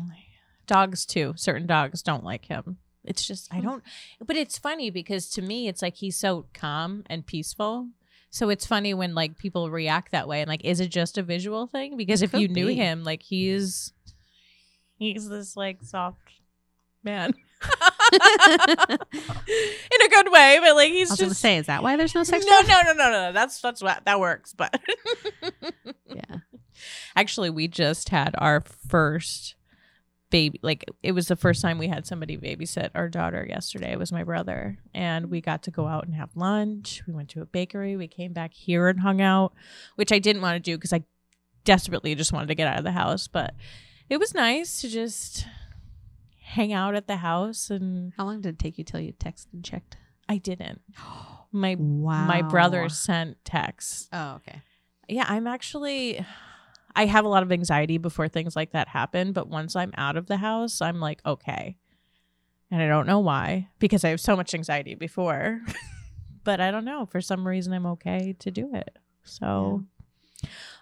Dogs 0.68 1.06
too. 1.06 1.34
Certain 1.36 1.68
dogs 1.68 2.02
don't 2.02 2.24
like 2.24 2.46
him. 2.46 2.78
It's 3.04 3.26
just 3.26 3.52
I 3.54 3.58
Hmm. 3.58 3.64
don't 3.64 3.84
but 4.26 4.36
it's 4.38 4.58
funny 4.60 4.90
because 4.92 5.30
to 5.32 5.42
me 5.42 5.68
it's 5.68 5.82
like 5.82 5.96
he's 5.96 6.16
so 6.18 6.46
calm 6.54 7.04
and 7.08 7.26
peaceful. 7.26 7.90
So 8.30 8.50
it's 8.50 8.66
funny 8.66 8.94
when 8.94 9.14
like 9.16 9.38
people 9.38 9.70
react 9.72 10.12
that 10.14 10.28
way 10.28 10.42
and 10.42 10.48
like 10.48 10.64
is 10.64 10.80
it 10.80 10.90
just 10.90 11.18
a 11.18 11.24
visual 11.24 11.66
thing? 11.68 11.98
Because 11.98 12.22
if 12.22 12.32
Could 12.32 12.42
you 12.42 12.48
knew 12.48 12.68
be. 12.68 12.76
him, 12.76 13.04
like 13.04 13.24
he's 13.24 13.92
he's 14.98 15.28
this 15.28 15.58
like 15.58 15.82
soft 15.84 16.20
man. 17.04 17.34
In 19.92 20.02
a 20.06 20.10
good 20.10 20.32
way, 20.32 20.60
but 20.62 20.76
like 20.76 20.92
he's 20.92 21.10
i 21.10 21.14
was 21.14 21.20
just 21.20 21.22
gonna 21.22 21.34
say 21.34 21.58
is 21.58 21.68
that 21.68 21.84
why 21.84 21.96
there's 21.98 22.16
no 22.16 22.24
sex 22.24 22.46
no, 22.46 22.62
drive? 22.64 22.86
no, 22.86 22.94
no, 22.94 23.04
no, 23.04 23.12
no. 23.12 23.32
That's 23.34 23.60
that's 23.62 23.82
what 23.82 24.04
that 24.06 24.20
works. 24.20 24.54
But 24.54 24.80
yeah 26.08 26.38
actually, 27.16 27.50
we 27.50 27.68
just 27.68 28.10
had 28.10 28.36
our 28.38 28.62
first 28.62 29.56
baby. 30.30 30.60
Like 30.62 30.86
it 31.04 31.12
was 31.14 31.28
the 31.28 31.36
first 31.36 31.62
time 31.62 31.78
we 31.78 31.88
had 31.88 32.06
somebody 32.06 32.38
babysit 32.38 32.90
our 32.96 33.10
daughter 33.10 33.46
yesterday. 33.48 33.92
It 33.92 34.00
was 34.00 34.12
my 34.12 34.24
brother, 34.24 34.78
and 34.94 35.30
we 35.30 35.42
got 35.42 35.64
to 35.64 35.72
go 35.72 35.88
out 35.88 36.06
and 36.06 36.16
have 36.16 36.36
lunch. 36.36 37.04
We 37.08 37.14
went 37.14 37.30
to 37.30 37.42
a 37.42 37.46
bakery. 37.46 37.96
We 37.96 38.08
came 38.08 38.34
back 38.34 38.54
here 38.54 38.88
and 38.88 39.00
hung 39.00 39.22
out, 39.22 39.54
which 39.96 40.12
I 40.12 40.20
didn't 40.20 40.42
want 40.42 40.56
to 40.56 40.72
do 40.72 40.78
because 40.78 40.94
I 40.94 41.04
desperately 41.64 42.16
just 42.16 42.34
wanted 42.34 42.48
to 42.48 42.56
get 42.56 42.68
out 42.68 42.78
of 42.78 42.84
the 42.84 42.92
house. 42.92 43.28
But 43.28 43.54
it 44.10 44.20
was 44.20 44.34
nice 44.34 44.82
to 44.82 44.90
just 44.90 45.46
hang 46.52 46.74
out 46.74 46.96
at 46.96 47.08
the 47.08 47.18
house, 47.18 47.70
and 47.70 48.14
how 48.18 48.26
long 48.26 48.42
did 48.42 48.56
it 48.56 48.60
take 48.60 48.78
you 48.78 48.84
till 48.84 49.00
you 49.00 49.14
texted 49.14 49.54
and 49.54 49.64
checked 49.64 49.98
I 50.30 50.38
didn't. 50.38 50.82
My 51.52 51.76
wow 51.78 52.26
my 52.26 52.42
brother 52.42 52.88
sent 52.88 53.44
texts 53.44 54.08
oh 54.14 54.36
okay 54.36 54.62
yeah, 55.12 55.26
I'm 55.28 55.46
actually 55.46 56.26
I 56.96 57.06
have 57.06 57.26
a 57.26 57.30
lot 57.30 57.44
of 57.44 57.52
anxiety 57.52 57.98
before 57.98 58.28
things 58.28 58.56
like 58.56 58.72
that 58.72 58.88
happen, 58.88 59.34
but 59.34 59.48
once 59.48 59.76
I'm 59.76 59.92
out 59.98 60.18
of 60.18 60.28
the 60.28 60.38
house, 60.38 60.82
I'm 60.82 61.00
like 61.00 61.22
okay. 61.26 61.78
And 62.70 62.82
I 62.82 62.88
don't 62.88 63.08
know 63.08 63.20
why 63.20 63.68
because 63.80 64.06
I 64.06 64.10
have 64.10 64.22
so 64.22 64.36
much 64.38 64.54
anxiety 64.54 64.96
before. 64.96 65.62
but 66.44 66.62
I 66.62 66.72
don't 66.72 66.86
know, 66.86 67.06
for 67.06 67.20
some 67.20 67.46
reason 67.46 67.74
I'm 67.74 67.86
okay 67.88 68.36
to 68.40 68.50
do 68.50 68.74
it. 68.74 68.98
So 69.24 69.84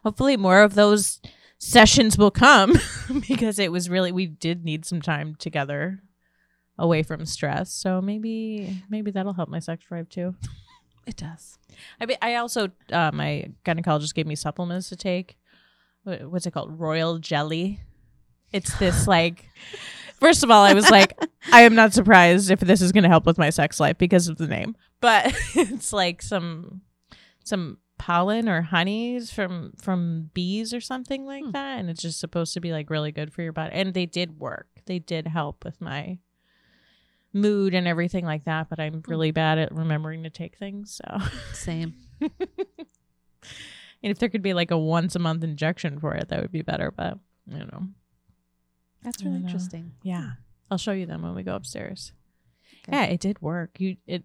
hopefully 0.03 0.37
more 0.37 0.61
of 0.61 0.75
those 0.75 1.19
sessions 1.59 2.17
will 2.17 2.31
come 2.31 2.73
because 3.27 3.59
it 3.59 3.71
was 3.71 3.89
really 3.89 4.11
we 4.11 4.25
did 4.25 4.65
need 4.65 4.85
some 4.85 5.01
time 5.01 5.35
together 5.35 6.01
away 6.77 7.03
from 7.03 7.25
stress. 7.25 7.71
So 7.71 8.01
maybe 8.01 8.81
maybe 8.89 9.11
that'll 9.11 9.33
help 9.33 9.49
my 9.49 9.59
sex 9.59 9.85
drive 9.85 10.09
too. 10.09 10.35
it 11.05 11.17
does 11.17 11.59
I 12.01 12.05
mean, 12.05 12.17
I 12.21 12.35
also 12.35 12.69
uh, 12.91 13.11
my 13.13 13.51
gynecologist 13.65 14.13
gave 14.13 14.27
me 14.27 14.35
supplements 14.35 14.89
to 14.89 14.95
take. 14.95 15.37
What's 16.03 16.45
it 16.45 16.51
called? 16.51 16.79
Royal 16.79 17.19
jelly. 17.19 17.81
It's 18.51 18.77
this 18.79 19.07
like. 19.07 19.45
First 20.19 20.43
of 20.43 20.51
all, 20.51 20.65
I 20.65 20.73
was 20.73 20.89
like, 20.89 21.17
I 21.53 21.61
am 21.61 21.75
not 21.75 21.93
surprised 21.93 22.51
if 22.51 22.59
this 22.59 22.81
is 22.81 22.91
going 22.91 23.03
to 23.03 23.09
help 23.09 23.25
with 23.25 23.37
my 23.37 23.49
sex 23.51 23.79
life 23.79 23.97
because 23.97 24.27
of 24.27 24.37
the 24.37 24.47
name. 24.47 24.75
But 24.99 25.33
it's 25.55 25.93
like 25.93 26.21
some 26.21 26.81
some 27.45 27.77
pollen 27.99 28.49
or 28.49 28.63
honeys 28.63 29.31
from 29.31 29.73
from 29.79 30.31
bees 30.33 30.73
or 30.73 30.81
something 30.81 31.25
like 31.27 31.43
Hmm. 31.43 31.51
that, 31.51 31.79
and 31.79 31.89
it's 31.89 32.01
just 32.01 32.19
supposed 32.19 32.55
to 32.55 32.59
be 32.61 32.71
like 32.71 32.89
really 32.89 33.11
good 33.11 33.31
for 33.31 33.43
your 33.43 33.53
body. 33.53 33.71
And 33.73 33.93
they 33.93 34.07
did 34.07 34.39
work. 34.39 34.67
They 34.85 34.97
did 34.97 35.27
help 35.27 35.63
with 35.63 35.79
my 35.79 36.17
mood 37.33 37.75
and 37.75 37.87
everything 37.87 38.25
like 38.25 38.45
that. 38.45 38.69
But 38.69 38.79
I'm 38.79 39.03
really 39.07 39.29
bad 39.31 39.59
at 39.59 39.71
remembering 39.71 40.23
to 40.23 40.29
take 40.31 40.57
things. 40.57 40.99
So. 41.03 41.17
same 41.53 41.93
And 44.01 44.11
if 44.11 44.19
there 44.19 44.29
could 44.29 44.41
be 44.41 44.53
like 44.53 44.71
a 44.71 44.77
once 44.77 45.15
a 45.15 45.19
month 45.19 45.43
injection 45.43 45.99
for 45.99 46.15
it, 46.15 46.29
that 46.29 46.41
would 46.41 46.51
be 46.53 46.61
better. 46.61 46.89
But 46.89 47.17
I 47.53 47.57
don't 47.57 47.71
know. 47.71 47.87
that's 49.03 49.23
really 49.25 49.37
interesting 49.37 49.91
Yeah, 50.03 50.31
I'll 50.71 50.77
show 50.77 50.93
you 50.93 51.05
them 51.05 51.21
when 51.21 51.35
we 51.35 51.43
go 51.43 51.53
upstairs. 51.55 52.13
Okay. 52.87 52.97
Yeah, 52.97 53.03
it 53.05 53.19
did 53.19 53.41
work. 53.41 53.79
You 53.79 53.97
it. 54.07 54.23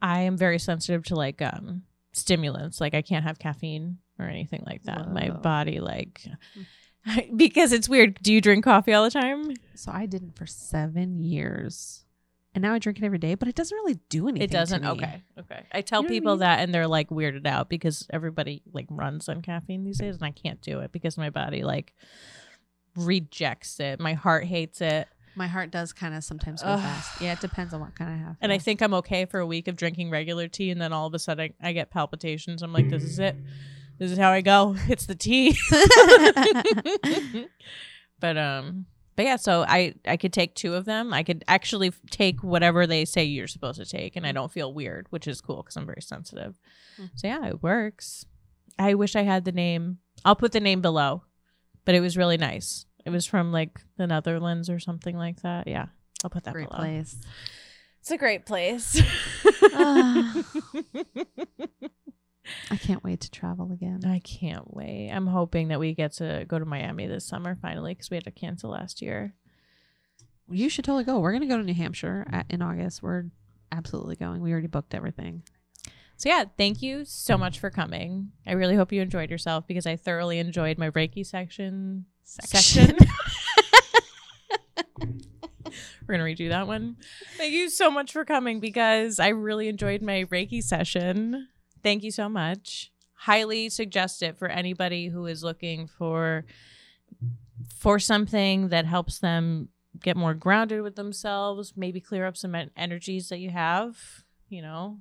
I 0.00 0.20
am 0.22 0.36
very 0.38 0.58
sensitive 0.58 1.04
to 1.06 1.14
like 1.14 1.42
um 1.42 1.82
stimulants. 2.16 2.80
Like 2.80 2.94
I 2.94 3.02
can't 3.02 3.24
have 3.24 3.38
caffeine 3.38 3.98
or 4.18 4.26
anything 4.26 4.62
like 4.66 4.82
that. 4.84 5.12
My 5.12 5.30
body 5.30 5.80
like. 5.80 6.26
because 7.36 7.72
it's 7.72 7.88
weird. 7.88 8.18
Do 8.22 8.32
you 8.32 8.40
drink 8.40 8.64
coffee 8.64 8.92
all 8.92 9.04
the 9.04 9.10
time? 9.10 9.52
So 9.74 9.92
I 9.92 10.06
didn't 10.06 10.36
for 10.36 10.46
seven 10.46 11.22
years. 11.22 12.04
And 12.54 12.62
now 12.62 12.72
I 12.72 12.78
drink 12.78 12.98
it 12.98 13.04
every 13.04 13.18
day, 13.18 13.34
but 13.34 13.48
it 13.48 13.54
doesn't 13.54 13.76
really 13.76 13.98
do 14.08 14.28
anything. 14.28 14.48
It 14.48 14.50
doesn't. 14.50 14.84
Okay. 14.84 15.22
Okay. 15.38 15.62
I 15.72 15.82
tell 15.82 16.00
You 16.00 16.04
know 16.04 16.06
what 16.08 16.10
I 16.10 16.14
people 16.16 16.32
mean? 16.32 16.40
that 16.40 16.60
and 16.60 16.74
they're 16.74 16.88
like 16.88 17.10
weirded 17.10 17.46
out 17.46 17.68
because 17.68 18.06
everybody 18.10 18.62
like 18.72 18.86
runs 18.88 19.28
on 19.28 19.42
caffeine 19.42 19.84
these 19.84 19.98
days 19.98 20.14
and 20.16 20.24
I 20.24 20.30
can't 20.30 20.60
do 20.62 20.80
it 20.80 20.90
because 20.90 21.18
my 21.18 21.28
body 21.28 21.62
like 21.64 21.92
rejects 22.96 23.78
it. 23.78 24.00
My 24.00 24.14
heart 24.14 24.44
hates 24.44 24.80
it. 24.80 25.06
My 25.36 25.46
heart 25.46 25.70
does 25.70 25.92
kind 25.92 26.14
of 26.14 26.24
sometimes 26.24 26.62
go 26.62 26.70
Ugh. 26.70 26.80
fast. 26.80 27.20
Yeah, 27.20 27.34
it 27.34 27.40
depends 27.40 27.74
on 27.74 27.80
what 27.80 27.94
kind 27.94 28.10
I 28.10 28.16
have. 28.16 28.36
And 28.40 28.50
I 28.50 28.58
think 28.58 28.80
I'm 28.80 28.94
okay 28.94 29.26
for 29.26 29.38
a 29.38 29.46
week 29.46 29.68
of 29.68 29.76
drinking 29.76 30.10
regular 30.10 30.48
tea 30.48 30.70
and 30.70 30.80
then 30.80 30.92
all 30.92 31.06
of 31.06 31.14
a 31.14 31.18
sudden 31.18 31.52
I 31.62 31.72
get 31.72 31.90
palpitations. 31.90 32.62
I'm 32.62 32.72
like, 32.72 32.88
this 32.88 33.02
is 33.02 33.18
it. 33.18 33.36
This 33.98 34.10
is 34.10 34.18
how 34.18 34.30
I 34.30 34.40
go. 34.40 34.76
It's 34.88 35.06
the 35.06 35.14
tea. 35.14 35.56
but 38.20 38.36
um 38.36 38.86
but 39.16 39.24
yeah, 39.24 39.36
so 39.36 39.64
I 39.66 39.94
I 40.06 40.16
could 40.16 40.32
take 40.32 40.54
two 40.54 40.74
of 40.74 40.84
them. 40.84 41.12
I 41.14 41.22
could 41.22 41.42
actually 41.48 41.90
take 42.10 42.42
whatever 42.42 42.86
they 42.86 43.04
say 43.06 43.24
you're 43.24 43.46
supposed 43.46 43.80
to 43.80 43.86
take, 43.86 44.14
and 44.14 44.26
I 44.26 44.32
don't 44.32 44.52
feel 44.52 44.72
weird, 44.72 45.06
which 45.08 45.26
is 45.26 45.40
cool 45.40 45.62
because 45.62 45.76
I'm 45.76 45.86
very 45.86 46.02
sensitive. 46.02 46.54
Mm. 47.00 47.10
So 47.14 47.26
yeah, 47.26 47.46
it 47.46 47.62
works. 47.62 48.26
I 48.78 48.92
wish 48.92 49.16
I 49.16 49.22
had 49.22 49.46
the 49.46 49.52
name. 49.52 49.98
I'll 50.24 50.36
put 50.36 50.52
the 50.52 50.60
name 50.60 50.82
below, 50.82 51.24
but 51.86 51.94
it 51.94 52.00
was 52.00 52.18
really 52.18 52.36
nice. 52.36 52.84
It 53.06 53.10
was 53.10 53.24
from 53.24 53.52
like 53.52 53.80
the 53.96 54.06
Netherlands 54.08 54.68
or 54.68 54.80
something 54.80 55.16
like 55.16 55.42
that. 55.42 55.68
Yeah, 55.68 55.86
I'll 56.24 56.30
put 56.30 56.42
that 56.44 56.54
great 56.54 56.68
below. 56.68 56.80
place. 56.80 57.16
It's 58.00 58.10
a 58.10 58.18
great 58.18 58.44
place. 58.44 59.00
Ah. 59.78 60.44
I 62.70 62.76
can't 62.76 63.02
wait 63.04 63.20
to 63.22 63.30
travel 63.30 63.72
again. 63.72 64.00
I 64.06 64.20
can't 64.20 64.72
wait. 64.74 65.10
I'm 65.10 65.26
hoping 65.26 65.68
that 65.68 65.80
we 65.80 65.94
get 65.94 66.12
to 66.14 66.44
go 66.48 66.58
to 66.58 66.64
Miami 66.64 67.06
this 67.06 67.26
summer 67.26 67.56
finally 67.60 67.92
because 67.92 68.10
we 68.10 68.16
had 68.16 68.24
to 68.24 68.30
cancel 68.30 68.70
last 68.70 69.02
year. 69.02 69.34
You 70.48 70.68
should 70.68 70.84
totally 70.84 71.04
go. 71.04 71.18
We're 71.18 71.32
gonna 71.32 71.46
go 71.46 71.58
to 71.58 71.62
New 71.62 71.74
Hampshire 71.74 72.26
at, 72.30 72.46
in 72.48 72.62
August. 72.62 73.02
We're 73.02 73.24
absolutely 73.72 74.16
going. 74.16 74.40
We 74.40 74.52
already 74.52 74.68
booked 74.68 74.94
everything. 74.94 75.42
So 76.16 76.28
yeah, 76.28 76.44
thank 76.56 76.82
you 76.82 77.04
so 77.04 77.36
much 77.36 77.58
for 77.58 77.70
coming. 77.70 78.30
I 78.46 78.52
really 78.52 78.76
hope 78.76 78.92
you 78.92 79.02
enjoyed 79.02 79.30
yourself 79.30 79.66
because 79.66 79.86
I 79.86 79.96
thoroughly 79.96 80.38
enjoyed 80.38 80.78
my 80.78 80.90
Reiki 80.90 81.26
section. 81.26 82.06
Section. 82.26 82.96
We're 86.06 86.14
gonna 86.14 86.24
redo 86.24 86.48
that 86.50 86.66
one. 86.66 86.96
Thank 87.36 87.52
you 87.52 87.70
so 87.70 87.90
much 87.90 88.12
for 88.12 88.24
coming 88.24 88.60
because 88.60 89.18
I 89.18 89.28
really 89.28 89.68
enjoyed 89.68 90.02
my 90.02 90.24
Reiki 90.24 90.62
session. 90.62 91.48
Thank 91.82 92.02
you 92.04 92.10
so 92.10 92.28
much. 92.28 92.92
Highly 93.14 93.68
suggest 93.70 94.22
it 94.22 94.36
for 94.36 94.48
anybody 94.48 95.08
who 95.08 95.26
is 95.26 95.42
looking 95.42 95.86
for 95.86 96.44
for 97.78 97.98
something 97.98 98.68
that 98.68 98.86
helps 98.86 99.18
them 99.18 99.68
get 100.02 100.16
more 100.16 100.34
grounded 100.34 100.82
with 100.82 100.96
themselves, 100.96 101.72
maybe 101.76 102.00
clear 102.00 102.26
up 102.26 102.36
some 102.36 102.54
energies 102.76 103.28
that 103.28 103.38
you 103.38 103.50
have, 103.50 104.24
you 104.48 104.62
know. 104.62 104.98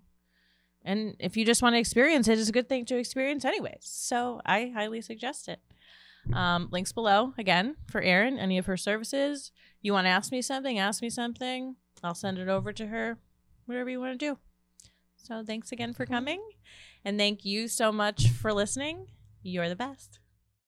And 0.84 1.16
if 1.20 1.36
you 1.36 1.46
just 1.46 1.62
want 1.62 1.74
to 1.74 1.80
experience 1.80 2.28
it, 2.28 2.40
it's 2.40 2.50
a 2.50 2.54
good 2.54 2.70
thing 2.70 2.86
to 2.86 2.98
experience 2.98 3.44
anyways. 3.44 3.82
So 3.82 4.42
I 4.46 4.72
highly 4.74 5.02
suggest 5.02 5.50
it. 5.50 5.60
Um, 6.34 6.70
links 6.72 6.92
below 6.92 7.34
again 7.38 7.76
for 7.88 8.02
Erinne, 8.02 8.40
any 8.40 8.58
of 8.58 8.66
her 8.66 8.78
services. 8.78 9.52
You 9.82 9.94
want 9.94 10.06
to 10.06 10.10
ask 10.10 10.32
me 10.32 10.42
something, 10.42 10.80
ask 10.80 11.02
me 11.02 11.10
something. 11.10 11.76
I'll 12.04 12.16
send 12.16 12.38
it 12.38 12.50
over 12.50 12.74
to 12.74 12.88
her, 12.88 13.18
whatever 13.66 13.90
you 13.90 14.00
want 14.00 14.20
to 14.20 14.26
do. 14.26 14.38
So 15.18 15.44
thanks 15.46 15.72
again 15.72 15.94
for 15.94 16.06
coming. 16.06 16.42
And 17.04 17.18
thank 17.18 17.46
you 17.46 17.68
so 17.68 17.92
much 17.92 18.30
for 18.30 18.54
listening. 18.54 19.08
You're 19.44 19.70
the 19.70 19.76
best. 19.76 20.20